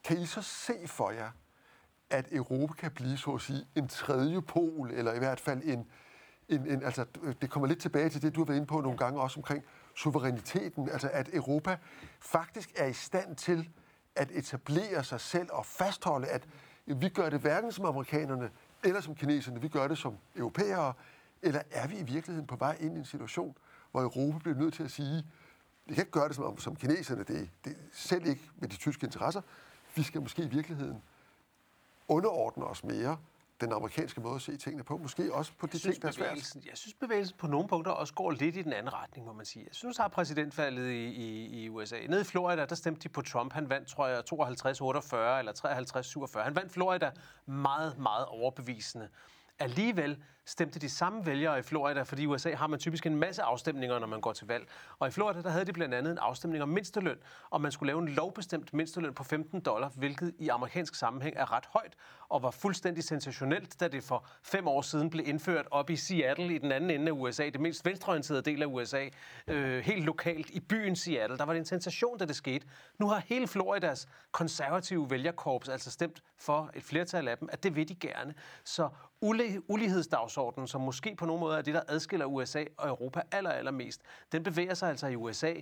Kan 0.04 0.18
I 0.18 0.26
så 0.26 0.42
se 0.42 0.74
for 0.86 1.10
jer, 1.10 1.30
at 2.10 2.26
Europa 2.32 2.74
kan 2.74 2.90
blive, 2.90 3.16
så 3.16 3.30
at 3.30 3.40
sige, 3.40 3.66
en 3.74 3.88
tredje 3.88 4.42
pol, 4.42 4.90
eller 4.90 5.14
i 5.14 5.18
hvert 5.18 5.40
fald 5.40 5.62
en, 5.64 5.86
en, 6.48 6.66
en 6.66 6.82
altså, 6.82 7.04
det 7.40 7.50
kommer 7.50 7.68
lidt 7.68 7.80
tilbage 7.80 8.08
til 8.08 8.22
det, 8.22 8.34
du 8.34 8.40
har 8.40 8.44
været 8.44 8.56
inde 8.56 8.66
på 8.66 8.80
nogle 8.80 8.98
gange 8.98 9.20
også 9.20 9.40
omkring 9.40 9.64
suveræniteten, 9.94 10.88
altså 10.88 11.10
at 11.12 11.30
Europa 11.32 11.78
faktisk 12.20 12.72
er 12.76 12.86
i 12.86 12.92
stand 12.92 13.36
til 13.36 13.70
at 14.16 14.30
etablere 14.30 15.04
sig 15.04 15.20
selv 15.20 15.48
og 15.52 15.66
fastholde, 15.66 16.26
at 16.26 16.48
vi 16.86 17.08
gør 17.08 17.30
det 17.30 17.40
hverken 17.40 17.72
som 17.72 17.84
amerikanerne 17.84 18.50
eller 18.84 19.00
som 19.00 19.14
kineserne, 19.14 19.60
vi 19.60 19.68
gør 19.68 19.88
det 19.88 19.98
som 19.98 20.16
europæere, 20.36 20.92
eller 21.42 21.62
er 21.70 21.86
vi 21.86 21.98
i 21.98 22.02
virkeligheden 22.02 22.46
på 22.46 22.56
vej 22.56 22.76
ind 22.80 22.96
i 22.96 22.98
en 22.98 23.04
situation, 23.04 23.56
hvor 23.90 24.02
Europa 24.02 24.38
bliver 24.38 24.58
nødt 24.58 24.74
til 24.74 24.82
at 24.82 24.90
sige, 24.90 25.24
vi 25.86 25.94
kan 25.94 26.02
ikke 26.02 26.12
gøre 26.12 26.28
det 26.28 26.36
som, 26.36 26.58
som 26.58 26.76
kineserne, 26.76 27.24
det, 27.24 27.50
det 27.64 27.76
selv 27.92 28.26
ikke 28.26 28.50
med 28.56 28.68
de 28.68 28.76
tyske 28.76 29.04
interesser, 29.04 29.40
vi 29.94 30.02
skal 30.02 30.22
måske 30.22 30.42
i 30.42 30.48
virkeligheden 30.48 31.02
underordne 32.08 32.64
os 32.64 32.84
mere 32.84 33.18
den 33.60 33.72
amerikanske 33.72 34.20
måde 34.20 34.34
at 34.34 34.42
se 34.42 34.56
tingene 34.56 34.84
på. 34.84 34.96
Måske 34.96 35.34
også 35.34 35.52
på 35.58 35.66
de 35.66 35.78
ting, 35.78 36.02
der 36.02 36.08
er 36.08 36.12
svært. 36.12 36.54
Jeg 36.54 36.76
synes, 36.76 36.94
bevægelsen 36.94 37.36
på 37.38 37.46
nogle 37.46 37.68
punkter 37.68 37.92
også 37.92 38.14
går 38.14 38.30
lidt 38.30 38.56
i 38.56 38.62
den 38.62 38.72
anden 38.72 38.92
retning, 38.92 39.26
må 39.26 39.32
man 39.32 39.46
sige. 39.46 39.64
Jeg 39.64 39.74
synes, 39.74 39.98
at 39.98 40.10
præsidentvalget 40.10 40.90
i, 40.90 41.04
i, 41.04 41.62
i 41.62 41.68
USA. 41.68 41.96
Nede 42.08 42.20
i 42.20 42.24
Florida, 42.24 42.64
der 42.64 42.74
stemte 42.74 43.00
de 43.00 43.08
på 43.08 43.22
Trump. 43.22 43.52
Han 43.52 43.68
vandt, 43.68 43.88
tror 43.88 44.06
jeg, 44.06 44.18
52-48 44.18 45.38
eller 45.38 46.32
53-47. 46.38 46.42
Han 46.42 46.56
vandt 46.56 46.72
Florida 46.72 47.10
meget, 47.46 47.98
meget 47.98 48.26
overbevisende. 48.26 49.08
Alligevel 49.58 50.16
stemte 50.46 50.78
de 50.78 50.88
samme 50.88 51.26
vælgere 51.26 51.58
i 51.58 51.62
Florida, 51.62 52.02
fordi 52.02 52.22
i 52.22 52.26
USA 52.26 52.54
har 52.54 52.66
man 52.66 52.78
typisk 52.78 53.06
en 53.06 53.16
masse 53.16 53.42
afstemninger, 53.42 53.98
når 53.98 54.06
man 54.06 54.20
går 54.20 54.32
til 54.32 54.46
valg. 54.46 54.68
Og 54.98 55.08
i 55.08 55.10
Florida, 55.10 55.42
der 55.42 55.50
havde 55.50 55.64
de 55.64 55.72
blandt 55.72 55.94
andet 55.94 56.10
en 56.10 56.18
afstemning 56.18 56.62
om 56.62 56.68
mindsteløn, 56.68 57.18
og 57.50 57.60
man 57.60 57.72
skulle 57.72 57.86
lave 57.86 58.02
en 58.02 58.08
lovbestemt 58.08 58.74
mindsteløn 58.74 59.14
på 59.14 59.24
15 59.24 59.60
dollar, 59.60 59.88
hvilket 59.88 60.34
i 60.38 60.48
amerikansk 60.48 60.94
sammenhæng 60.94 61.36
er 61.36 61.52
ret 61.52 61.66
højt, 61.66 61.94
og 62.28 62.42
var 62.42 62.50
fuldstændig 62.50 63.04
sensationelt, 63.04 63.80
da 63.80 63.88
det 63.88 64.04
for 64.04 64.26
fem 64.42 64.68
år 64.68 64.82
siden 64.82 65.10
blev 65.10 65.28
indført 65.28 65.66
op 65.70 65.90
i 65.90 65.96
Seattle 65.96 66.54
i 66.54 66.58
den 66.58 66.72
anden 66.72 66.90
ende 66.90 67.06
af 67.06 67.12
USA, 67.12 67.44
det 67.44 67.60
mest 67.60 67.84
venstreorienterede 67.84 68.42
del 68.42 68.62
af 68.62 68.66
USA, 68.66 69.08
øh, 69.46 69.84
helt 69.84 70.04
lokalt 70.04 70.50
i 70.50 70.60
byen 70.60 70.96
Seattle. 70.96 71.38
Der 71.38 71.44
var 71.44 71.52
det 71.52 71.60
en 71.60 71.66
sensation, 71.66 72.18
da 72.18 72.24
det 72.24 72.36
skete. 72.36 72.66
Nu 72.98 73.08
har 73.08 73.22
hele 73.26 73.46
Floridas 73.46 74.08
konservative 74.32 75.10
vælgerkorps 75.10 75.68
altså 75.68 75.90
stemt 75.90 76.22
for 76.38 76.70
et 76.74 76.82
flertal 76.82 77.28
af 77.28 77.38
dem, 77.38 77.48
at 77.52 77.62
det 77.62 77.76
vil 77.76 77.88
de 77.88 77.94
gerne. 77.94 78.34
Så 78.64 78.88
ulighedsdagsordenen, 79.68 80.68
som 80.68 80.80
måske 80.80 81.16
på 81.16 81.26
nogen 81.26 81.40
måde 81.40 81.58
er 81.58 81.62
det, 81.62 81.74
der 81.74 81.82
adskiller 81.88 82.26
USA 82.26 82.64
og 82.76 82.88
Europa 82.88 83.22
aller, 83.32 83.50
allermest, 83.50 84.02
den 84.32 84.42
bevæger 84.42 84.74
sig 84.74 84.88
altså 84.88 85.06
i 85.06 85.16
USA 85.16 85.54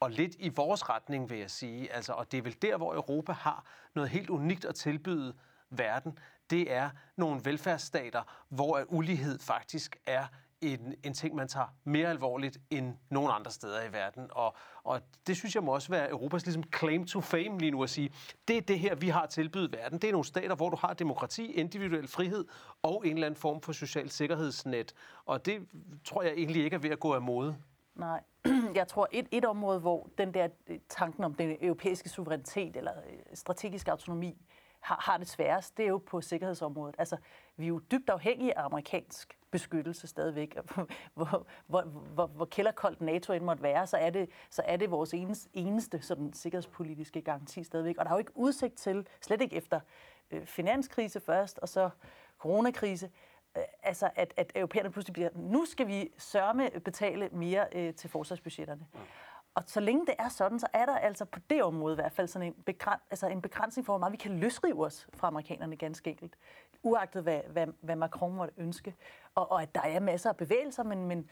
og 0.00 0.10
lidt 0.10 0.36
i 0.38 0.48
vores 0.48 0.88
retning, 0.88 1.30
vil 1.30 1.38
jeg 1.38 1.50
sige. 1.50 1.92
Altså, 1.92 2.12
og 2.12 2.32
det 2.32 2.38
er 2.38 2.42
vel 2.42 2.56
der, 2.62 2.76
hvor 2.76 2.94
Europa 2.94 3.32
har 3.32 3.64
noget 3.94 4.10
helt 4.10 4.30
unikt 4.30 4.64
at 4.64 4.74
tilbyde 4.74 5.34
verden. 5.70 6.18
Det 6.50 6.72
er 6.72 6.90
nogle 7.16 7.40
velfærdsstater, 7.44 8.22
hvor 8.48 8.84
ulighed 8.88 9.38
faktisk 9.38 9.96
er 10.06 10.26
en, 10.60 10.94
en 11.02 11.14
ting, 11.14 11.34
man 11.34 11.48
tager 11.48 11.66
mere 11.84 12.08
alvorligt 12.08 12.58
end 12.70 12.94
nogen 13.10 13.30
andre 13.34 13.50
steder 13.50 13.82
i 13.88 13.92
verden. 13.92 14.26
Og, 14.30 14.54
og 14.82 15.00
det 15.26 15.36
synes 15.36 15.54
jeg 15.54 15.64
må 15.64 15.74
også 15.74 15.88
være 15.88 16.10
Europas 16.10 16.44
ligesom 16.44 16.62
claim 16.78 17.06
to 17.06 17.20
fame 17.20 17.58
lige 17.58 17.70
nu 17.70 17.82
at 17.82 17.90
sige, 17.90 18.12
det 18.48 18.56
er 18.56 18.60
det 18.60 18.78
her, 18.78 18.94
vi 18.94 19.08
har 19.08 19.26
tilbydet 19.26 19.72
verden. 19.72 19.98
Det 19.98 20.08
er 20.08 20.12
nogle 20.12 20.24
stater, 20.24 20.54
hvor 20.54 20.70
du 20.70 20.76
har 20.76 20.94
demokrati, 20.94 21.52
individuel 21.52 22.08
frihed 22.08 22.44
og 22.82 23.06
en 23.06 23.12
eller 23.12 23.26
anden 23.26 23.40
form 23.40 23.60
for 23.60 23.72
social 23.72 24.10
sikkerhedsnet. 24.10 24.94
Og 25.24 25.46
det 25.46 25.68
tror 26.04 26.22
jeg 26.22 26.32
egentlig 26.32 26.64
ikke 26.64 26.74
er 26.74 26.80
ved 26.80 26.90
at 26.90 27.00
gå 27.00 27.14
af 27.14 27.22
mode. 27.22 27.56
Nej, 27.94 28.22
jeg 28.74 28.88
tror 28.88 29.08
et, 29.12 29.26
et 29.30 29.44
område, 29.44 29.80
hvor 29.80 30.08
den 30.18 30.34
der 30.34 30.48
tanken 30.88 31.24
om 31.24 31.34
den 31.34 31.56
europæiske 31.60 32.08
suverænitet 32.08 32.76
eller 32.76 32.92
øh, 32.92 33.18
strategisk 33.34 33.88
autonomi 33.88 34.36
har, 34.80 35.00
har 35.00 35.18
det 35.18 35.28
sværest, 35.28 35.76
det 35.76 35.84
er 35.84 35.88
jo 35.88 35.98
på 35.98 36.20
sikkerhedsområdet. 36.20 36.94
Altså, 36.98 37.16
vi 37.56 37.64
er 37.64 37.68
jo 37.68 37.78
dybt 37.78 38.10
afhængige 38.10 38.58
af 38.58 38.64
amerikansk 38.64 39.38
beskyttelse 39.50 40.06
stadigvæk. 40.06 40.56
Hvor, 41.14 41.46
hvor, 41.66 41.82
hvor, 41.82 42.26
hvor 42.26 42.44
kælderkoldt 42.44 43.00
NATO 43.00 43.32
end 43.32 43.44
måtte 43.44 43.62
være, 43.62 43.86
så 43.86 43.96
er 43.96 44.10
det, 44.10 44.30
så 44.50 44.62
er 44.64 44.76
det 44.76 44.90
vores 44.90 45.14
eneste, 45.14 45.48
eneste 45.52 46.02
sådan, 46.02 46.32
sikkerhedspolitiske 46.32 47.22
garanti 47.22 47.64
stadigvæk. 47.64 47.98
Og 47.98 48.04
der 48.04 48.10
er 48.10 48.14
jo 48.14 48.18
ikke 48.18 48.36
udsigt 48.36 48.74
til, 48.74 49.06
slet 49.20 49.40
ikke 49.40 49.56
efter 49.56 49.80
øh, 50.30 50.46
finanskrise 50.46 51.20
først, 51.20 51.58
og 51.58 51.68
så 51.68 51.90
coronakrise, 52.38 53.10
øh, 53.56 53.62
altså 53.82 54.10
at, 54.16 54.34
at 54.36 54.52
europæerne 54.54 54.90
pludselig 54.90 55.12
bliver, 55.12 55.28
nu 55.34 55.64
skal 55.64 55.86
vi 55.86 56.08
sørme 56.18 56.70
betale 56.84 57.28
mere 57.32 57.66
øh, 57.72 57.94
til 57.94 58.10
forsvarsbudgetterne. 58.10 58.86
Mm. 58.94 59.00
Og 59.54 59.62
så 59.66 59.80
længe 59.80 60.06
det 60.06 60.14
er 60.18 60.28
sådan, 60.28 60.60
så 60.60 60.66
er 60.72 60.86
der 60.86 60.96
altså 60.96 61.24
på 61.24 61.38
det 61.50 61.62
område 61.62 61.94
i 61.94 61.94
hvert 61.94 62.12
fald 62.12 62.28
sådan 62.28 62.48
en, 62.48 62.54
begræns, 62.66 63.02
altså 63.10 63.26
en 63.26 63.42
begrænsning 63.42 63.86
for, 63.86 63.92
hvor 63.92 63.98
meget 63.98 64.12
vi 64.12 64.16
kan 64.16 64.38
løsrive 64.38 64.86
os 64.86 65.06
fra 65.14 65.28
amerikanerne 65.28 65.76
ganske 65.76 66.10
enkelt. 66.10 66.36
Uagtet 66.82 67.22
hvad, 67.22 67.40
hvad, 67.52 67.66
hvad 67.80 67.96
Macron 67.96 68.34
måtte 68.34 68.54
ønske. 68.56 68.94
Og, 69.34 69.52
og 69.52 69.62
at 69.62 69.74
der 69.74 69.80
er 69.80 70.00
masser 70.00 70.30
af 70.30 70.36
bevægelser, 70.36 70.82
men, 70.82 71.06
men 71.06 71.30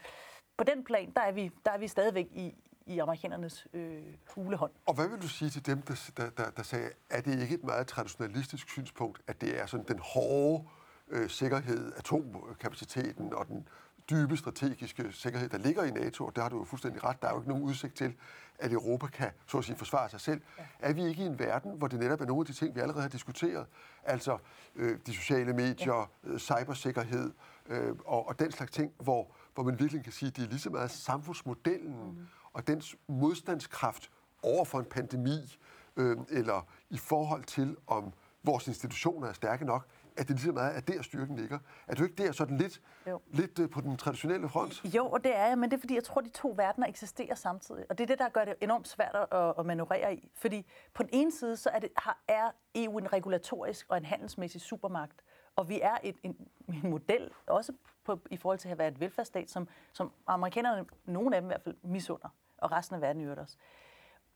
på 0.57 0.63
den 0.63 0.83
plan, 0.83 1.11
der 1.15 1.21
er 1.21 1.31
vi, 1.31 1.51
der 1.65 1.71
er 1.71 1.77
vi 1.77 1.87
stadigvæk 1.87 2.27
i, 2.31 2.55
i 2.85 2.99
amerikanernes 2.99 3.67
øh, 3.73 4.03
hulehånd. 4.35 4.71
Og 4.85 4.93
hvad 4.93 5.07
vil 5.07 5.21
du 5.21 5.27
sige 5.27 5.49
til 5.49 5.65
dem, 5.65 5.81
der, 5.81 6.11
der, 6.17 6.29
der, 6.29 6.49
der 6.49 6.63
sagde, 6.63 6.89
at 7.09 7.25
det 7.25 7.41
ikke 7.41 7.55
et 7.55 7.63
meget 7.63 7.87
traditionalistisk 7.87 8.69
synspunkt, 8.69 9.21
at 9.27 9.41
det 9.41 9.61
er 9.61 9.65
sådan 9.65 9.85
den 9.87 9.99
hårde 9.99 10.67
øh, 11.07 11.29
sikkerhed, 11.29 11.93
atomkapaciteten 11.97 13.33
og 13.33 13.47
den 13.47 13.67
dybe 14.09 14.37
strategiske 14.37 15.11
sikkerhed, 15.11 15.49
der 15.49 15.57
ligger 15.57 15.83
i 15.83 15.91
NATO, 15.91 16.25
og 16.25 16.35
der 16.35 16.41
har 16.41 16.49
du 16.49 16.57
jo 16.57 16.63
fuldstændig 16.63 17.03
ret, 17.03 17.21
der 17.21 17.27
er 17.27 17.31
jo 17.31 17.39
ikke 17.39 17.49
nogen 17.49 17.63
udsigt 17.63 17.95
til, 17.95 18.13
at 18.59 18.71
Europa 18.71 19.07
kan, 19.07 19.31
så 19.47 19.57
at 19.57 19.65
sige, 19.65 19.75
forsvare 19.75 20.09
sig 20.09 20.21
selv. 20.21 20.41
Ja. 20.57 20.63
Er 20.79 20.93
vi 20.93 21.03
ikke 21.03 21.23
i 21.23 21.25
en 21.25 21.39
verden, 21.39 21.71
hvor 21.77 21.87
det 21.87 21.99
netop 21.99 22.21
er 22.21 22.25
nogle 22.25 22.41
af 22.41 22.45
de 22.45 22.53
ting, 22.53 22.75
vi 22.75 22.79
allerede 22.79 23.01
har 23.01 23.09
diskuteret, 23.09 23.65
altså 24.03 24.37
øh, 24.75 24.99
de 25.05 25.13
sociale 25.13 25.53
medier, 25.53 26.09
ja. 26.23 26.29
øh, 26.29 26.39
cybersikkerhed 26.39 27.31
øh, 27.65 27.95
og, 28.05 28.27
og 28.27 28.39
den 28.39 28.51
slags 28.51 28.71
ting, 28.71 28.91
hvor, 28.97 29.31
hvor 29.53 29.63
man 29.63 29.79
virkelig 29.79 30.03
kan 30.03 30.13
sige, 30.13 30.27
at 30.27 30.35
det 30.35 30.43
er 30.43 30.47
lige 30.47 30.59
så 30.59 30.69
meget 30.69 30.91
samfundsmodellen 30.91 32.03
mm. 32.03 32.27
og 32.53 32.67
dens 32.67 32.95
modstandskraft 33.07 34.11
over 34.43 34.65
for 34.65 34.79
en 34.79 34.85
pandemi, 34.85 35.57
øh, 35.95 36.17
eller 36.29 36.67
i 36.89 36.97
forhold 36.97 37.43
til, 37.43 37.77
om 37.87 38.13
vores 38.43 38.67
institutioner 38.67 39.27
er 39.27 39.33
stærke 39.33 39.65
nok, 39.65 39.87
at 40.19 40.27
det 40.27 40.35
ligesom 40.35 40.57
er, 40.57 40.61
at 40.61 40.87
der 40.87 41.01
styrken 41.01 41.35
ligger. 41.35 41.59
Er 41.87 41.95
du 41.95 42.03
ikke 42.03 42.23
der 42.23 42.31
sådan 42.31 42.57
lidt, 42.57 42.81
jo. 43.07 43.21
lidt 43.27 43.59
øh, 43.59 43.69
på 43.69 43.81
den 43.81 43.97
traditionelle 43.97 44.49
front? 44.49 44.95
Jo, 44.95 45.09
og 45.09 45.23
det 45.23 45.35
er 45.35 45.47
jeg, 45.47 45.57
men 45.57 45.71
det 45.71 45.77
er 45.77 45.79
fordi, 45.79 45.95
jeg 45.95 46.03
tror, 46.03 46.21
at 46.21 46.25
de 46.25 46.31
to 46.31 46.53
verdener 46.57 46.87
eksisterer 46.87 47.35
samtidig. 47.35 47.85
Og 47.89 47.97
det 47.97 48.03
er 48.03 48.07
det, 48.07 48.19
der 48.19 48.29
gør 48.29 48.45
det 48.45 48.55
enormt 48.61 48.87
svært 48.87 49.15
at, 49.31 49.53
at 49.59 49.65
manøvrere 49.65 50.15
i. 50.15 50.31
Fordi 50.35 50.65
på 50.93 51.03
den 51.03 51.09
ene 51.13 51.31
side, 51.31 51.57
så 51.57 51.69
er, 51.69 51.79
det, 51.79 51.89
er 52.27 52.51
EU 52.75 52.97
en 52.97 53.13
regulatorisk 53.13 53.85
og 53.89 53.97
en 53.97 54.05
handelsmæssig 54.05 54.61
supermagt. 54.61 55.23
Og 55.55 55.69
vi 55.69 55.79
er 55.81 55.97
et, 56.03 56.15
en, 56.23 56.37
en 56.67 56.89
model, 56.89 57.31
også 57.47 57.73
på, 58.03 58.19
i 58.31 58.37
forhold 58.37 58.59
til 58.59 58.69
at 58.69 58.77
være 58.77 58.87
et 58.87 58.99
velfærdsstat, 58.99 59.49
som, 59.49 59.67
som 59.93 60.11
amerikanerne, 60.27 60.85
nogle 61.05 61.35
af 61.35 61.41
dem 61.41 61.49
i 61.49 61.51
hvert 61.51 61.61
fald, 61.61 61.75
misunder, 61.83 62.29
og 62.57 62.71
resten 62.71 62.95
af 62.95 63.01
verden 63.01 63.25
gør 63.25 63.35
også 63.35 63.57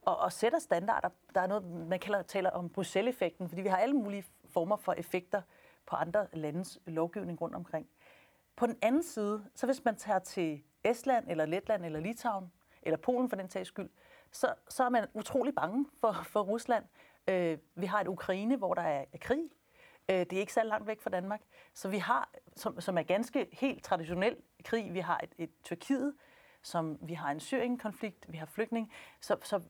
og, 0.06 0.18
og 0.18 0.32
sætter 0.32 0.60
standarder. 0.60 1.10
Der 1.36 1.42
er 1.42 1.48
noget, 1.48 1.64
man 1.64 2.00
kalder, 2.00 2.22
taler 2.22 2.50
om 2.50 2.70
Bruxelles-effekten, 2.70 3.50
fordi 3.50 3.62
vi 3.62 3.68
har 3.68 3.78
alle 3.78 3.96
mulige 3.96 4.26
former 4.50 4.78
for 4.78 4.94
effekter 4.94 5.42
på 5.86 5.96
andre 5.96 6.28
landes 6.34 6.80
lovgivning 6.86 7.42
rundt 7.42 7.56
omkring. 7.56 7.88
På 8.56 8.68
den 8.68 8.78
anden 8.82 9.04
side, 9.04 9.46
så 9.56 9.66
hvis 9.66 9.86
man 9.86 9.96
tager 9.96 10.20
til 10.20 10.64
Estland, 10.84 11.26
eller 11.30 11.46
Letland, 11.46 11.86
eller 11.86 12.00
Litauen, 12.00 12.52
eller 12.82 12.98
Polen 12.98 13.30
for 13.30 13.36
den 13.36 13.50
sags 13.50 13.68
skyld, 13.68 13.90
så, 14.32 14.54
så 14.70 14.84
er 14.84 14.90
man 14.90 15.08
utrolig 15.14 15.56
bange 15.56 15.86
for, 16.00 16.12
for 16.24 16.42
Rusland. 16.42 16.86
Øh, 17.28 17.58
vi 17.76 17.86
har 17.86 18.02
et 18.02 18.08
Ukraine, 18.08 18.56
hvor 18.56 18.74
der 18.74 18.82
er 18.82 19.06
krig. 19.22 19.50
Øh, 20.10 20.20
det 20.20 20.34
er 20.34 20.40
ikke 20.40 20.54
så 20.54 20.64
langt 20.64 20.88
væk 20.88 21.02
fra 21.02 21.10
Danmark. 21.10 21.42
Så 21.74 21.90
vi 21.90 21.98
har, 21.98 22.30
som, 22.56 22.82
som 22.82 22.98
er 22.98 23.04
ganske 23.04 23.48
helt 23.52 23.84
traditionel 23.84 24.38
krig, 24.64 24.94
vi 24.94 25.00
har 25.00 25.20
et, 25.24 25.30
et 25.38 25.50
Tyrkiet, 25.64 26.14
som 26.62 26.98
vi 27.02 27.14
har 27.14 27.32
en 27.32 27.40
Syrien-konflikt, 27.40 28.26
vi 28.32 28.38
har 28.38 28.46
flygtning. 28.46 28.92
Så, 29.22 29.38
så 29.44 29.62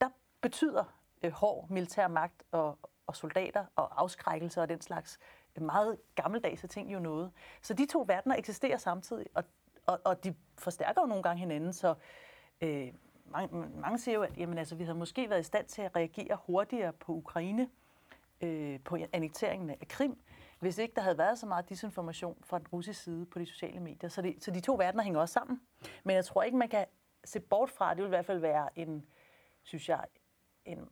der 0.00 0.08
betyder 0.40 0.84
øh, 1.22 1.32
hård 1.32 1.70
militær 1.70 2.08
magt 2.08 2.42
og, 2.50 2.78
og 3.06 3.16
soldater 3.16 3.64
og 3.76 4.02
afskrækkelse 4.02 4.60
og 4.60 4.68
den 4.68 4.80
slags 4.80 5.18
meget 5.60 5.98
gammeldags 6.14 6.64
ting 6.70 6.92
jo 6.92 6.98
noget. 6.98 7.32
Så 7.62 7.74
de 7.74 7.86
to 7.86 8.04
verdener 8.08 8.36
eksisterer 8.36 8.76
samtidig, 8.76 9.26
og, 9.34 9.44
og, 9.86 10.00
og 10.04 10.24
de 10.24 10.34
forstærker 10.58 11.00
jo 11.00 11.06
nogle 11.06 11.22
gange 11.22 11.40
hinanden, 11.40 11.72
så 11.72 11.94
øh, 12.60 12.92
mange, 13.24 13.68
mange 13.80 13.98
siger 13.98 14.14
jo, 14.14 14.22
at 14.22 14.38
jamen, 14.38 14.58
altså, 14.58 14.74
vi 14.74 14.84
havde 14.84 14.98
måske 14.98 15.30
været 15.30 15.40
i 15.40 15.42
stand 15.42 15.66
til 15.66 15.82
at 15.82 15.96
reagere 15.96 16.38
hurtigere 16.46 16.92
på 16.92 17.12
Ukraine, 17.12 17.68
øh, 18.40 18.80
på 18.84 18.98
annekteringen 19.12 19.70
af 19.70 19.88
Krim, 19.88 20.22
hvis 20.60 20.78
ikke 20.78 20.94
der 20.94 21.00
havde 21.00 21.18
været 21.18 21.38
så 21.38 21.46
meget 21.46 21.68
disinformation 21.68 22.36
fra 22.44 22.58
den 22.58 22.66
russiske 22.66 23.02
side 23.02 23.26
på 23.26 23.38
de 23.38 23.46
sociale 23.46 23.80
medier. 23.80 24.08
Så, 24.08 24.22
det, 24.22 24.44
så 24.44 24.50
de 24.50 24.60
to 24.60 24.74
verdener 24.74 25.02
hænger 25.02 25.20
også 25.20 25.32
sammen. 25.32 25.60
Men 26.04 26.16
jeg 26.16 26.24
tror 26.24 26.42
ikke, 26.42 26.56
man 26.56 26.68
kan 26.68 26.86
se 27.24 27.40
bort 27.40 27.70
fra, 27.70 27.90
det 27.90 27.98
vil 27.98 28.06
i 28.06 28.08
hvert 28.08 28.26
fald 28.26 28.38
være 28.38 28.78
en, 28.78 29.06
synes 29.62 29.88
jeg, 29.88 30.04
en 30.64 30.88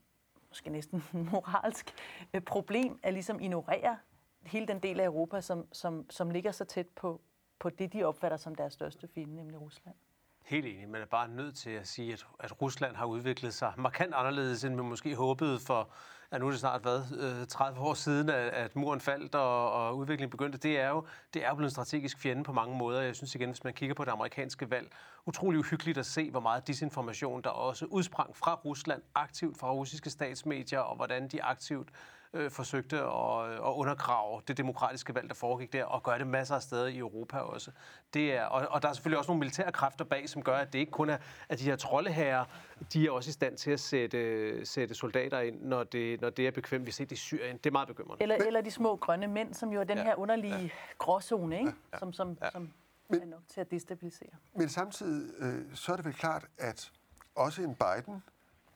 måske 0.51 0.71
næsten 0.71 1.05
moralsk 1.33 1.95
øh, 2.35 2.41
problem 2.41 3.01
at 3.03 3.13
ligesom 3.13 3.41
ignorere 3.41 3.99
hele 4.43 4.67
den 4.67 4.79
del 4.79 5.01
af 5.01 5.05
Europa, 5.05 5.41
som, 5.41 5.67
som, 5.73 6.11
som 6.11 6.31
ligger 6.31 6.53
så 6.53 6.65
tæt 6.65 6.87
på, 6.89 7.21
på 7.59 7.71
det, 7.71 7.93
de 7.93 8.05
opfatter 8.05 8.37
som 8.37 8.55
deres 8.55 8.73
største 8.73 9.09
fjende, 9.15 9.37
nemlig 9.37 9.61
Rusland. 9.61 9.97
Helt 10.45 10.67
enig. 10.67 10.89
Man 10.89 11.03
er 11.03 11.07
bare 11.07 11.29
nødt 11.29 11.57
til 11.57 11.71
at 11.71 11.89
sige, 11.89 12.13
at, 12.13 12.27
at 12.41 12.63
Rusland 12.63 12.97
har 12.97 13.07
udviklet 13.07 13.55
sig 13.55 13.73
markant 13.77 14.15
anderledes, 14.15 14.65
end 14.65 14.75
man 14.75 14.85
måske 14.85 15.15
håbede 15.15 15.61
for, 15.61 15.91
at 16.33 16.41
nu 16.41 16.47
er 16.47 16.51
det 16.51 16.61
snart 16.61 16.85
været 16.85 17.41
øh, 17.41 17.47
30 17.47 17.81
år 17.81 17.95
siden, 17.95 18.29
at, 18.29 18.49
at 18.49 18.77
muren 18.77 19.01
faldt 19.01 19.35
og, 19.35 19.73
og 19.73 19.97
udviklingen 19.97 20.31
begyndte. 20.31 20.59
Det 20.59 20.81
er 20.81 20.89
jo 20.89 21.05
det 21.35 21.45
er 21.45 21.49
jo 21.49 21.55
blevet 21.55 21.71
en 21.71 21.71
strategisk 21.71 22.19
fjende 22.19 22.45
på 22.45 22.53
mange 22.53 22.77
måder. 22.77 23.01
Jeg 23.01 23.17
synes 23.17 23.35
igen, 23.35 23.51
hvis 23.51 23.65
man 23.65 23.73
kigger 23.73 23.95
på 23.95 24.05
det 24.05 24.11
amerikanske 24.11 24.71
valg, 24.71 24.93
utrolig 25.27 25.61
uhyggeligt 25.61 25.99
at 25.99 26.07
se, 26.07 26.31
hvor 26.31 26.41
meget 26.41 26.67
disinformation, 26.67 27.43
der 27.43 27.51
også 27.51 27.85
udsprang 27.85 28.37
fra 28.37 28.55
Rusland, 28.55 29.03
aktivt 29.15 29.59
fra 29.59 29.71
russiske 29.71 30.11
statsmedier, 30.11 30.81
og 30.81 30.97
hvordan 30.97 31.29
de 31.29 31.43
aktivt 31.43 31.89
øh, 32.35 32.51
forsøgte 32.51 32.97
at, 32.97 33.53
at 33.53 33.73
undergrave 33.75 34.41
det 34.49 34.57
demokratiske 34.57 35.15
valg, 35.15 35.29
der 35.29 35.35
foregik 35.35 35.73
der, 35.73 35.85
og 35.85 36.03
gøre 36.03 36.19
det 36.19 36.27
masser 36.27 36.55
af 36.55 36.63
steder 36.63 36.87
i 36.87 36.99
Europa 36.99 37.39
også. 37.39 37.71
Det 38.15 38.35
er, 38.35 38.45
og, 38.45 38.69
og 38.71 38.83
der 38.83 38.89
er 38.89 38.93
selvfølgelig 38.93 39.19
også 39.19 39.31
nogle 39.31 39.39
militære 39.39 39.73
kræfter 39.73 40.05
bag, 40.05 40.29
som 40.29 40.43
gør, 40.43 40.57
at 40.57 40.73
det 40.73 40.79
ikke 40.79 40.93
kun 40.93 41.11
er, 41.11 41.19
at 41.49 41.59
de 41.59 41.65
her 41.65 41.77
troldeherrer, 41.77 42.45
de 42.93 43.07
er 43.07 43.11
også 43.11 43.29
i 43.29 43.33
stand 43.33 43.57
til 43.57 43.71
at 43.71 43.81
sætte, 43.81 44.67
sætte 44.67 44.95
soldater 44.95 45.41
ind, 45.41 45.63
når 45.63 45.85
det, 45.85 46.21
når 46.21 46.31
det 46.31 46.47
er 46.47 46.51
bekvemt. 46.51 46.87
Vi 46.87 46.91
ser 46.91 47.05
det 47.05 47.13
i 47.13 47.21
Syrien. 47.21 47.57
Det 47.57 47.67
er 47.67 47.73
meget 47.73 47.89
bekymrende. 47.89 48.23
Eller, 48.23 48.37
eller 48.37 48.61
de 48.61 48.71
små 48.71 48.97
grønne 48.97 49.27
mænd, 49.27 49.55
som 49.55 49.73
jo 49.73 49.81
er 49.81 49.85
den 49.85 49.99
ja. 49.99 50.05
her 50.05 50.15
underlige 50.15 50.57
ja. 50.57 50.69
gråzone, 50.99 51.59
ikke? 51.59 51.73
Ja. 51.93 51.99
som, 51.99 52.13
som, 52.13 52.39
ja. 52.43 52.51
som 52.51 52.73
men, 53.09 53.23
er 53.23 53.27
nok 53.27 53.43
til 53.49 53.61
at 53.61 53.71
destabilisere. 53.71 54.31
Men 54.55 54.69
samtidig 54.69 55.31
øh, 55.39 55.75
så 55.75 55.93
er 55.93 55.97
det 55.97 56.05
vel 56.05 56.15
klart, 56.15 56.47
at 56.59 56.93
også 57.35 57.63
en 57.63 57.75
Biden 57.75 58.23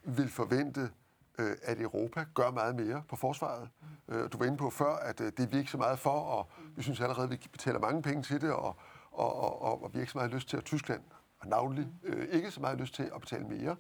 vil 0.05 0.29
forvente 0.29 0.91
øh, 1.39 1.57
at 1.63 1.81
Europa 1.81 2.25
gør 2.35 2.51
meget 2.51 2.75
mere 2.75 3.03
på 3.09 3.17
forsvaret. 3.17 3.69
Mm. 4.09 4.15
Øh, 4.15 4.33
du 4.33 4.39
var 4.39 4.45
inde 4.45 4.57
på 4.57 4.71
før, 4.71 4.97
at 4.97 5.21
øh, 5.21 5.33
det 5.37 5.41
er 5.41 5.47
vi 5.47 5.59
ikke 5.59 5.71
så 5.71 5.79
meget 5.79 5.99
for, 5.99 6.21
og 6.21 6.51
vi 6.77 6.83
synes 6.83 7.01
allerede, 7.01 7.25
at 7.25 7.31
vi 7.31 7.49
betaler 7.53 7.79
mange 7.79 8.03
penge 8.03 8.23
til 8.23 8.41
det, 8.41 8.53
og, 8.53 8.77
og, 9.13 9.37
og, 9.37 9.63
og, 9.63 9.85
og 9.85 9.93
vi 9.93 9.99
har 9.99 10.01
ikke 10.01 10.13
så 10.13 10.19
meget 10.19 10.31
lyst 10.31 10.49
til, 10.49 10.57
at 10.57 10.65
Tyskland 10.65 11.03
har 11.39 11.49
navnlig 11.49 11.87
øh, 12.03 12.29
ikke 12.29 12.51
så 12.51 12.61
meget 12.61 12.79
lyst 12.79 12.95
til 12.95 13.11
at 13.15 13.21
betale 13.21 13.45
mere. 13.45 13.77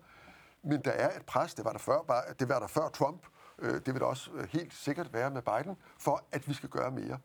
Men 0.62 0.80
der 0.80 0.90
er 0.90 1.16
et 1.16 1.26
pres, 1.26 1.54
det 1.54 1.64
var 1.64 1.72
der 1.72 1.78
før, 1.78 2.02
bare, 2.02 2.22
det 2.38 2.48
var 2.48 2.58
der 2.58 2.66
før 2.66 2.88
Trump, 2.88 3.26
øh, 3.58 3.74
det 3.74 3.86
vil 3.86 4.00
der 4.00 4.06
også 4.06 4.30
øh, 4.34 4.48
helt 4.50 4.74
sikkert 4.74 5.12
være 5.12 5.30
med 5.30 5.42
Biden, 5.42 5.76
for 5.98 6.24
at 6.32 6.48
vi 6.48 6.54
skal 6.54 6.68
gøre 6.68 6.90
mere. 6.90 7.18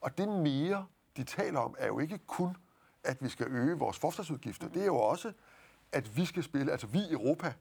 Og 0.00 0.18
det 0.18 0.28
mere, 0.28 0.86
de 1.16 1.24
taler 1.24 1.60
om, 1.60 1.74
er 1.78 1.86
jo 1.86 1.98
ikke 1.98 2.18
kun, 2.18 2.56
at 3.04 3.22
vi 3.22 3.28
skal 3.28 3.46
øge 3.46 3.78
vores 3.78 3.98
forsvarsudgifter. 3.98 4.68
Det 4.68 4.82
er 4.82 4.86
jo 4.86 4.96
også, 4.96 5.32
at 5.92 6.16
vi 6.16 6.24
skal 6.24 6.42
spille, 6.42 6.72
altså 6.72 6.86
vi 6.86 6.98
i 6.98 7.12
Europa, 7.12 7.52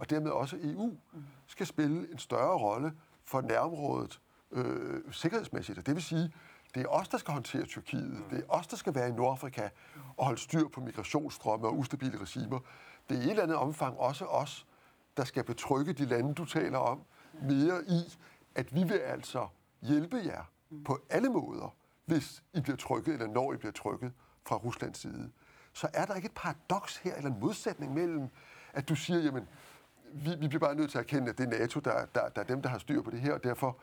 og 0.00 0.10
dermed 0.10 0.30
også 0.30 0.56
EU, 0.62 0.96
skal 1.46 1.66
spille 1.66 2.12
en 2.12 2.18
større 2.18 2.58
rolle 2.58 2.92
for 3.24 3.40
nærområdet 3.40 4.20
øh, 4.52 5.00
sikkerhedsmæssigt. 5.12 5.78
Og 5.78 5.86
det 5.86 5.94
vil 5.94 6.02
sige, 6.02 6.32
det 6.74 6.82
er 6.82 6.88
os, 6.88 7.08
der 7.08 7.18
skal 7.18 7.34
håndtere 7.34 7.64
Tyrkiet. 7.64 8.22
Det 8.30 8.38
er 8.38 8.42
os, 8.48 8.66
der 8.66 8.76
skal 8.76 8.94
være 8.94 9.08
i 9.08 9.12
Nordafrika 9.12 9.68
og 10.16 10.24
holde 10.24 10.40
styr 10.40 10.68
på 10.68 10.80
migrationsstrømme 10.80 11.66
og 11.66 11.78
ustabile 11.78 12.18
regimer. 12.20 12.58
Det 13.08 13.16
er 13.16 13.20
i 13.20 13.24
et 13.24 13.30
eller 13.30 13.42
andet 13.42 13.56
omfang 13.56 13.98
også 13.98 14.24
os, 14.24 14.66
der 15.16 15.24
skal 15.24 15.44
betrygge 15.44 15.92
de 15.92 16.04
lande, 16.04 16.34
du 16.34 16.44
taler 16.44 16.78
om, 16.78 17.00
mere 17.42 17.84
i, 17.88 18.18
at 18.54 18.74
vi 18.74 18.84
vil 18.84 18.98
altså 18.98 19.48
hjælpe 19.82 20.16
jer 20.24 20.44
på 20.84 20.98
alle 21.10 21.28
måder, 21.28 21.74
hvis 22.04 22.42
I 22.54 22.60
bliver 22.60 22.76
trykket, 22.76 23.12
eller 23.12 23.26
når 23.26 23.52
I 23.52 23.56
bliver 23.56 23.72
trykket 23.72 24.12
fra 24.46 24.56
Ruslands 24.56 24.98
side. 24.98 25.30
Så 25.72 25.88
er 25.94 26.04
der 26.04 26.14
ikke 26.14 26.26
et 26.26 26.34
paradoks 26.34 26.96
her, 26.96 27.14
eller 27.14 27.30
en 27.30 27.40
modsætning 27.40 27.94
mellem, 27.94 28.28
at 28.72 28.88
du 28.88 28.94
siger, 28.94 29.20
jamen, 29.20 29.48
vi, 30.12 30.30
vi 30.38 30.48
bliver 30.48 30.60
bare 30.60 30.74
nødt 30.74 30.90
til 30.90 30.98
at 30.98 31.04
erkende, 31.04 31.30
at 31.30 31.38
det 31.38 31.54
er 31.54 31.58
NATO, 31.58 31.80
der, 31.80 32.06
der, 32.14 32.28
der 32.28 32.40
er 32.40 32.46
dem, 32.46 32.62
der 32.62 32.68
har 32.68 32.78
styr 32.78 33.02
på 33.02 33.10
det 33.10 33.20
her, 33.20 33.32
og 33.32 33.44
derfor 33.44 33.78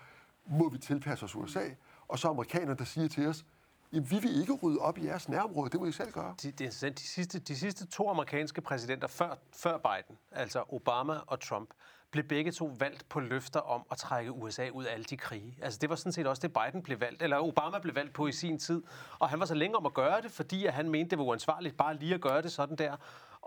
må 0.45 0.69
vi 0.69 0.77
tilpasse 0.77 1.25
os 1.25 1.35
USA. 1.35 1.63
Og 2.07 2.19
så 2.19 2.27
amerikanerne, 2.27 2.77
der 2.77 2.85
siger 2.85 3.07
til 3.07 3.27
os, 3.27 3.45
Jamen, 3.93 4.11
vi 4.11 4.19
vil 4.19 4.39
ikke 4.39 4.53
rydde 4.53 4.79
op 4.79 4.97
i 4.97 5.05
jeres 5.05 5.29
nærområde, 5.29 5.69
det 5.69 5.79
må 5.79 5.85
I 5.85 5.91
selv 5.91 6.11
gøre. 6.11 6.35
Det, 6.41 6.43
det 6.43 6.47
er 6.47 6.65
interessant. 6.65 6.99
de, 6.99 7.07
sidste, 7.07 7.39
de 7.39 7.55
sidste 7.55 7.87
to 7.87 8.09
amerikanske 8.09 8.61
præsidenter 8.61 9.07
før, 9.07 9.35
før 9.53 9.77
Biden, 9.77 10.17
altså 10.31 10.63
Obama 10.69 11.13
og 11.27 11.39
Trump, 11.39 11.69
blev 12.11 12.23
begge 12.23 12.51
to 12.51 12.75
valgt 12.79 13.09
på 13.09 13.19
løfter 13.19 13.59
om 13.59 13.81
at 13.91 13.97
trække 13.97 14.31
USA 14.31 14.69
ud 14.69 14.85
af 14.85 14.93
alle 14.93 15.03
de 15.03 15.17
krige. 15.17 15.57
Altså 15.61 15.79
det 15.79 15.89
var 15.89 15.95
sådan 15.95 16.11
set 16.11 16.27
også 16.27 16.41
det, 16.41 16.53
Biden 16.53 16.83
blev 16.83 16.99
valgt, 16.99 17.21
eller 17.21 17.39
Obama 17.39 17.79
blev 17.79 17.95
valgt 17.95 18.13
på 18.13 18.27
i 18.27 18.31
sin 18.31 18.59
tid. 18.59 18.83
Og 19.19 19.29
han 19.29 19.39
var 19.39 19.45
så 19.45 19.53
længe 19.53 19.77
om 19.77 19.85
at 19.85 19.93
gøre 19.93 20.21
det, 20.21 20.31
fordi 20.31 20.65
at 20.65 20.73
han 20.73 20.89
mente, 20.89 21.09
det 21.09 21.17
var 21.17 21.25
uansvarligt 21.25 21.77
bare 21.77 21.97
lige 21.97 22.13
at 22.13 22.21
gøre 22.21 22.41
det 22.41 22.51
sådan 22.51 22.75
der. 22.75 22.95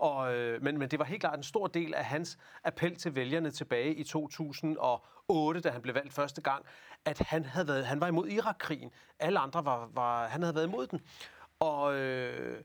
Og, 0.01 0.33
øh, 0.33 0.63
men, 0.63 0.77
men 0.77 0.89
det 0.89 0.99
var 0.99 1.05
helt 1.05 1.21
klart 1.21 1.37
en 1.37 1.43
stor 1.43 1.67
del 1.67 1.93
af 1.93 2.05
hans 2.05 2.37
appel 2.63 2.95
til 2.95 3.15
vælgerne 3.15 3.51
tilbage 3.51 3.95
i 3.95 4.03
2008, 4.03 5.59
da 5.59 5.69
han 5.69 5.81
blev 5.81 5.95
valgt 5.95 6.13
første 6.13 6.41
gang, 6.41 6.65
at 7.05 7.19
han, 7.19 7.45
havde 7.45 7.67
været, 7.67 7.85
han 7.85 8.01
var 8.01 8.07
imod 8.07 8.27
Irakkrigen. 8.27 8.91
Alle 9.19 9.39
andre 9.39 9.65
var, 9.65 9.89
var 9.93 10.27
han 10.27 10.41
havde 10.41 10.55
været 10.55 10.67
imod 10.67 10.87
den. 10.87 11.01
Og, 11.59 11.95
øh, 11.95 12.63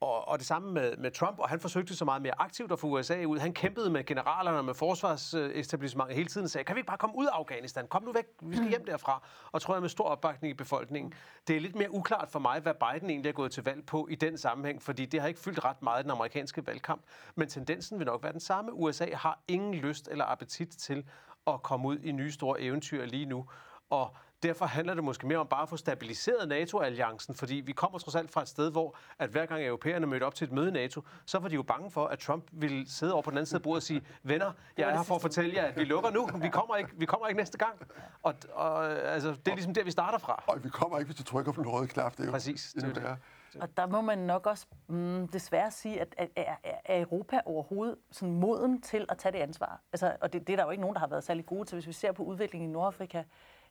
og, 0.00 0.28
og 0.28 0.38
det 0.38 0.46
samme 0.46 0.72
med, 0.72 0.96
med 0.96 1.10
Trump, 1.10 1.38
og 1.38 1.48
han 1.48 1.60
forsøgte 1.60 1.96
så 1.96 2.04
meget 2.04 2.22
mere 2.22 2.32
aktivt 2.38 2.72
at 2.72 2.78
få 2.78 2.86
USA 2.86 3.24
ud. 3.24 3.38
Han 3.38 3.52
kæmpede 3.52 3.90
med 3.90 4.04
generalerne 4.04 4.58
og 4.58 4.64
med 4.64 4.74
forsvarsetablissementet 4.74 6.16
hele 6.16 6.28
tiden 6.28 6.44
og 6.44 6.50
sagde, 6.50 6.64
kan 6.64 6.76
vi 6.76 6.78
ikke 6.78 6.86
bare 6.86 6.98
komme 6.98 7.16
ud 7.16 7.26
af 7.26 7.30
Afghanistan? 7.32 7.86
Kom 7.88 8.02
nu 8.02 8.12
væk, 8.12 8.24
vi 8.42 8.56
skal 8.56 8.68
hjem 8.68 8.84
derfra. 8.84 9.22
Og 9.52 9.62
tror 9.62 9.74
jeg 9.74 9.80
med 9.80 9.88
stor 9.88 10.04
opbakning 10.04 10.50
i 10.50 10.54
befolkningen. 10.54 11.12
Det 11.48 11.56
er 11.56 11.60
lidt 11.60 11.76
mere 11.76 11.90
uklart 11.90 12.28
for 12.28 12.38
mig, 12.38 12.60
hvad 12.60 12.74
Biden 12.74 13.10
egentlig 13.10 13.28
er 13.28 13.32
gået 13.32 13.52
til 13.52 13.64
valg 13.64 13.86
på 13.86 14.08
i 14.10 14.14
den 14.14 14.38
sammenhæng, 14.38 14.82
fordi 14.82 15.06
det 15.06 15.20
har 15.20 15.28
ikke 15.28 15.40
fyldt 15.40 15.64
ret 15.64 15.82
meget 15.82 16.00
i 16.00 16.02
den 16.02 16.10
amerikanske 16.10 16.66
valgkamp. 16.66 17.02
Men 17.34 17.48
tendensen 17.48 17.98
vil 17.98 18.06
nok 18.06 18.22
være 18.22 18.32
den 18.32 18.40
samme. 18.40 18.72
USA 18.72 19.06
har 19.14 19.40
ingen 19.48 19.74
lyst 19.74 20.08
eller 20.08 20.24
appetit 20.24 20.68
til 20.68 21.04
at 21.46 21.62
komme 21.62 21.88
ud 21.88 21.98
i 21.98 22.12
nye 22.12 22.32
store 22.32 22.60
eventyr 22.60 23.06
lige 23.06 23.26
nu. 23.26 23.46
Og 23.90 24.16
Derfor 24.42 24.66
handler 24.66 24.94
det 24.94 25.04
måske 25.04 25.26
mere 25.26 25.38
om 25.38 25.46
bare 25.46 25.62
at 25.62 25.68
få 25.68 25.76
stabiliseret 25.76 26.48
NATO-alliancen, 26.48 27.34
fordi 27.34 27.54
vi 27.54 27.72
kommer 27.72 27.98
trods 27.98 28.14
alt 28.14 28.30
fra 28.30 28.42
et 28.42 28.48
sted, 28.48 28.70
hvor 28.70 28.96
at 29.18 29.30
hver 29.30 29.46
gang 29.46 29.66
europæerne 29.66 30.06
mødte 30.06 30.24
op 30.24 30.34
til 30.34 30.44
et 30.44 30.52
møde 30.52 30.68
i 30.68 30.72
NATO, 30.72 31.02
så 31.26 31.38
var 31.38 31.48
de 31.48 31.54
jo 31.54 31.62
bange 31.62 31.90
for, 31.90 32.06
at 32.06 32.18
Trump 32.18 32.44
ville 32.52 32.90
sidde 32.90 33.12
over 33.12 33.22
på 33.22 33.30
den 33.30 33.38
anden 33.38 33.46
side 33.46 33.58
af 33.58 33.62
bordet 33.62 33.76
og 33.76 33.82
sige, 33.82 34.02
venner, 34.22 34.52
jeg 34.76 34.90
er 34.90 34.96
her 34.96 35.02
for 35.02 35.14
at 35.14 35.20
fortælle 35.20 35.56
jer, 35.56 35.64
at 35.64 35.76
vi 35.76 35.84
lukker 35.84 36.10
nu, 36.10 36.28
vi 36.42 36.48
kommer 36.48 36.76
ikke, 36.76 36.90
vi 36.96 37.06
kommer 37.06 37.26
ikke 37.28 37.38
næste 37.38 37.58
gang. 37.58 37.74
Og, 38.22 38.34
og 38.52 38.90
altså, 38.90 39.30
det 39.30 39.48
er 39.48 39.54
ligesom 39.54 39.74
der, 39.74 39.84
vi 39.84 39.90
starter 39.90 40.18
fra. 40.18 40.44
Og 40.46 40.64
vi 40.64 40.68
kommer 40.68 40.98
ikke, 40.98 41.06
hvis 41.06 41.16
du 41.16 41.24
trykker 41.24 41.52
på 41.52 41.62
den 41.62 41.70
røde 41.70 41.88
knap. 41.88 42.12
Det 42.12 42.20
er 42.20 42.24
jo 42.24 42.30
Præcis, 42.30 42.72
det 42.76 42.84
er 42.84 42.92
det. 42.92 43.02
værre. 43.02 43.16
Og 43.60 43.76
der 43.76 43.86
må 43.86 44.00
man 44.00 44.18
nok 44.18 44.46
også 44.46 44.66
mm, 44.88 45.28
desværre 45.28 45.70
sige, 45.70 46.00
at, 46.00 46.14
at, 46.18 46.28
at 46.36 46.56
er 46.84 47.00
Europa 47.00 47.40
overhovedet 47.44 47.96
sådan 48.10 48.34
moden 48.34 48.82
til 48.82 49.06
at 49.08 49.18
tage 49.18 49.32
det 49.32 49.38
ansvar. 49.38 49.80
Altså, 49.92 50.16
og 50.20 50.32
det, 50.32 50.46
det 50.46 50.52
er 50.52 50.56
der 50.56 50.64
jo 50.64 50.70
ikke 50.70 50.80
nogen, 50.80 50.94
der 50.94 51.00
har 51.00 51.06
været 51.06 51.24
særlig 51.24 51.46
gode 51.46 51.64
til. 51.64 51.76
Hvis 51.76 51.86
vi 51.86 51.92
ser 51.92 52.12
på 52.12 52.22
udviklingen 52.22 52.70
i 52.70 52.72
Nordafrika, 52.72 53.22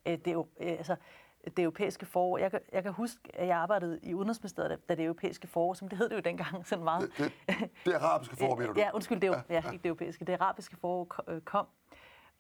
øh, 0.06 0.18
det 0.26 0.36
øh, 0.36 0.72
altså, 0.72 0.96
det 1.46 1.60
europæiske 1.60 2.06
forår. 2.06 2.38
Jeg 2.38 2.52
kan, 2.52 2.60
jeg 2.72 2.84
kan 2.84 2.94
huske, 2.94 3.20
at 3.34 3.48
jeg 3.48 3.58
arbejdede 3.58 4.00
i 4.04 4.14
Udenrigsministeriet, 4.14 4.90
da- 4.90 4.96
det 4.96 5.06
europæiske 5.06 5.48
forår, 5.48 5.74
som 5.74 5.88
det 5.90 5.98
hed 5.98 6.10
det 6.10 6.16
jo 6.16 6.20
dengang, 6.22 6.68
sådan 6.68 6.84
meget. 6.84 7.12
Det, 7.18 7.32
det, 7.48 7.70
det 7.86 7.94
arabiske 7.94 8.36
forår, 8.36 8.56
mener 8.60 8.74
du? 8.74 8.80
Ja, 8.80 8.90
undskyld, 8.94 9.20
det 9.22 9.28
er 9.28 9.32
jo 9.38 9.42
ja, 9.50 9.72
ikke 9.72 9.84
det 9.84 9.90
europæiske. 9.90 10.26
Det 10.26 10.34
arabiske 10.34 10.76
forår 10.78 11.30
øh, 11.32 11.42
kom, 11.42 11.68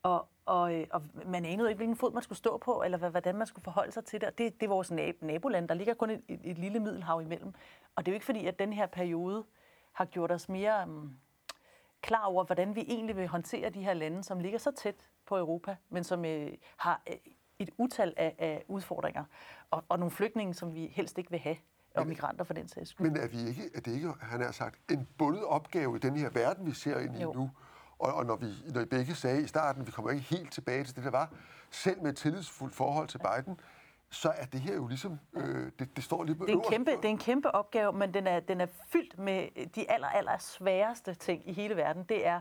og, 0.04 0.28
og, 0.46 0.74
øh, 0.76 0.88
og 0.92 1.02
man 1.26 1.46
anede 1.46 1.70
ikke, 1.70 1.78
hvilken 1.78 1.96
fod 1.98 2.14
man 2.14 2.24
skulle 2.24 2.38
stå 2.38 2.58
på, 2.58 2.82
eller 2.86 3.10
hvordan 3.10 3.36
man 3.36 3.48
skulle 3.48 3.64
forholde 3.64 3.92
sig 3.92 4.06
til 4.06 4.22
det. 4.22 4.30
Og 4.30 4.38
det, 4.38 4.54
det 4.60 4.64
er 4.66 4.70
vores 4.70 4.92
nab- 4.92 5.26
naboland. 5.26 5.68
Der 5.68 5.76
ligger 5.76 5.94
kun 5.94 6.10
et, 6.10 6.22
et, 6.28 6.40
et 6.44 6.58
lille 6.58 6.80
middelhav 6.80 7.22
imellem. 7.22 7.54
Og 7.96 8.06
det 8.06 8.12
er 8.12 8.14
jo 8.14 8.16
ikke 8.16 8.26
fordi, 8.26 8.46
at 8.46 8.60
den 8.60 8.74
her 8.74 8.86
periode 8.86 9.44
har 9.92 10.06
gjort 10.06 10.32
os 10.32 10.50
mere 10.50 10.84
um, 10.88 11.18
klar 12.02 12.26
over, 12.26 12.44
hvordan 12.44 12.76
vi 12.76 12.82
egentlig 12.88 13.16
vil 13.18 13.28
håndtere 13.28 13.70
de 13.70 13.84
her 13.84 13.94
lande, 13.94 14.24
som 14.24 14.40
ligger 14.40 14.60
så 14.60 14.72
tæt 14.72 15.10
på 15.26 15.38
Europa, 15.38 15.76
men 15.90 16.04
som 16.04 16.26
øh, 16.26 16.52
har 16.78 17.02
øh, 17.10 17.16
et 17.60 17.70
utal 17.78 18.14
af, 18.18 18.36
af 18.40 18.64
udfordringer. 18.68 19.24
Og, 19.72 19.84
og 19.90 20.00
nogle 20.00 20.12
flygtninge, 20.12 20.54
som 20.54 20.74
vi 20.74 20.88
helst 20.88 21.18
ikke 21.18 21.32
vil 21.32 21.40
have, 21.40 21.56
og 21.96 22.08
migranter 22.08 22.44
for 22.44 22.54
den 22.54 22.68
sags 22.68 22.90
skyld. 22.90 23.08
Men 23.08 23.18
er, 23.18 23.28
vi 23.28 23.48
ikke, 23.48 23.70
er 23.76 23.80
det 23.80 23.92
ikke, 23.92 24.14
han 24.22 24.42
har 24.42 24.52
sagt, 24.52 24.92
en 24.92 25.08
bundet 25.18 25.44
opgave 25.44 25.96
i 25.96 26.00
den 26.00 26.18
her 26.18 26.30
verden, 26.30 26.66
vi 26.66 26.72
ser 26.72 27.00
ind 27.00 27.18
i 27.18 27.22
Jo. 27.22 27.34
nu? 27.34 27.52
Og, 28.00 28.14
og 28.14 28.26
når, 28.26 28.36
vi, 28.36 28.46
når 28.74 28.82
I 28.82 28.86
begge 28.86 29.16
sagde 29.16 29.44
i 29.44 29.48
starten, 29.48 29.86
vi 29.86 29.92
kommer 29.92 30.12
ikke 30.12 30.24
helt 30.24 30.52
tilbage 30.52 30.84
til 30.84 30.96
det, 30.96 31.04
der 31.04 31.12
var, 31.12 31.34
selv 31.72 32.02
med 32.02 32.10
et 32.10 32.18
tillidsfuldt 32.18 32.76
forhold 32.76 33.08
til 33.08 33.18
Biden, 33.18 33.60
så 34.10 34.30
er 34.30 34.46
det 34.46 34.60
her 34.60 34.76
jo 34.76 34.88
ligesom, 34.88 35.20
øh, 35.34 35.72
det, 35.80 35.96
det 35.96 36.04
står 36.04 36.24
lige 36.24 36.36
på 36.36 36.46
Det 36.46 36.54
er, 36.54 36.58
en 36.58 36.64
kæmpe, 36.70 36.92
det 36.92 37.06
er 37.06 37.10
en 37.10 37.18
kæmpe 37.18 37.52
opgave, 37.52 37.94
men 37.94 38.14
den 38.14 38.28
er, 38.28 38.40
den 38.40 38.62
er 38.62 38.68
fyldt 38.88 39.20
med 39.20 39.66
de 39.76 39.92
aller, 39.92 40.08
aller 40.08 40.38
sværeste 40.38 41.14
ting 41.14 41.50
i 41.50 41.54
hele 41.54 41.76
verden. 41.76 42.04
Det 42.04 42.28
er 42.28 42.40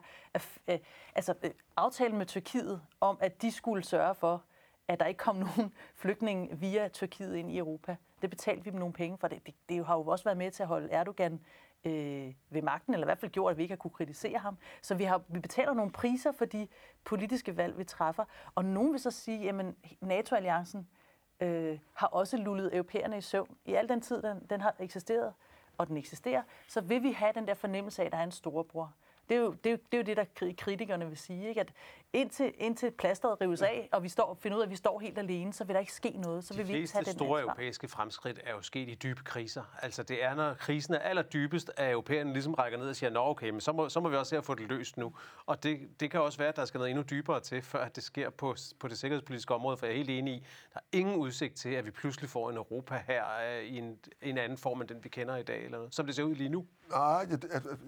øh, 0.69 0.79
altså, 1.15 1.35
øh, 1.43 1.51
aftalen 1.77 2.19
med 2.19 2.27
Tyrkiet 2.27 2.83
om, 3.01 3.19
at 3.21 3.43
de 3.43 3.51
skulle 3.51 3.85
sørge 3.85 4.15
for, 4.15 4.43
at 4.89 5.01
der 5.01 5.07
ikke 5.07 5.19
kom 5.19 5.37
nogen 5.37 5.73
flygtninge 6.03 6.59
via 6.59 6.89
Tyrkiet 6.89 7.35
ind 7.37 7.51
i 7.51 7.59
Europa. 7.59 7.97
Det 8.23 8.31
betalte 8.31 8.65
vi 8.65 8.71
dem 8.71 8.79
nogle 8.79 8.95
penge 8.95 9.19
for. 9.19 9.29
Det, 9.29 9.47
det, 9.47 9.55
det 9.69 9.87
har 9.87 9.97
jo 9.97 10.07
også 10.07 10.25
været 10.25 10.39
med 10.39 10.51
til 10.51 10.63
at 10.63 10.69
holde 10.69 10.91
Erdogan 10.91 11.41
øh, 11.85 12.33
ved 12.51 12.63
magten, 12.63 12.95
eller 12.95 13.07
i 13.07 13.09
hvert 13.09 13.19
fald 13.19 13.33
gjort, 13.33 13.51
at 13.51 13.57
vi 13.57 13.63
ikke 13.63 13.73
har 13.73 13.77
kunne 13.77 13.91
kritisere 13.91 14.39
ham. 14.39 14.59
Så 14.83 14.95
vi, 14.95 15.05
har, 15.05 15.23
vi 15.29 15.41
betaler 15.41 15.75
nogle 15.75 15.93
priser 15.93 16.33
for 16.33 16.45
de 16.45 16.69
politiske 17.05 17.57
valg, 17.57 17.79
vi 17.79 17.85
træffer. 17.85 18.25
Og 18.55 18.65
nogen 18.65 18.93
vil 18.93 19.01
så 19.01 19.11
sige, 19.11 19.49
at 19.49 19.75
NATO-alliancen 20.01 20.89
øh, 21.41 21.79
har 21.95 22.07
også 22.07 22.37
lullet 22.37 22.75
europæerne 22.75 23.19
i 23.19 23.21
søvn. 23.21 23.57
I 23.65 23.75
al 23.75 23.89
den 23.89 24.01
tid, 24.01 24.23
den, 24.23 24.47
den 24.51 24.61
har 24.61 24.75
eksisteret, 24.79 25.33
og 25.79 25.89
den 25.89 25.97
eksisterer, 25.97 26.43
så 26.69 26.81
vil 26.81 27.03
vi 27.03 27.13
have 27.13 27.33
den 27.35 27.47
der 27.47 27.55
fornemmelse 27.55 28.03
af, 28.03 28.07
at 28.07 28.13
der 28.13 28.19
er 28.19 28.25
en 28.25 28.33
storebror. 28.33 28.93
Det 29.29 29.37
er 29.37 29.41
jo 29.41 29.53
det, 29.53 29.67
er 29.67 29.71
jo, 29.71 29.77
det, 29.93 29.95
er 29.95 29.99
jo 29.99 30.03
det 30.05 30.17
der 30.17 30.25
kri- 30.43 30.55
kritikerne 30.59 31.07
vil 31.09 31.17
sige, 31.17 31.49
ikke? 31.49 31.61
at 31.61 31.73
indtil, 32.13 32.53
indtil 32.59 32.91
plasteret 32.91 33.41
rives 33.41 33.63
af, 33.63 33.89
og 33.93 34.03
vi 34.03 34.09
står, 34.09 34.35
finder 34.41 34.57
ud 34.57 34.63
af, 34.63 34.67
at 34.67 34.71
vi 34.71 34.77
står 34.77 35.01
helt 35.01 35.19
alene, 35.19 35.53
så 35.53 35.65
vil 35.65 35.75
der 35.75 35.81
ikke 35.81 35.93
ske 35.93 36.11
noget. 36.11 36.45
Så 36.45 36.55
De 36.55 36.59
vil 36.59 36.69
vi 36.69 36.73
ikke 36.73 36.81
fleste 36.83 36.97
tage 36.97 37.05
den 37.05 37.13
store 37.13 37.41
ansvar. 37.41 37.53
europæiske 37.53 37.89
fremskridt 37.89 38.41
er 38.45 38.53
jo 38.53 38.63
sket 38.63 38.89
i 38.89 38.95
dybe 38.95 39.23
kriser. 39.25 39.63
Altså 39.83 40.03
det 40.03 40.25
er, 40.25 40.35
når 40.35 40.55
krisen 40.55 40.95
er 40.95 40.99
allerdybest, 40.99 41.71
at 41.77 41.91
europæerne 41.91 42.33
ligesom 42.33 42.55
rækker 42.55 42.79
ned 42.79 42.89
og 42.89 42.97
siger, 42.97 43.11
nå 43.11 43.21
okay, 43.21 43.51
men 43.51 43.61
så 43.61 43.73
må, 43.73 43.89
så 43.89 44.01
må 44.01 44.09
vi 44.09 44.17
også 44.17 44.31
se 44.31 44.37
at 44.37 44.45
få 44.45 44.55
det 44.55 44.69
løst 44.69 44.97
nu. 44.97 45.15
Og 45.47 45.63
det, 45.63 46.01
det 46.01 46.11
kan 46.11 46.21
også 46.21 46.39
være, 46.39 46.49
at 46.49 46.57
der 46.57 46.65
skal 46.65 46.79
noget 46.79 46.91
endnu 46.91 47.05
dybere 47.11 47.41
til, 47.41 47.63
før 47.63 47.85
at 47.85 47.97
det 47.97 48.05
sker 48.05 48.31
på, 48.31 48.55
på 48.81 48.89
det 48.89 48.99
sikkerhedspolitiske 48.99 49.55
område, 49.55 49.77
for 49.77 49.87
jeg 49.87 49.93
er 49.93 49.97
helt 49.97 50.11
enig 50.11 50.35
i, 50.35 50.47
der 50.75 50.81
er 50.81 50.99
ingen 50.99 51.17
udsigt 51.17 51.55
til, 51.57 51.69
at 51.69 51.87
vi 51.87 51.91
pludselig 51.91 52.31
får 52.31 52.51
en 52.51 52.57
Europa 52.57 53.03
her 53.07 53.25
øh, 53.51 53.65
i 53.65 53.79
en, 53.79 53.99
en 54.23 54.39
anden 54.39 54.59
form, 54.59 54.81
end 54.81 54.89
den 54.89 55.05
vi 55.05 55.09
kender 55.09 55.37
i 55.37 55.43
dag, 55.43 55.65
eller 55.65 55.79
noget, 55.79 55.95
som 55.95 56.07
det 56.07 56.15
ser 56.15 56.23
ud 56.23 56.35
lige 56.35 56.49
nu. 56.49 56.67
Nej, 56.91 57.01
jeg, 57.31 57.39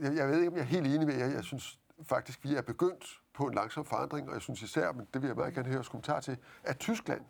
jeg, 0.03 0.17
jeg 0.17 0.29
ved 0.29 0.37
ikke, 0.39 0.49
om 0.49 0.55
jeg 0.57 0.63
er 0.63 0.67
helt 0.67 0.87
enig 0.87 1.07
med 1.07 1.15
jer. 1.15 1.26
Jeg 1.35 1.45
synes 1.45 1.79
faktisk, 2.03 2.45
vi 2.45 2.55
er 2.55 2.63
begyndt 2.63 3.21
på 3.35 3.45
en 3.45 3.55
langsom 3.55 3.85
forandring, 3.85 4.29
og 4.29 4.35
jeg 4.35 4.43
synes 4.43 4.63
især, 4.63 4.93
men 4.93 5.09
det 5.15 5.23
vil 5.23 5.29
jeg 5.29 5.37
meget 5.37 5.55
gerne 5.55 5.67
høre 5.67 5.75
jeres 5.77 5.89
kommentar 5.89 6.21
til, 6.21 6.37
at 6.65 6.79
Tyskland 6.79 7.21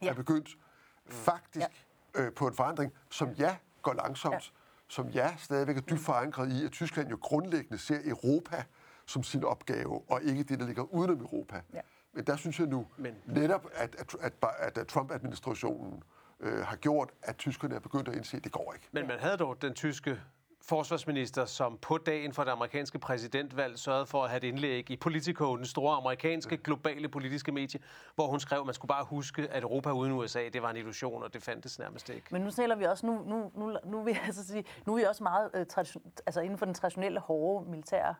ja. 0.00 0.06
Ja. 0.06 0.10
er 0.10 0.14
begyndt 0.14 0.58
faktisk 1.06 1.66
ja. 2.14 2.22
øh, 2.22 2.32
på 2.32 2.46
en 2.46 2.54
forandring, 2.54 2.92
som 3.10 3.28
ja, 3.30 3.56
går 3.82 3.92
langsomt, 3.92 4.34
ja. 4.34 4.40
som 4.88 5.08
ja, 5.08 5.34
stadigvæk 5.38 5.76
er 5.76 5.80
dybt 5.80 6.00
forankret 6.00 6.52
i, 6.52 6.64
at 6.64 6.72
Tyskland 6.72 7.08
jo 7.08 7.18
grundlæggende 7.20 7.78
ser 7.78 7.98
Europa 8.04 8.64
som 9.06 9.22
sin 9.22 9.44
opgave, 9.44 10.02
og 10.10 10.22
ikke 10.22 10.42
det, 10.42 10.60
der 10.60 10.66
ligger 10.66 10.82
udenom 10.82 11.20
Europa. 11.20 11.62
Ja. 11.72 11.80
Men 12.12 12.24
der 12.24 12.36
synes 12.36 12.58
jeg 12.60 12.66
nu 12.66 12.86
Men- 12.96 13.14
netop, 13.26 13.66
at, 13.74 13.96
at, 13.98 14.14
at, 14.20 14.32
at, 14.58 14.78
at 14.78 14.86
Trump-administrationen 14.86 16.02
øh, 16.40 16.64
har 16.64 16.76
gjort, 16.76 17.10
at 17.22 17.36
tyskerne 17.36 17.74
er 17.74 17.78
begyndt 17.80 18.08
at 18.08 18.16
indse, 18.16 18.36
at 18.36 18.44
det 18.44 18.52
går 18.52 18.72
ikke. 18.74 18.88
Men 18.92 19.06
man 19.06 19.18
havde 19.18 19.36
dog 19.36 19.62
den 19.62 19.74
tyske 19.74 20.20
forsvarsminister, 20.62 21.44
som 21.44 21.78
på 21.82 21.98
dagen 21.98 22.32
for 22.32 22.44
det 22.44 22.50
amerikanske 22.50 22.98
præsidentvalg 22.98 23.78
sørgede 23.78 24.06
for 24.06 24.24
at 24.24 24.30
have 24.30 24.36
et 24.36 24.44
indlæg 24.44 24.90
i 24.90 24.96
Politico, 24.96 25.56
den 25.56 25.66
store 25.66 25.96
amerikanske 25.96 26.56
globale 26.56 27.08
politiske 27.08 27.52
medie, 27.52 27.80
hvor 28.14 28.26
hun 28.26 28.40
skrev, 28.40 28.60
at 28.60 28.66
man 28.66 28.74
skulle 28.74 28.88
bare 28.88 29.04
huske, 29.04 29.48
at 29.50 29.62
Europa 29.62 29.90
uden 29.90 30.12
USA, 30.12 30.48
det 30.48 30.62
var 30.62 30.70
en 30.70 30.76
illusion, 30.76 31.22
og 31.22 31.34
det 31.34 31.42
fandtes 31.42 31.78
nærmest 31.78 32.08
ikke. 32.08 32.26
Men 32.30 32.42
nu 32.42 32.50
taler 32.50 32.76
vi 32.76 32.84
også, 32.84 33.06
nu, 33.06 33.22
nu, 33.26 33.50
nu, 33.54 33.76
nu, 33.84 34.02
vil 34.02 34.12
jeg 34.12 34.22
altså 34.26 34.46
sige, 34.46 34.64
nu 34.86 34.92
er 34.92 34.96
vi 34.96 35.04
også 35.04 35.22
meget 35.22 35.50
øh, 35.54 35.66
tradition, 35.66 36.12
altså 36.26 36.40
inden 36.40 36.58
for 36.58 36.66
den 36.66 36.74
traditionelle 36.74 37.20
hårde 37.20 37.70
militære 37.70 38.14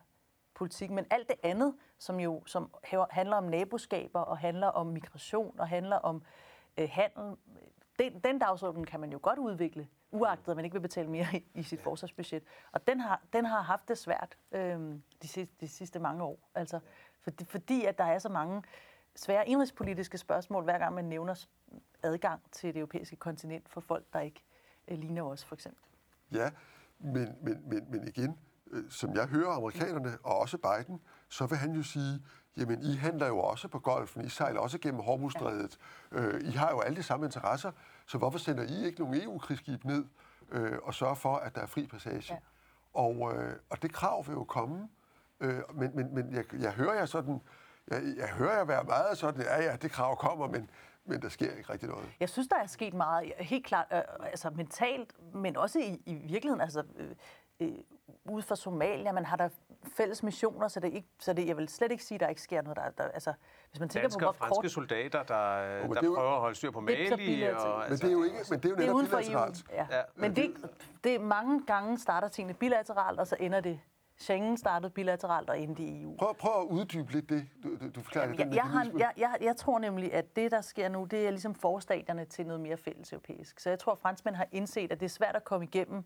politik, 0.55 0.91
men 0.91 1.05
alt 1.11 1.27
det 1.27 1.35
andet, 1.43 1.75
som 1.99 2.19
jo 2.19 2.43
som 2.45 2.69
handler 3.11 3.35
om 3.35 3.43
naboskaber 3.43 4.19
og 4.19 4.37
handler 4.37 4.67
om 4.67 4.87
migration 4.87 5.59
og 5.59 5.67
handler 5.67 5.95
om 5.95 6.23
øh, 6.77 6.89
handel, 6.91 7.37
den, 8.01 8.19
den 8.19 8.39
dagsorden 8.39 8.85
kan 8.85 8.99
man 8.99 9.11
jo 9.11 9.19
godt 9.21 9.39
udvikle, 9.39 9.87
uagtet 10.11 10.51
at 10.51 10.55
man 10.55 10.65
ikke 10.65 10.73
vil 10.73 10.81
betale 10.81 11.09
mere 11.09 11.25
i, 11.33 11.45
i 11.53 11.63
sit 11.63 11.81
forsvarsbudget. 11.81 12.43
Og 12.71 12.87
den 12.87 12.99
har, 12.99 13.21
den 13.33 13.45
har 13.45 13.61
haft 13.61 13.87
det 13.87 13.97
svært 13.97 14.37
øh, 14.51 14.79
de, 15.21 15.27
sidste, 15.27 15.55
de 15.59 15.67
sidste 15.67 15.99
mange 15.99 16.23
år. 16.23 16.49
Altså, 16.55 16.79
fordi, 17.21 17.45
fordi 17.45 17.85
at 17.85 17.97
der 17.97 18.03
er 18.03 18.19
så 18.19 18.29
mange 18.29 18.63
svære 19.15 19.47
indrigspolitiske 19.47 20.17
spørgsmål, 20.17 20.63
hver 20.63 20.77
gang 20.77 20.95
man 20.95 21.05
nævner 21.05 21.45
adgang 22.03 22.41
til 22.51 22.73
det 22.73 22.79
europæiske 22.79 23.15
kontinent 23.15 23.69
for 23.69 23.81
folk, 23.81 24.05
der 24.13 24.19
ikke 24.19 24.43
øh, 24.87 24.97
ligner 24.97 25.23
os, 25.23 25.45
for 25.45 25.55
eksempel. 25.55 25.83
Ja, 26.31 26.49
men, 26.99 27.37
men, 27.41 27.69
men, 27.69 27.91
men 27.91 28.07
igen, 28.07 28.37
som 28.89 29.15
jeg 29.15 29.27
hører 29.27 29.51
amerikanerne, 29.51 30.17
og 30.23 30.39
også 30.39 30.57
Biden, 30.57 31.01
så 31.29 31.45
vil 31.45 31.57
han 31.57 31.71
jo 31.71 31.83
sige, 31.83 32.21
jamen 32.57 32.81
I 32.83 32.95
handler 32.95 33.27
jo 33.27 33.39
også 33.39 33.67
på 33.67 33.79
golfen, 33.79 34.25
I 34.25 34.29
sejler 34.29 34.59
også 34.59 34.77
gennem 34.77 35.01
Hormuzstrædet, 35.01 35.77
øh, 36.11 36.41
I 36.41 36.51
har 36.51 36.69
jo 36.69 36.79
alle 36.79 36.97
de 36.97 37.03
samme 37.03 37.25
interesser, 37.25 37.71
så 38.07 38.17
hvorfor 38.17 38.39
sender 38.39 38.63
I 38.63 38.85
ikke 38.85 38.99
nogen 38.99 39.21
EU-krigsskib 39.23 39.85
ned 39.85 40.05
øh, 40.51 40.77
og 40.83 40.93
sørger 40.93 41.15
for, 41.15 41.35
at 41.35 41.55
der 41.55 41.61
er 41.61 41.65
fri 41.65 41.87
passage? 41.87 42.33
Ja. 42.33 42.39
Og, 42.93 43.33
øh, 43.35 43.55
og 43.69 43.81
det 43.81 43.93
krav 43.93 44.27
vil 44.27 44.33
jo 44.33 44.43
komme, 44.43 44.89
øh, 45.39 45.59
men, 45.73 45.95
men, 45.95 46.15
men 46.15 46.33
jeg, 46.33 46.53
jeg 46.53 46.71
hører 46.71 46.93
jer 46.93 47.05
sådan, 47.05 47.41
jeg, 47.87 48.03
jeg 48.17 48.27
hører 48.27 48.57
jer 48.57 48.63
være 48.63 48.83
meget 48.83 49.17
sådan, 49.17 49.41
ja 49.41 49.61
ja, 49.63 49.75
det 49.75 49.91
krav 49.91 50.17
kommer, 50.17 50.47
men, 50.47 50.69
men 51.05 51.21
der 51.21 51.29
sker 51.29 51.51
ikke 51.51 51.73
rigtig 51.73 51.89
noget. 51.89 52.09
Jeg 52.19 52.29
synes, 52.29 52.47
der 52.47 52.55
er 52.55 52.67
sket 52.67 52.93
meget, 52.93 53.33
helt 53.39 53.65
klart, 53.65 53.85
øh, 53.91 54.01
altså 54.25 54.49
mentalt, 54.49 55.33
men 55.33 55.57
også 55.57 55.79
i, 55.79 56.01
i 56.05 56.13
virkeligheden, 56.13 56.61
altså 56.61 56.83
øh, 56.97 57.15
øh, 57.61 57.71
ude 58.25 58.41
for 58.41 58.55
Somalia, 58.55 59.11
man 59.11 59.25
har 59.25 59.37
der 59.37 59.49
fælles 59.97 60.23
missioner, 60.23 60.67
så 60.67 60.79
det 60.79 60.93
ikke, 60.93 61.07
så 61.19 61.33
det, 61.33 61.47
jeg 61.47 61.57
vil 61.57 61.69
slet 61.69 61.91
ikke 61.91 62.03
sige, 62.03 62.15
at 62.15 62.19
der 62.19 62.27
ikke 62.27 62.41
sker 62.41 62.61
noget. 62.61 62.77
Der, 62.77 62.89
der, 62.97 63.03
altså, 63.03 63.33
hvis 63.69 63.79
man 63.79 63.89
tænker 63.89 64.03
Danske 64.09 64.19
på, 64.19 64.25
og 64.27 64.33
hvor 64.35 64.45
franske 64.45 64.61
kort 64.61 64.71
soldater, 64.71 65.23
der, 65.23 65.81
men 65.81 65.89
der 65.89 65.95
det 65.95 66.03
er 66.03 66.07
jo- 66.07 66.15
prøver 66.15 66.31
at 66.33 66.39
holde 66.39 66.55
styr 66.55 66.71
på 66.71 66.83
Det 66.87 67.05
er 67.05 67.09
Mali. 67.09 67.25
bilateralt. 67.25 67.57
Og, 67.57 67.79
Men 67.79 67.83
altså, 67.91 68.05
det 68.07 68.11
er 68.11 68.17
jo 68.17 68.23
ikke, 68.23 68.37
men 68.49 68.59
det 68.59 68.65
er 68.65 68.69
jo 68.69 68.75
det 68.75 68.83
er 68.89 68.93
netop 68.93 69.09
for 69.09 69.17
EU. 69.17 69.21
bilateralt. 69.23 69.63
Ja. 69.71 69.87
Ja. 69.97 70.01
Men 70.15 70.35
det, 70.35 70.53
det 71.03 71.15
er 71.15 71.19
mange 71.19 71.65
gange 71.65 71.97
starter 71.99 72.27
tingene 72.27 72.53
bilateralt, 72.57 73.19
og 73.19 73.27
så 73.27 73.35
ender 73.39 73.59
det 73.59 73.79
Schengen 74.17 74.57
startede 74.57 74.89
bilateralt 74.91 75.49
og 75.49 75.59
endte 75.59 75.83
i 75.83 76.03
EU. 76.03 76.15
Prøv, 76.19 76.35
prøv 76.35 76.61
at 76.61 76.67
uddybe 76.67 77.11
lidt 77.11 77.29
det, 77.29 77.47
du, 77.63 77.69
du, 77.69 77.89
du 77.95 78.01
forklarer. 78.01 78.25
Jamen, 78.27 78.39
jeg, 78.39 78.55
jeg, 78.55 78.63
har, 78.63 78.87
jeg, 78.97 79.11
jeg, 79.17 79.37
jeg 79.41 79.55
tror 79.55 79.79
nemlig, 79.79 80.13
at 80.13 80.35
det, 80.35 80.51
der 80.51 80.61
sker 80.61 80.89
nu, 80.89 81.03
det 81.03 81.25
er 81.27 81.31
ligesom 81.31 81.55
forstadierne 81.55 82.25
til 82.25 82.45
noget 82.45 82.59
mere 82.61 82.77
fælles 82.77 83.13
europæisk. 83.13 83.59
Så 83.59 83.69
jeg 83.69 83.79
tror, 83.79 83.91
at 83.91 83.97
franskmænd 83.99 84.35
har 84.35 84.47
indset, 84.51 84.91
at 84.91 84.99
det 84.99 85.05
er 85.05 85.09
svært 85.09 85.35
at 85.35 85.43
komme 85.43 85.65
igennem 85.65 86.03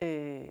øh, 0.00 0.48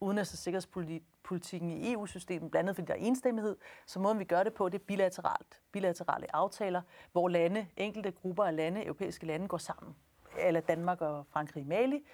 udenrigs- 0.00 0.32
og 0.32 0.38
sikkerhedspolitikken 0.38 1.70
i 1.70 1.92
EU-systemet, 1.92 2.50
blandt 2.50 2.68
andet 2.68 2.76
fordi 2.76 2.86
der 2.86 2.94
er 2.94 2.98
enstemmighed. 2.98 3.56
Så 3.86 4.00
måden 4.00 4.18
vi 4.18 4.24
gør 4.24 4.42
det 4.42 4.54
på, 4.54 4.68
det 4.68 4.80
er 4.80 4.84
bilateralt. 4.84 5.60
Bilaterale 5.72 6.36
aftaler, 6.36 6.82
hvor 7.12 7.28
lande, 7.28 7.66
enkelte 7.76 8.10
grupper 8.10 8.44
af 8.44 8.56
lande, 8.56 8.84
europæiske 8.84 9.26
lande, 9.26 9.48
går 9.48 9.58
sammen. 9.58 9.96
Eller 10.38 10.60
Danmark 10.60 11.00
og 11.00 11.26
Frankrig 11.26 11.60
i 11.60 11.66
Mali. 11.66 12.06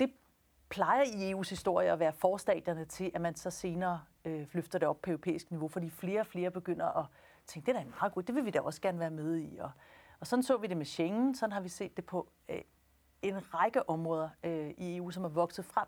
Det 0.00 0.12
plejer 0.68 1.02
i 1.02 1.32
EU's 1.32 1.50
historie 1.50 1.92
at 1.92 1.98
være 1.98 2.12
forstadierne 2.12 2.84
til, 2.84 3.10
at 3.14 3.20
man 3.20 3.34
så 3.34 3.50
senere 3.50 4.00
øh, 4.24 4.46
løfter 4.52 4.78
det 4.78 4.88
op 4.88 5.02
på 5.02 5.10
europæisk 5.10 5.50
niveau, 5.50 5.68
fordi 5.68 5.90
flere 5.90 6.20
og 6.20 6.26
flere 6.26 6.50
begynder 6.50 6.98
at 6.98 7.06
tænke, 7.46 7.66
det 7.66 7.72
er 7.72 7.80
da 7.80 7.84
en 7.84 7.94
meget 8.00 8.14
godt, 8.14 8.26
det 8.26 8.34
vil 8.34 8.44
vi 8.44 8.50
da 8.50 8.60
også 8.60 8.80
gerne 8.80 8.98
være 8.98 9.10
med 9.10 9.36
i. 9.36 9.58
Og, 9.58 9.70
Og 10.20 10.26
sådan 10.26 10.42
så 10.42 10.56
vi 10.56 10.66
det 10.66 10.76
med 10.76 10.86
Schengen, 10.86 11.34
sådan 11.34 11.52
har 11.52 11.60
vi 11.60 11.68
set 11.68 11.96
det 11.96 12.04
på 12.04 12.28
øh, 12.48 12.60
en 13.22 13.54
række 13.54 13.88
områder 13.88 14.28
øh, 14.44 14.70
i 14.70 14.96
EU, 14.96 15.10
som 15.10 15.24
er 15.24 15.28
vokset 15.28 15.64
frem 15.64 15.86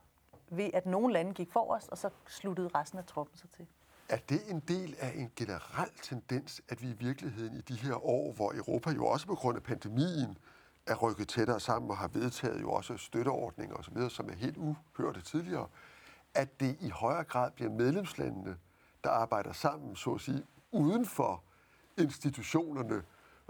ved, 0.51 0.71
at 0.75 0.87
nogle 0.87 1.13
lande 1.13 1.35
gik 1.35 1.53
forrest, 1.53 1.89
og 1.89 1.99
så 1.99 2.11
sluttede 2.27 2.69
resten 2.75 2.99
af 2.99 3.05
troppen 3.05 3.37
sig 3.37 3.51
til. 3.51 3.67
Er 4.09 4.19
det 4.29 4.51
en 4.51 4.61
del 4.61 4.97
af 4.99 5.13
en 5.17 5.33
generel 5.37 5.91
tendens, 6.03 6.63
at 6.69 6.83
vi 6.83 6.91
i 6.91 6.93
virkeligheden 6.93 7.57
i 7.57 7.61
de 7.61 7.75
her 7.75 8.07
år, 8.07 8.33
hvor 8.33 8.53
Europa 8.53 8.91
jo 8.91 9.07
også 9.07 9.27
på 9.27 9.35
grund 9.35 9.57
af 9.57 9.63
pandemien 9.63 10.39
er 10.87 10.95
rykket 10.95 11.29
tættere 11.29 11.61
sammen 11.61 11.91
og 11.91 11.97
har 11.97 12.09
vedtaget 12.09 12.61
jo 12.61 12.71
også 12.71 12.97
støtteordninger 12.97 13.77
osv., 13.77 14.09
som 14.09 14.31
er 14.31 14.35
helt 14.35 14.57
uhørte 14.57 15.21
tidligere, 15.21 15.69
at 16.35 16.61
det 16.61 16.77
i 16.81 16.89
højere 16.89 17.25
grad 17.25 17.51
bliver 17.51 17.71
medlemslandene, 17.71 18.57
der 19.05 19.11
arbejder 19.11 19.53
sammen, 19.53 19.97
så 19.97 20.11
at 20.11 20.21
sige, 20.21 20.43
uden 20.73 21.07
for 21.07 21.43
institutionerne, 21.99 23.03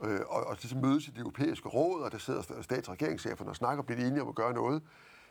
øh, 0.03 0.21
og, 0.29 0.47
og 0.47 0.55
ligesom 0.55 0.81
mødes 0.81 1.09
i 1.09 1.11
det 1.11 1.19
europæiske 1.19 1.69
råd, 1.69 2.03
og 2.03 2.13
der 2.13 2.19
sidder 2.19 2.43
stats- 2.63 2.89
og 2.89 2.93
regeringscheferne 2.93 3.51
og 3.51 3.57
snakker 3.57 3.83
og 3.83 3.87
bliver 3.87 4.07
enige 4.07 4.23
om 4.23 4.29
at 4.29 4.35
gøre 4.35 4.53
noget, 4.53 4.83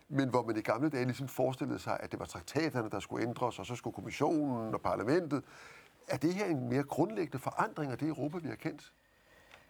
men 0.09 0.29
hvor 0.29 0.43
man 0.43 0.57
i 0.57 0.61
gamle 0.61 0.89
dage 0.89 1.05
ligesom 1.05 1.27
forestillede 1.27 1.79
sig, 1.79 1.97
at 1.99 2.11
det 2.11 2.19
var 2.19 2.25
traktaterne, 2.25 2.89
der 2.89 2.99
skulle 2.99 3.27
ændres, 3.27 3.59
og 3.59 3.65
så 3.65 3.75
skulle 3.75 3.93
kommissionen 3.93 4.73
og 4.73 4.81
parlamentet. 4.81 5.43
Er 6.07 6.17
det 6.17 6.33
her 6.33 6.45
en 6.45 6.69
mere 6.69 6.83
grundlæggende 6.83 7.39
forandring 7.39 7.91
af 7.91 7.97
det 7.97 8.07
Europa, 8.07 8.37
vi 8.37 8.47
har 8.47 8.55
kendt? 8.55 8.93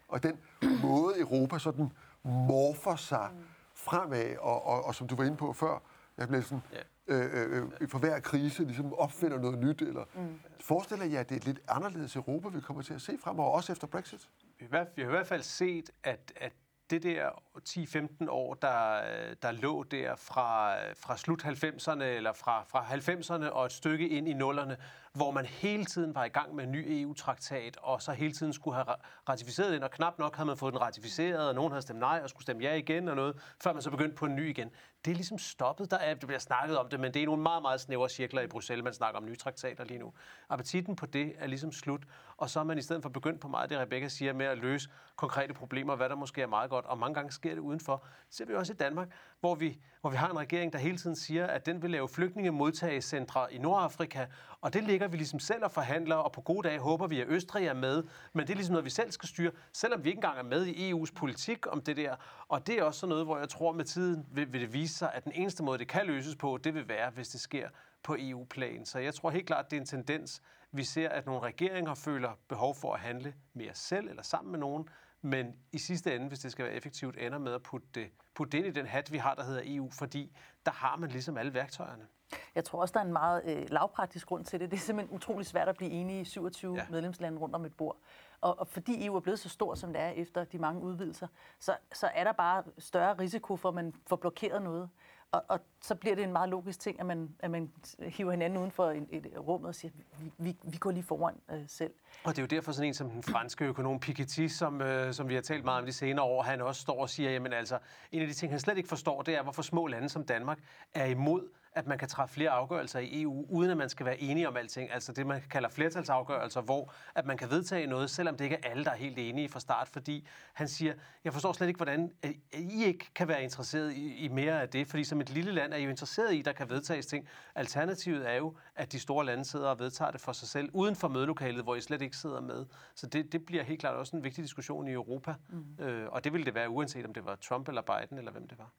Og 0.08 0.22
den 0.22 0.38
måde, 0.82 1.20
Europa 1.20 1.58
sådan 1.58 1.90
morfer 2.24 2.96
sig 2.96 3.30
fremad, 3.74 4.36
og, 4.36 4.66
og, 4.66 4.84
og 4.84 4.94
som 4.94 5.06
du 5.06 5.16
var 5.16 5.24
inde 5.24 5.36
på 5.36 5.52
før, 5.52 5.82
jeg 6.18 6.28
blev 6.28 6.42
sådan, 6.42 6.62
ja. 7.08 7.14
øh, 7.14 7.70
øh, 7.80 7.88
for 7.88 7.98
hver 7.98 8.20
krise 8.20 8.64
ligesom 8.64 8.94
opfinder 8.94 9.38
noget 9.38 9.58
nyt, 9.58 9.82
eller 9.82 10.04
mm. 10.14 10.40
forestiller 10.60 11.04
jeg, 11.04 11.20
at 11.20 11.28
det 11.28 11.34
er 11.34 11.40
et 11.40 11.46
lidt 11.46 11.60
anderledes 11.68 12.16
Europa, 12.16 12.48
vi 12.48 12.60
kommer 12.60 12.82
til 12.82 12.94
at 12.94 13.00
se 13.00 13.18
fremover, 13.22 13.50
også 13.50 13.72
efter 13.72 13.86
Brexit? 13.86 14.28
Vi 14.58 14.66
har 14.70 14.86
i 14.96 15.04
hvert 15.04 15.26
fald 15.26 15.42
set, 15.42 15.90
at, 16.04 16.32
at 16.36 16.52
det 16.90 17.02
der 17.02 17.30
10-15 17.68 18.30
år, 18.30 18.54
der, 18.54 19.00
der 19.42 19.52
lå 19.52 19.82
der 19.82 20.16
fra, 20.16 20.76
fra 20.92 21.16
slut 21.16 21.44
90'erne 21.44 22.02
eller 22.02 22.32
fra, 22.32 22.64
fra 22.68 22.84
90'erne 22.84 23.50
og 23.50 23.66
et 23.66 23.72
stykke 23.72 24.08
ind 24.08 24.28
i 24.28 24.32
nullerne, 24.32 24.76
hvor 25.12 25.30
man 25.30 25.46
hele 25.46 25.84
tiden 25.84 26.14
var 26.14 26.24
i 26.24 26.28
gang 26.28 26.54
med 26.54 26.64
en 26.64 26.72
ny 26.72 26.84
EU-traktat, 26.88 27.76
og 27.82 28.02
så 28.02 28.12
hele 28.12 28.32
tiden 28.32 28.52
skulle 28.52 28.74
have 28.74 28.86
ratificeret 29.28 29.72
den, 29.72 29.82
og 29.82 29.90
knap 29.90 30.18
nok 30.18 30.36
havde 30.36 30.46
man 30.46 30.56
fået 30.56 30.72
den 30.72 30.80
ratificeret, 30.80 31.48
og 31.48 31.54
nogen 31.54 31.72
havde 31.72 31.82
stemt 31.82 32.00
nej 32.00 32.20
og 32.22 32.30
skulle 32.30 32.42
stemme 32.42 32.62
ja 32.62 32.74
igen 32.74 33.08
og 33.08 33.16
noget, 33.16 33.54
før 33.62 33.72
man 33.72 33.82
så 33.82 33.90
begyndte 33.90 34.16
på 34.16 34.26
en 34.26 34.36
ny 34.36 34.48
igen. 34.48 34.70
Det 35.06 35.12
er 35.12 35.16
ligesom 35.16 35.38
stoppet. 35.38 35.90
Der 35.90 35.96
er, 35.96 36.14
det 36.14 36.26
bliver 36.26 36.38
snakket 36.38 36.78
om 36.78 36.88
det, 36.88 37.00
men 37.00 37.14
det 37.14 37.22
er 37.22 37.26
nogle 37.26 37.42
meget, 37.42 37.62
meget 37.62 37.80
snævre 37.80 38.08
cirkler 38.08 38.42
i 38.42 38.46
Bruxelles, 38.46 38.84
man 38.84 38.92
snakker 38.92 39.20
om 39.20 39.26
nye 39.26 39.36
traktater 39.36 39.84
lige 39.84 39.98
nu. 39.98 40.12
Appetitten 40.48 40.96
på 40.96 41.06
det 41.06 41.32
er 41.38 41.46
ligesom 41.46 41.72
slut, 41.72 42.02
og 42.36 42.50
så 42.50 42.60
er 42.60 42.64
man 42.64 42.78
i 42.78 42.82
stedet 42.82 43.02
for 43.02 43.08
begyndt 43.08 43.40
på 43.40 43.48
meget 43.48 43.62
af 43.62 43.68
det, 43.68 43.78
Rebecca 43.78 44.08
siger, 44.08 44.32
med 44.32 44.46
at 44.46 44.58
løse 44.58 44.90
konkrete 45.16 45.54
problemer, 45.54 45.96
hvad 45.96 46.08
der 46.08 46.14
måske 46.14 46.42
er 46.42 46.46
meget 46.46 46.70
godt, 46.70 46.84
og 46.84 46.98
mange 46.98 47.14
gange 47.14 47.32
sker 47.32 47.54
det 47.54 47.60
udenfor. 47.60 48.06
Det 48.26 48.36
ser 48.36 48.44
vi 48.44 48.54
også 48.54 48.72
i 48.72 48.76
Danmark, 48.76 49.08
hvor 49.40 49.54
vi, 49.54 49.78
hvor 50.00 50.10
vi 50.10 50.16
har 50.16 50.30
en 50.30 50.38
regering, 50.38 50.72
der 50.72 50.78
hele 50.78 50.98
tiden 50.98 51.16
siger, 51.16 51.46
at 51.46 51.66
den 51.66 51.82
vil 51.82 51.90
lave 51.90 52.08
flygtningemodtagecentre 52.08 53.52
i 53.52 53.58
Nordafrika, 53.58 54.26
og 54.66 54.72
det 54.72 54.84
ligger 54.84 55.08
vi 55.08 55.16
ligesom 55.16 55.38
selv 55.38 55.64
og 55.64 55.70
forhandler, 55.70 56.16
og 56.16 56.32
på 56.32 56.40
gode 56.40 56.68
dage 56.68 56.78
håber 56.78 57.06
vi, 57.06 57.20
at 57.20 57.28
Østrig 57.28 57.66
er 57.66 57.74
med, 57.74 58.02
men 58.32 58.46
det 58.46 58.52
er 58.52 58.54
ligesom 58.54 58.72
noget, 58.72 58.84
vi 58.84 58.90
selv 58.90 59.10
skal 59.12 59.28
styre, 59.28 59.50
selvom 59.72 60.04
vi 60.04 60.08
ikke 60.08 60.18
engang 60.18 60.38
er 60.38 60.42
med 60.42 60.66
i 60.66 60.92
EU's 60.92 61.12
politik 61.14 61.72
om 61.72 61.82
det 61.82 61.96
der. 61.96 62.16
Og 62.48 62.66
det 62.66 62.78
er 62.78 62.82
også 62.82 63.00
sådan 63.00 63.08
noget, 63.08 63.24
hvor 63.24 63.38
jeg 63.38 63.48
tror 63.48 63.72
med 63.72 63.84
tiden 63.84 64.26
vil, 64.30 64.52
vil 64.52 64.60
det 64.60 64.72
vise 64.72 64.94
sig, 64.94 65.12
at 65.14 65.24
den 65.24 65.32
eneste 65.34 65.62
måde, 65.62 65.78
det 65.78 65.88
kan 65.88 66.06
løses 66.06 66.36
på, 66.36 66.58
det 66.64 66.74
vil 66.74 66.88
være, 66.88 67.10
hvis 67.10 67.28
det 67.28 67.40
sker 67.40 67.68
på 68.02 68.16
EU-plan. 68.18 68.86
Så 68.86 68.98
jeg 68.98 69.14
tror 69.14 69.30
helt 69.30 69.46
klart, 69.46 69.70
det 69.70 69.76
er 69.76 69.80
en 69.80 69.86
tendens, 69.86 70.42
vi 70.72 70.84
ser, 70.84 71.08
at 71.08 71.26
nogle 71.26 71.40
regeringer 71.42 71.94
føler 71.94 72.38
behov 72.48 72.74
for 72.74 72.94
at 72.94 73.00
handle 73.00 73.34
mere 73.54 73.74
selv 73.74 74.08
eller 74.08 74.22
sammen 74.22 74.50
med 74.50 74.58
nogen, 74.58 74.88
men 75.22 75.46
i 75.72 75.78
sidste 75.78 76.14
ende, 76.14 76.28
hvis 76.28 76.38
det 76.38 76.52
skal 76.52 76.64
være 76.64 76.74
effektivt, 76.74 77.16
ender 77.18 77.38
med 77.38 77.52
at 77.52 77.62
putte 77.62 77.88
det, 77.94 78.06
putte 78.34 78.52
det 78.52 78.58
ind 78.58 78.76
i 78.76 78.80
den 78.80 78.86
hat, 78.86 79.12
vi 79.12 79.18
har, 79.18 79.34
der 79.34 79.44
hedder 79.44 79.62
EU, 79.64 79.90
fordi 79.90 80.36
der 80.66 80.72
har 80.72 80.96
man 80.96 81.10
ligesom 81.10 81.36
alle 81.36 81.54
værktøjerne. 81.54 82.06
Jeg 82.54 82.64
tror 82.64 82.80
også, 82.80 82.92
der 82.92 83.00
er 83.00 83.04
en 83.04 83.12
meget 83.12 83.42
øh, 83.44 83.66
lavpraktisk 83.70 84.26
grund 84.26 84.44
til 84.44 84.60
det. 84.60 84.70
Det 84.70 84.76
er 84.76 84.80
simpelthen 84.80 85.16
utrolig 85.16 85.46
svært 85.46 85.68
at 85.68 85.76
blive 85.76 85.90
enige 85.90 86.20
i 86.20 86.24
27 86.24 86.76
ja. 86.76 86.86
medlemslande 86.90 87.38
rundt 87.38 87.54
om 87.54 87.64
et 87.64 87.74
bord. 87.74 87.96
Og, 88.40 88.60
og 88.60 88.68
fordi 88.68 89.06
EU 89.06 89.16
er 89.16 89.20
blevet 89.20 89.38
så 89.38 89.48
stor, 89.48 89.74
som 89.74 89.92
det 89.92 90.02
er 90.02 90.08
efter 90.08 90.44
de 90.44 90.58
mange 90.58 90.80
udvidelser, 90.80 91.26
så, 91.60 91.76
så 91.92 92.10
er 92.14 92.24
der 92.24 92.32
bare 92.32 92.62
større 92.78 93.14
risiko 93.18 93.56
for, 93.56 93.68
at 93.68 93.74
man 93.74 93.94
får 94.06 94.16
blokeret 94.16 94.62
noget. 94.62 94.88
Og, 95.32 95.44
og 95.48 95.60
så 95.82 95.94
bliver 95.94 96.14
det 96.16 96.24
en 96.24 96.32
meget 96.32 96.48
logisk 96.48 96.80
ting, 96.80 97.00
at 97.00 97.06
man, 97.06 97.34
at 97.38 97.50
man 97.50 97.72
hiver 97.98 98.30
hinanden 98.30 98.58
uden 98.58 98.70
for 98.70 98.90
et, 98.90 99.06
et 99.10 99.26
rum 99.38 99.64
og 99.64 99.74
siger, 99.74 99.92
vi, 100.18 100.32
vi, 100.38 100.56
vi 100.62 100.76
går 100.76 100.90
lige 100.90 101.02
foran 101.02 101.34
øh, 101.50 101.62
selv. 101.66 101.92
Og 102.24 102.36
det 102.36 102.38
er 102.38 102.42
jo 102.42 102.46
derfor 102.46 102.72
sådan 102.72 102.88
en 102.88 102.94
som 102.94 103.10
den 103.10 103.22
franske 103.22 103.64
økonom 103.64 104.00
Piketty, 104.00 104.46
som, 104.46 104.80
øh, 104.80 105.14
som 105.14 105.28
vi 105.28 105.34
har 105.34 105.40
talt 105.40 105.64
meget 105.64 105.80
om 105.80 105.86
de 105.86 105.92
senere 105.92 106.24
år, 106.24 106.42
han 106.42 106.60
også 106.60 106.80
står 106.80 107.00
og 107.00 107.10
siger, 107.10 107.30
jamen 107.30 107.52
altså, 107.52 107.78
en 108.12 108.22
af 108.22 108.28
de 108.28 108.34
ting, 108.34 108.52
han 108.52 108.60
slet 108.60 108.76
ikke 108.76 108.88
forstår, 108.88 109.22
det 109.22 109.34
er, 109.34 109.42
hvorfor 109.42 109.62
små 109.62 109.86
lande 109.86 110.08
som 110.08 110.24
Danmark 110.24 110.58
er 110.94 111.04
imod 111.04 111.48
at 111.76 111.86
man 111.86 111.98
kan 111.98 112.08
træffe 112.08 112.34
flere 112.34 112.50
afgørelser 112.50 112.98
i 112.98 113.22
EU, 113.22 113.46
uden 113.48 113.70
at 113.70 113.76
man 113.76 113.88
skal 113.88 114.06
være 114.06 114.20
enige 114.20 114.48
om 114.48 114.56
alting. 114.56 114.92
Altså 114.92 115.12
det, 115.12 115.26
man 115.26 115.42
kalder 115.50 115.68
flertalsafgørelser, 115.68 116.60
hvor 116.60 116.92
at 117.14 117.26
man 117.26 117.36
kan 117.36 117.50
vedtage 117.50 117.86
noget, 117.86 118.10
selvom 118.10 118.36
det 118.36 118.44
ikke 118.44 118.56
er 118.62 118.70
alle, 118.70 118.84
der 118.84 118.90
er 118.90 118.96
helt 118.96 119.18
enige 119.18 119.48
fra 119.48 119.60
start. 119.60 119.88
Fordi 119.88 120.26
han 120.54 120.68
siger, 120.68 120.94
jeg 121.24 121.32
forstår 121.32 121.52
slet 121.52 121.68
ikke, 121.68 121.78
hvordan 121.78 122.12
I 122.52 122.84
ikke 122.84 123.06
kan 123.14 123.28
være 123.28 123.42
interesseret 123.42 123.92
i, 123.92 124.16
i 124.16 124.28
mere 124.28 124.62
af 124.62 124.68
det. 124.68 124.88
Fordi 124.88 125.04
som 125.04 125.20
et 125.20 125.30
lille 125.30 125.52
land 125.52 125.72
er 125.72 125.76
I 125.76 125.82
jo 125.82 125.90
interesseret 125.90 126.34
i, 126.34 126.42
der 126.42 126.52
kan 126.52 126.70
vedtages 126.70 127.06
ting. 127.06 127.28
Alternativet 127.54 128.30
er 128.30 128.34
jo, 128.34 128.56
at 128.76 128.92
de 128.92 129.00
store 129.00 129.24
lande 129.24 129.44
sidder 129.44 129.68
og 129.68 129.78
vedtager 129.78 130.10
det 130.10 130.20
for 130.20 130.32
sig 130.32 130.48
selv, 130.48 130.70
uden 130.72 130.96
for 130.96 131.08
mødelokalet, 131.08 131.62
hvor 131.62 131.74
I 131.74 131.80
slet 131.80 132.02
ikke 132.02 132.16
sidder 132.16 132.40
med. 132.40 132.66
Så 132.94 133.06
det, 133.06 133.32
det 133.32 133.46
bliver 133.46 133.62
helt 133.62 133.80
klart 133.80 133.94
også 133.94 134.16
en 134.16 134.24
vigtig 134.24 134.44
diskussion 134.44 134.88
i 134.88 134.92
Europa. 134.92 135.34
Mm. 135.48 135.84
Øh, 135.84 136.08
og 136.12 136.24
det 136.24 136.32
ville 136.32 136.44
det 136.44 136.54
være, 136.54 136.70
uanset 136.70 137.06
om 137.06 137.14
det 137.14 137.24
var 137.24 137.36
Trump 137.36 137.68
eller 137.68 137.82
Biden, 137.82 138.18
eller 138.18 138.32
hvem 138.32 138.48
det 138.48 138.58
var. 138.58 138.70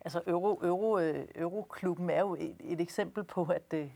Altså 0.00 0.22
Euro, 0.26 0.60
Euro, 0.62 0.98
øh, 0.98 1.24
Euroklubben 1.34 2.10
er 2.10 2.20
jo 2.20 2.34
et, 2.34 2.56
et 2.60 2.80
eksempel 2.80 3.24
på, 3.24 3.44
at, 3.44 3.74
øh, 3.74 3.90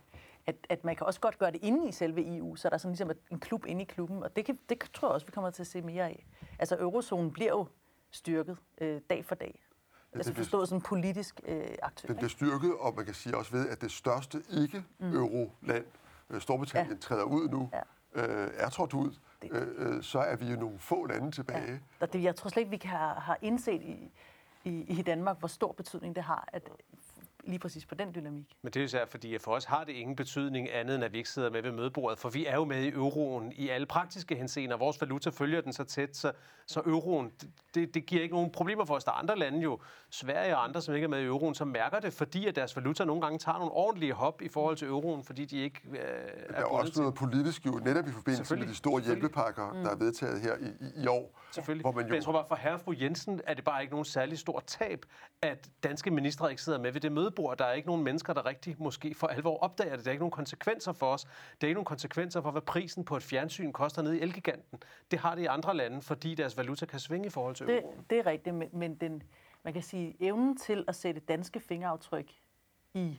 at, 0.47 0.57
at 0.69 0.85
man 0.85 0.97
kan 0.97 1.07
også 1.07 1.21
godt 1.21 1.39
gøre 1.39 1.51
det 1.51 1.61
inde 1.63 1.89
i 1.89 1.93
selve 1.93 2.37
EU, 2.37 2.57
så 2.57 2.69
der 2.69 2.75
er 2.75 2.79
sådan 2.79 2.93
ligesom 2.93 3.11
en 3.31 3.41
klub 3.41 3.67
inde 3.67 3.83
i 3.83 3.85
klubben, 3.85 4.23
og 4.23 4.37
det, 4.37 4.45
kan, 4.45 4.59
det 4.69 4.81
tror 4.95 5.09
jeg 5.09 5.15
også, 5.15 5.27
vi 5.27 5.33
kommer 5.33 5.51
til 5.51 5.63
at 5.63 5.67
se 5.67 5.83
mere 5.83 6.05
af. 6.05 6.27
Altså 6.59 6.77
eurozonen 6.81 7.33
bliver 7.33 7.51
jo 7.51 7.67
styrket 8.11 8.59
øh, 8.81 9.01
dag 9.11 9.25
for 9.25 9.35
dag. 9.35 9.66
Altså 10.15 10.35
forstået 10.35 10.69
som 10.69 10.81
politisk 10.81 11.41
øh, 11.47 11.65
aktør. 11.83 12.07
Den 12.07 12.17
bliver 12.17 12.29
styrket, 12.29 12.75
og 12.81 12.95
man 12.97 13.05
kan 13.05 13.15
sige 13.15 13.37
også 13.37 13.53
ved, 13.53 13.69
at 13.69 13.81
det 13.81 13.93
største 13.93 14.43
ikke-euroland, 14.51 15.85
mm. 16.29 16.41
Storbritannien, 16.41 16.95
ja. 16.95 17.01
træder 17.01 17.23
ud 17.23 17.49
nu, 17.49 17.71
ja. 18.17 18.45
øh, 18.45 18.51
er 18.55 18.69
trådt 18.69 18.95
ud, 18.95 19.15
øh, 19.53 20.03
så 20.03 20.19
er 20.19 20.37
vi 20.37 20.47
jo 20.47 20.57
nogle 20.57 20.79
få 20.79 21.07
lande 21.07 21.31
tilbage. 21.31 21.81
Ja. 22.01 22.07
Det, 22.07 22.23
jeg 22.23 22.37
tror 22.37 22.51
slet 22.51 22.61
ikke, 22.61 22.71
vi 22.71 22.77
kan 22.77 22.91
have, 22.91 23.15
have 23.15 23.37
indset 23.43 23.83
i, 23.83 24.13
i, 24.65 24.99
i 24.99 25.03
Danmark, 25.03 25.39
hvor 25.39 25.49
stor 25.49 25.73
betydning 25.73 26.17
det 26.17 26.25
har, 26.25 26.49
at 26.53 26.71
lige 27.47 27.59
præcis 27.59 27.87
på 27.87 27.95
den 27.95 28.15
dynamik. 28.15 28.57
Men 28.63 28.73
det 28.73 28.81
er 28.81 28.85
jo 28.85 28.89
særligt, 28.89 29.11
fordi 29.11 29.39
for 29.39 29.53
os 29.53 29.65
har 29.65 29.85
det 29.85 29.93
ingen 29.93 30.17
betydning 30.17 30.73
andet, 30.73 30.95
end 30.95 31.05
at 31.05 31.13
vi 31.13 31.19
ikke 31.19 31.31
sidder 31.31 31.51
med 31.51 31.63
ved 31.63 31.73
mødebordet, 31.73 32.19
for 32.19 32.31
vi 32.31 32.47
er 32.47 32.55
jo 32.55 32.65
med 32.65 32.83
i 32.83 32.89
euroen 32.89 33.53
i 33.57 33.69
alle 33.69 33.87
praktiske 33.87 34.35
henseender. 34.35 34.77
Vores 34.77 35.01
valuta 35.01 35.31
følger 35.31 35.61
den 35.61 35.73
så 35.73 35.85
tæt, 35.85 36.17
så, 36.17 36.33
så 36.67 36.83
euroen, 36.87 37.33
det, 37.75 37.95
det 37.95 38.07
giver 38.07 38.23
ikke 38.23 38.35
nogen 38.35 38.51
problemer 38.51 38.85
for 38.85 38.95
os. 38.95 39.05
Der 39.05 39.11
er 39.11 39.17
andre 39.17 39.39
lande 39.39 39.61
jo, 39.61 39.79
Sverige 40.11 40.57
og 40.57 40.65
andre, 40.65 40.83
som 40.83 40.95
ikke 40.95 41.05
er 41.05 41.09
med 41.09 41.21
i 41.21 41.25
euroen, 41.25 41.55
som 41.55 41.69
mærker 41.69 42.01
det, 42.01 42.13
fordi 42.13 42.47
at 42.47 42.57
deres 42.57 42.77
valuta 42.77 43.05
nogle 43.05 43.23
gange 43.23 43.39
tager 43.39 43.59
nogle 43.59 43.73
ordentlige 43.73 44.13
hop 44.13 44.43
i 44.43 44.49
forhold 44.49 44.77
til 44.77 44.89
euroen, 44.89 45.25
fordi 45.25 45.45
de 45.45 45.57
ikke 45.57 45.81
øh, 45.91 45.99
er 45.99 46.53
Der 46.53 46.59
er 46.59 46.65
også 46.65 47.01
noget 47.01 47.15
politisk 47.15 47.67
jo, 47.67 47.81
netop 47.85 48.09
i 48.09 48.13
forbindelse 48.13 48.57
med 48.57 48.67
de 48.67 48.75
store 48.75 49.03
hjælpepakker, 49.03 49.73
mm. 49.73 49.83
der 49.83 49.91
er 49.91 49.97
vedtaget 49.97 50.41
her 50.41 50.55
i, 50.57 50.85
i, 51.01 51.03
i 51.03 51.07
år. 51.07 51.41
Selvfølgelig. 51.51 51.83
Hvor 51.83 51.93
man 51.93 52.05
jo... 52.05 52.09
Men 52.09 52.15
jeg 52.15 52.25
tror 52.25 52.33
bare, 52.33 52.45
for 52.49 52.55
herre 52.55 52.79
fru 52.79 52.95
Jensen 53.01 53.41
er 53.47 53.55
det 53.55 53.65
bare 53.65 53.83
ikke 53.83 53.93
nogen 53.93 54.05
særlig 54.05 54.39
stor 54.39 54.63
tab, 54.67 55.07
at 55.43 55.69
danske 55.83 56.11
ministre 56.11 56.51
ikke 56.51 56.63
sidder 56.63 56.79
med 56.79 56.93
ved 56.93 57.01
det 57.01 57.13
mødebord. 57.37 57.59
Der 57.59 57.65
er 57.65 57.73
ikke 57.73 57.89
nogen 57.89 58.05
mennesker, 58.05 58.33
der 58.33 58.47
rigtig 58.47 58.77
måske 58.79 59.15
for 59.15 59.27
alvor 59.27 59.59
opdager 59.59 59.97
det. 59.97 60.05
Der 60.05 60.11
er 60.11 60.13
ikke 60.13 60.23
nogen 60.23 60.31
konsekvenser 60.31 60.93
for 60.93 61.07
os. 61.07 61.25
Der 61.25 61.31
er 61.63 61.67
ikke 61.67 61.75
nogen 61.75 61.85
konsekvenser 61.85 62.41
for, 62.41 62.51
hvad 62.51 62.63
prisen 62.63 63.05
på 63.05 63.17
et 63.17 63.23
fjernsyn 63.23 63.73
koster 63.73 64.03
nede 64.03 64.19
i 64.19 64.21
Elgiganten. 64.21 64.83
Det 65.11 65.19
har 65.19 65.35
det 65.35 65.43
i 65.43 65.47
andre 65.47 65.77
lande, 65.77 66.03
fordi 66.03 66.35
deres 66.35 66.57
valuta 66.57 66.87
kan 66.87 67.01
svinge 67.01 67.27
i 67.27 67.31
forhold 67.31 67.55
til 67.55 67.67
det, 67.67 67.83
Det 68.11 68.19
er 68.19 68.27
rigtigt, 68.27 68.55
men, 68.55 68.69
men 68.73 68.95
den, 68.95 69.23
man 69.63 69.73
kan 69.73 69.83
sige, 69.83 70.17
evnen 70.21 70.57
til 70.57 70.85
at 70.89 70.95
sætte 70.95 71.21
danske 71.21 71.61
fingeraftryk 71.61 72.33
i 72.95 73.19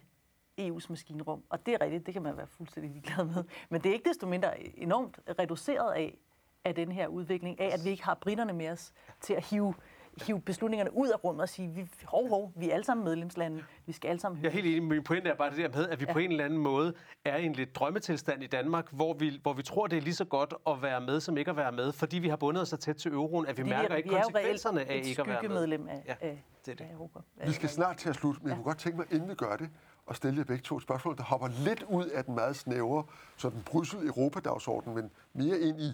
EU's 0.61 0.85
maskinrum, 0.89 1.43
og 1.49 1.65
det 1.65 1.73
er 1.73 1.81
rigtigt, 1.81 2.05
det 2.05 2.13
kan 2.13 2.23
man 2.23 2.37
være 2.37 2.47
fuldstændig 2.47 2.91
ligeglad 2.91 3.25
med, 3.25 3.43
men 3.69 3.81
det 3.81 3.89
er 3.89 3.93
ikke 3.93 4.09
desto 4.09 4.27
mindre 4.27 4.77
enormt 4.79 5.19
reduceret 5.39 5.93
af, 5.93 6.17
af 6.65 6.75
den 6.75 6.91
her 6.91 7.07
udvikling, 7.07 7.59
af 7.59 7.73
at 7.73 7.79
vi 7.85 7.89
ikke 7.89 8.03
har 8.03 8.13
britterne 8.13 8.53
med 8.53 8.69
os 8.69 8.93
til 9.21 9.33
at 9.33 9.45
hive 9.45 9.73
hive 10.21 10.41
beslutningerne 10.41 10.93
ud 10.93 11.07
af 11.07 11.23
rummet 11.23 11.41
og 11.41 11.49
sige, 11.49 11.69
vi, 11.69 11.87
hov, 12.03 12.29
hov, 12.29 12.53
vi 12.55 12.69
er 12.69 12.73
alle 12.73 12.83
sammen 12.83 13.03
medlemslande, 13.03 13.63
vi 13.85 13.91
skal 13.91 14.09
alle 14.09 14.19
sammen 14.19 14.43
Jeg 14.43 14.49
er 14.49 14.53
helt 14.53 14.65
enig, 14.65 14.83
min 14.83 15.03
pointe 15.03 15.29
er 15.29 15.35
bare 15.35 15.49
det 15.49 15.57
der 15.57 15.69
med, 15.69 15.89
at 15.89 15.99
vi 15.99 16.05
ja. 16.07 16.13
på 16.13 16.19
en 16.19 16.31
eller 16.31 16.45
anden 16.45 16.59
måde 16.59 16.93
er 17.25 17.37
i 17.37 17.45
en 17.45 17.53
lidt 17.53 17.75
drømmetilstand 17.75 18.43
i 18.43 18.47
Danmark, 18.47 18.91
hvor 18.91 19.13
vi, 19.13 19.39
hvor 19.41 19.53
vi 19.53 19.63
tror, 19.63 19.87
det 19.87 19.97
er 19.97 20.01
lige 20.01 20.15
så 20.15 20.25
godt 20.25 20.53
at 20.67 20.81
være 20.81 21.01
med, 21.01 21.19
som 21.19 21.37
ikke 21.37 21.51
at 21.51 21.57
være 21.57 21.71
med, 21.71 21.91
fordi 21.91 22.19
vi 22.19 22.27
har 22.27 22.35
bundet 22.35 22.61
os 22.61 22.69
så 22.69 22.77
tæt 22.77 22.95
til 22.95 23.11
euroen, 23.11 23.45
at 23.45 23.57
vi 23.57 23.61
fordi 23.61 23.69
mærker 23.69 23.87
vi 23.87 23.93
er, 23.93 23.97
ikke 23.97 24.09
vi 24.09 24.15
konsekvenserne 24.15 24.81
af 24.81 25.01
ikke 25.05 25.21
at 25.21 25.27
være 25.27 25.41
med. 25.41 25.49
medlem 25.49 25.87
af, 25.87 26.03
ja, 26.07 26.29
det 26.65 26.71
er 26.71 26.75
det. 26.75 26.81
af 26.81 26.93
Europa. 26.93 27.19
Vi 27.45 27.51
skal 27.51 27.69
snart 27.69 27.97
til 27.97 28.09
at 28.09 28.15
slutte, 28.15 28.39
men 28.41 28.47
ja. 28.47 28.51
jeg 28.51 28.57
kunne 28.57 28.69
godt 28.71 28.77
tænke 28.77 28.97
mig, 28.97 29.05
inden 29.11 29.29
vi 29.29 29.35
gør 29.35 29.55
det, 29.55 29.69
og 30.05 30.15
stille 30.15 30.37
jer 30.37 30.43
begge 30.43 30.61
to 30.61 30.77
et 30.77 30.83
spørgsmål, 30.83 31.17
der 31.17 31.23
hopper 31.23 31.47
lidt 31.47 31.83
ud 31.83 32.05
af 32.05 32.25
den 32.25 32.35
meget 32.35 32.55
snævre, 32.55 33.03
sådan 33.37 33.61
Bryssel 33.65 34.07
Europa-dagsorden, 34.07 34.95
men 34.95 35.11
mere 35.33 35.59
ind 35.59 35.81
i 35.81 35.93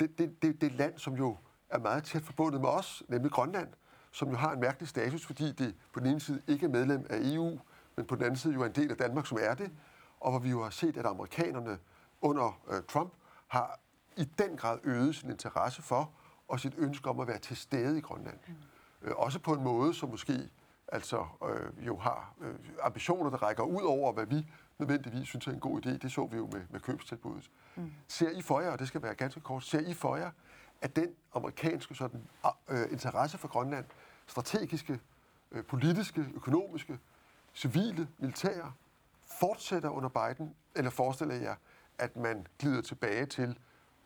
det, 0.00 0.18
det, 0.18 0.42
det, 0.42 0.60
det 0.60 0.72
land, 0.72 0.98
som 0.98 1.14
jo 1.14 1.36
er 1.70 1.78
meget 1.78 2.04
tæt 2.04 2.22
forbundet 2.22 2.60
med 2.60 2.68
os, 2.68 3.02
nemlig 3.08 3.32
Grønland, 3.32 3.68
som 4.12 4.30
jo 4.30 4.36
har 4.36 4.52
en 4.52 4.60
mærkelig 4.60 4.88
status, 4.88 5.26
fordi 5.26 5.52
det 5.52 5.74
på 5.92 6.00
den 6.00 6.06
ene 6.06 6.20
side 6.20 6.42
ikke 6.46 6.66
er 6.66 6.70
medlem 6.70 7.06
af 7.10 7.18
EU, 7.22 7.60
men 7.96 8.06
på 8.06 8.14
den 8.14 8.24
anden 8.24 8.36
side 8.36 8.54
jo 8.54 8.62
er 8.62 8.66
en 8.66 8.72
del 8.72 8.90
af 8.90 8.96
Danmark, 8.96 9.26
som 9.26 9.38
er 9.40 9.54
det, 9.54 9.70
og 10.20 10.30
hvor 10.30 10.38
vi 10.38 10.50
jo 10.50 10.62
har 10.62 10.70
set, 10.70 10.96
at 10.96 11.06
amerikanerne 11.06 11.78
under 12.20 12.60
øh, 12.70 12.82
Trump 12.88 13.12
har 13.48 13.80
i 14.16 14.24
den 14.24 14.56
grad 14.56 14.78
øget 14.84 15.14
sin 15.14 15.30
interesse 15.30 15.82
for 15.82 16.10
og 16.48 16.60
sit 16.60 16.74
ønske 16.78 17.10
om 17.10 17.20
at 17.20 17.28
være 17.28 17.38
til 17.38 17.56
stede 17.56 17.98
i 17.98 18.00
Grønland. 18.00 18.38
Mm. 18.48 18.54
Øh, 19.02 19.12
også 19.16 19.38
på 19.38 19.52
en 19.52 19.64
måde, 19.64 19.94
som 19.94 20.08
måske 20.08 20.50
altså 20.92 21.26
øh, 21.48 21.86
jo 21.86 21.96
har 21.96 22.34
øh, 22.40 22.54
ambitioner, 22.82 23.30
der 23.30 23.42
rækker 23.42 23.62
ud 23.62 23.82
over, 23.82 24.12
hvad 24.12 24.26
vi 24.26 24.46
nødvendigvis 24.78 25.28
synes 25.28 25.46
er 25.46 25.52
en 25.52 25.60
god 25.60 25.86
idé. 25.86 25.90
Det 25.90 26.12
så 26.12 26.26
vi 26.26 26.36
jo 26.36 26.48
med, 26.52 26.60
med 26.70 26.80
købstilbuddet. 26.80 27.50
Mm. 27.76 27.92
Ser 28.08 28.30
I 28.30 28.42
for 28.42 28.60
jer, 28.60 28.70
og 28.70 28.78
det 28.78 28.88
skal 28.88 29.02
være 29.02 29.14
ganske 29.14 29.40
kort, 29.40 29.64
ser 29.64 29.80
I 29.80 29.94
for 29.94 30.16
jer, 30.16 30.30
at 30.80 30.96
den 30.96 31.16
amerikanske 31.34 31.94
sådan, 31.94 32.28
øh, 32.68 32.92
interesse 32.92 33.38
for 33.38 33.48
Grønland, 33.48 33.84
strategiske, 34.26 35.00
øh, 35.52 35.64
politiske, 35.64 36.26
økonomiske, 36.34 36.98
civile, 37.54 38.08
militære, 38.18 38.72
fortsætter 39.24 39.90
under 39.90 40.08
Biden, 40.08 40.54
eller 40.76 40.90
forestiller 40.90 41.34
jeg, 41.34 41.56
at 41.98 42.16
man 42.16 42.46
glider 42.58 42.82
tilbage 42.82 43.26
til 43.26 43.58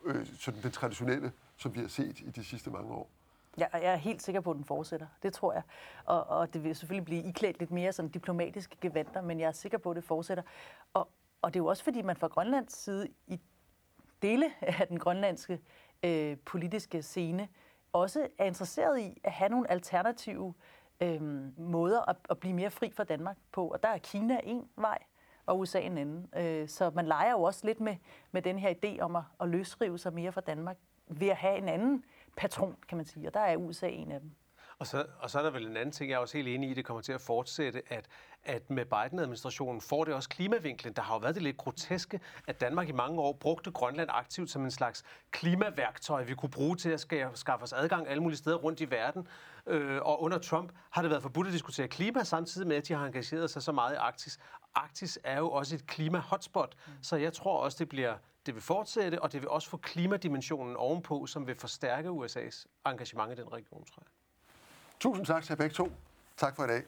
øh, 0.04 0.26
sådan 0.26 0.62
den 0.62 0.70
traditionelle, 0.70 1.32
som 1.56 1.74
vi 1.74 1.80
har 1.80 1.88
set 1.88 2.20
i 2.20 2.30
de 2.30 2.44
sidste 2.44 2.70
mange 2.70 2.92
år? 2.92 3.10
Ja, 3.58 3.66
jeg 3.72 3.92
er 3.92 3.96
helt 3.96 4.22
sikker 4.22 4.40
på, 4.40 4.50
at 4.50 4.56
den 4.56 4.64
fortsætter. 4.64 5.06
Det 5.22 5.32
tror 5.32 5.52
jeg. 5.52 5.62
Og, 6.04 6.26
og 6.26 6.54
det 6.54 6.64
vil 6.64 6.76
selvfølgelig 6.76 7.04
blive 7.04 7.22
iklædt 7.22 7.58
lidt 7.58 7.70
mere 7.70 7.92
sådan 7.92 8.08
diplomatiske 8.08 8.76
gevanter, 8.80 9.22
men 9.22 9.40
jeg 9.40 9.46
er 9.46 9.52
sikker 9.52 9.78
på, 9.78 9.90
at 9.90 9.96
det 9.96 10.04
fortsætter. 10.04 10.42
Og, 10.94 11.08
og 11.42 11.54
det 11.54 11.60
er 11.60 11.62
jo 11.62 11.66
også 11.66 11.84
fordi, 11.84 12.02
man 12.02 12.16
fra 12.16 12.26
Grønlands 12.28 12.76
side 12.76 13.08
i 13.26 13.40
dele 14.22 14.52
af 14.60 14.88
den 14.88 14.98
grønlandske 14.98 15.60
øh, 16.04 16.36
politiske 16.44 17.02
scene 17.02 17.48
også 17.92 18.28
er 18.38 18.44
interesseret 18.44 19.00
i 19.00 19.20
at 19.24 19.32
have 19.32 19.48
nogle 19.48 19.70
alternative 19.70 20.54
øh, 21.00 21.22
måder 21.58 22.10
at, 22.10 22.16
at 22.30 22.38
blive 22.38 22.54
mere 22.54 22.70
fri 22.70 22.92
fra 22.96 23.04
Danmark 23.04 23.36
på. 23.52 23.68
Og 23.68 23.82
der 23.82 23.88
er 23.88 23.98
Kina 23.98 24.40
en 24.44 24.68
vej, 24.76 24.98
og 25.46 25.58
USA 25.58 25.80
en 25.80 25.98
anden. 25.98 26.28
Øh, 26.36 26.68
så 26.68 26.90
man 26.90 27.06
leger 27.06 27.30
jo 27.30 27.42
også 27.42 27.66
lidt 27.66 27.80
med, 27.80 27.96
med 28.32 28.42
den 28.42 28.58
her 28.58 28.74
idé 28.74 29.00
om 29.00 29.16
at, 29.16 29.22
at 29.40 29.48
løsrive 29.48 29.98
sig 29.98 30.12
mere 30.12 30.32
fra 30.32 30.40
Danmark 30.40 30.76
ved 31.06 31.28
at 31.28 31.36
have 31.36 31.58
en 31.58 31.68
anden 31.68 32.04
patron, 32.36 32.76
kan 32.88 32.96
man 32.96 33.06
sige, 33.06 33.28
og 33.28 33.34
der 33.34 33.40
er 33.40 33.56
USA 33.56 33.88
en 33.88 34.12
af 34.12 34.20
dem. 34.20 34.30
Og 34.78 34.86
så, 34.86 35.06
og 35.18 35.30
så 35.30 35.38
er 35.38 35.42
der 35.42 35.50
vel 35.50 35.66
en 35.66 35.76
anden 35.76 35.92
ting, 35.92 36.10
jeg 36.10 36.16
er 36.16 36.20
også 36.20 36.36
helt 36.36 36.48
enig 36.48 36.70
i, 36.70 36.74
det 36.74 36.84
kommer 36.84 37.00
til 37.00 37.12
at 37.12 37.20
fortsætte, 37.20 37.82
at, 37.92 38.08
at 38.44 38.70
med 38.70 38.84
Biden-administrationen 38.84 39.80
får 39.80 40.04
det 40.04 40.14
også 40.14 40.28
klimavinklen. 40.28 40.92
Der 40.92 41.02
har 41.02 41.14
jo 41.14 41.18
været 41.18 41.34
det 41.34 41.42
lidt 41.42 41.56
groteske, 41.56 42.20
at 42.46 42.60
Danmark 42.60 42.88
i 42.88 42.92
mange 42.92 43.20
år 43.20 43.32
brugte 43.32 43.70
Grønland 43.70 44.08
aktivt 44.12 44.50
som 44.50 44.64
en 44.64 44.70
slags 44.70 45.04
klimaværktøj, 45.30 46.22
vi 46.22 46.34
kunne 46.34 46.50
bruge 46.50 46.76
til 46.76 46.90
at 46.90 47.00
skaffe 47.34 47.62
os 47.62 47.72
adgang 47.72 48.08
alle 48.08 48.22
mulige 48.22 48.38
steder 48.38 48.56
rundt 48.56 48.80
i 48.80 48.90
verden. 48.90 49.28
Øh, 49.66 50.02
og 50.02 50.22
under 50.22 50.38
Trump 50.38 50.72
har 50.90 51.02
det 51.02 51.10
været 51.10 51.22
forbudt 51.22 51.46
at 51.46 51.52
diskutere 51.52 51.88
klima, 51.88 52.24
samtidig 52.24 52.68
med, 52.68 52.76
at 52.76 52.88
de 52.88 52.92
har 52.92 53.06
engageret 53.06 53.50
sig 53.50 53.62
så 53.62 53.72
meget 53.72 53.92
i 53.92 53.96
Arktis. 53.96 54.38
Arktis 54.74 55.18
er 55.24 55.38
jo 55.38 55.50
også 55.50 55.74
et 55.74 55.86
klima-hotspot, 55.86 56.74
mm. 56.86 56.92
så 57.02 57.16
jeg 57.16 57.32
tror 57.32 57.58
også, 57.58 57.76
det 57.78 57.88
bliver 57.88 58.14
det 58.46 58.54
vil 58.54 58.62
fortsætte, 58.62 59.22
og 59.22 59.32
det 59.32 59.40
vil 59.40 59.48
også 59.48 59.68
få 59.68 59.76
klimadimensionen 59.76 60.76
ovenpå, 60.76 61.26
som 61.26 61.46
vil 61.46 61.54
forstærke 61.54 62.08
USA's 62.08 62.64
engagement 62.86 63.32
i 63.32 63.42
den 63.42 63.52
region, 63.52 63.84
tror 63.84 64.02
jeg. 64.02 64.13
Tusind 65.04 65.26
tak 65.26 65.42
til 65.42 65.52
jer 65.52 65.56
begge 65.56 65.74
to. 65.74 65.92
Tak 66.36 66.56
for 66.56 66.64
i 66.64 66.66
dag. 66.66 66.82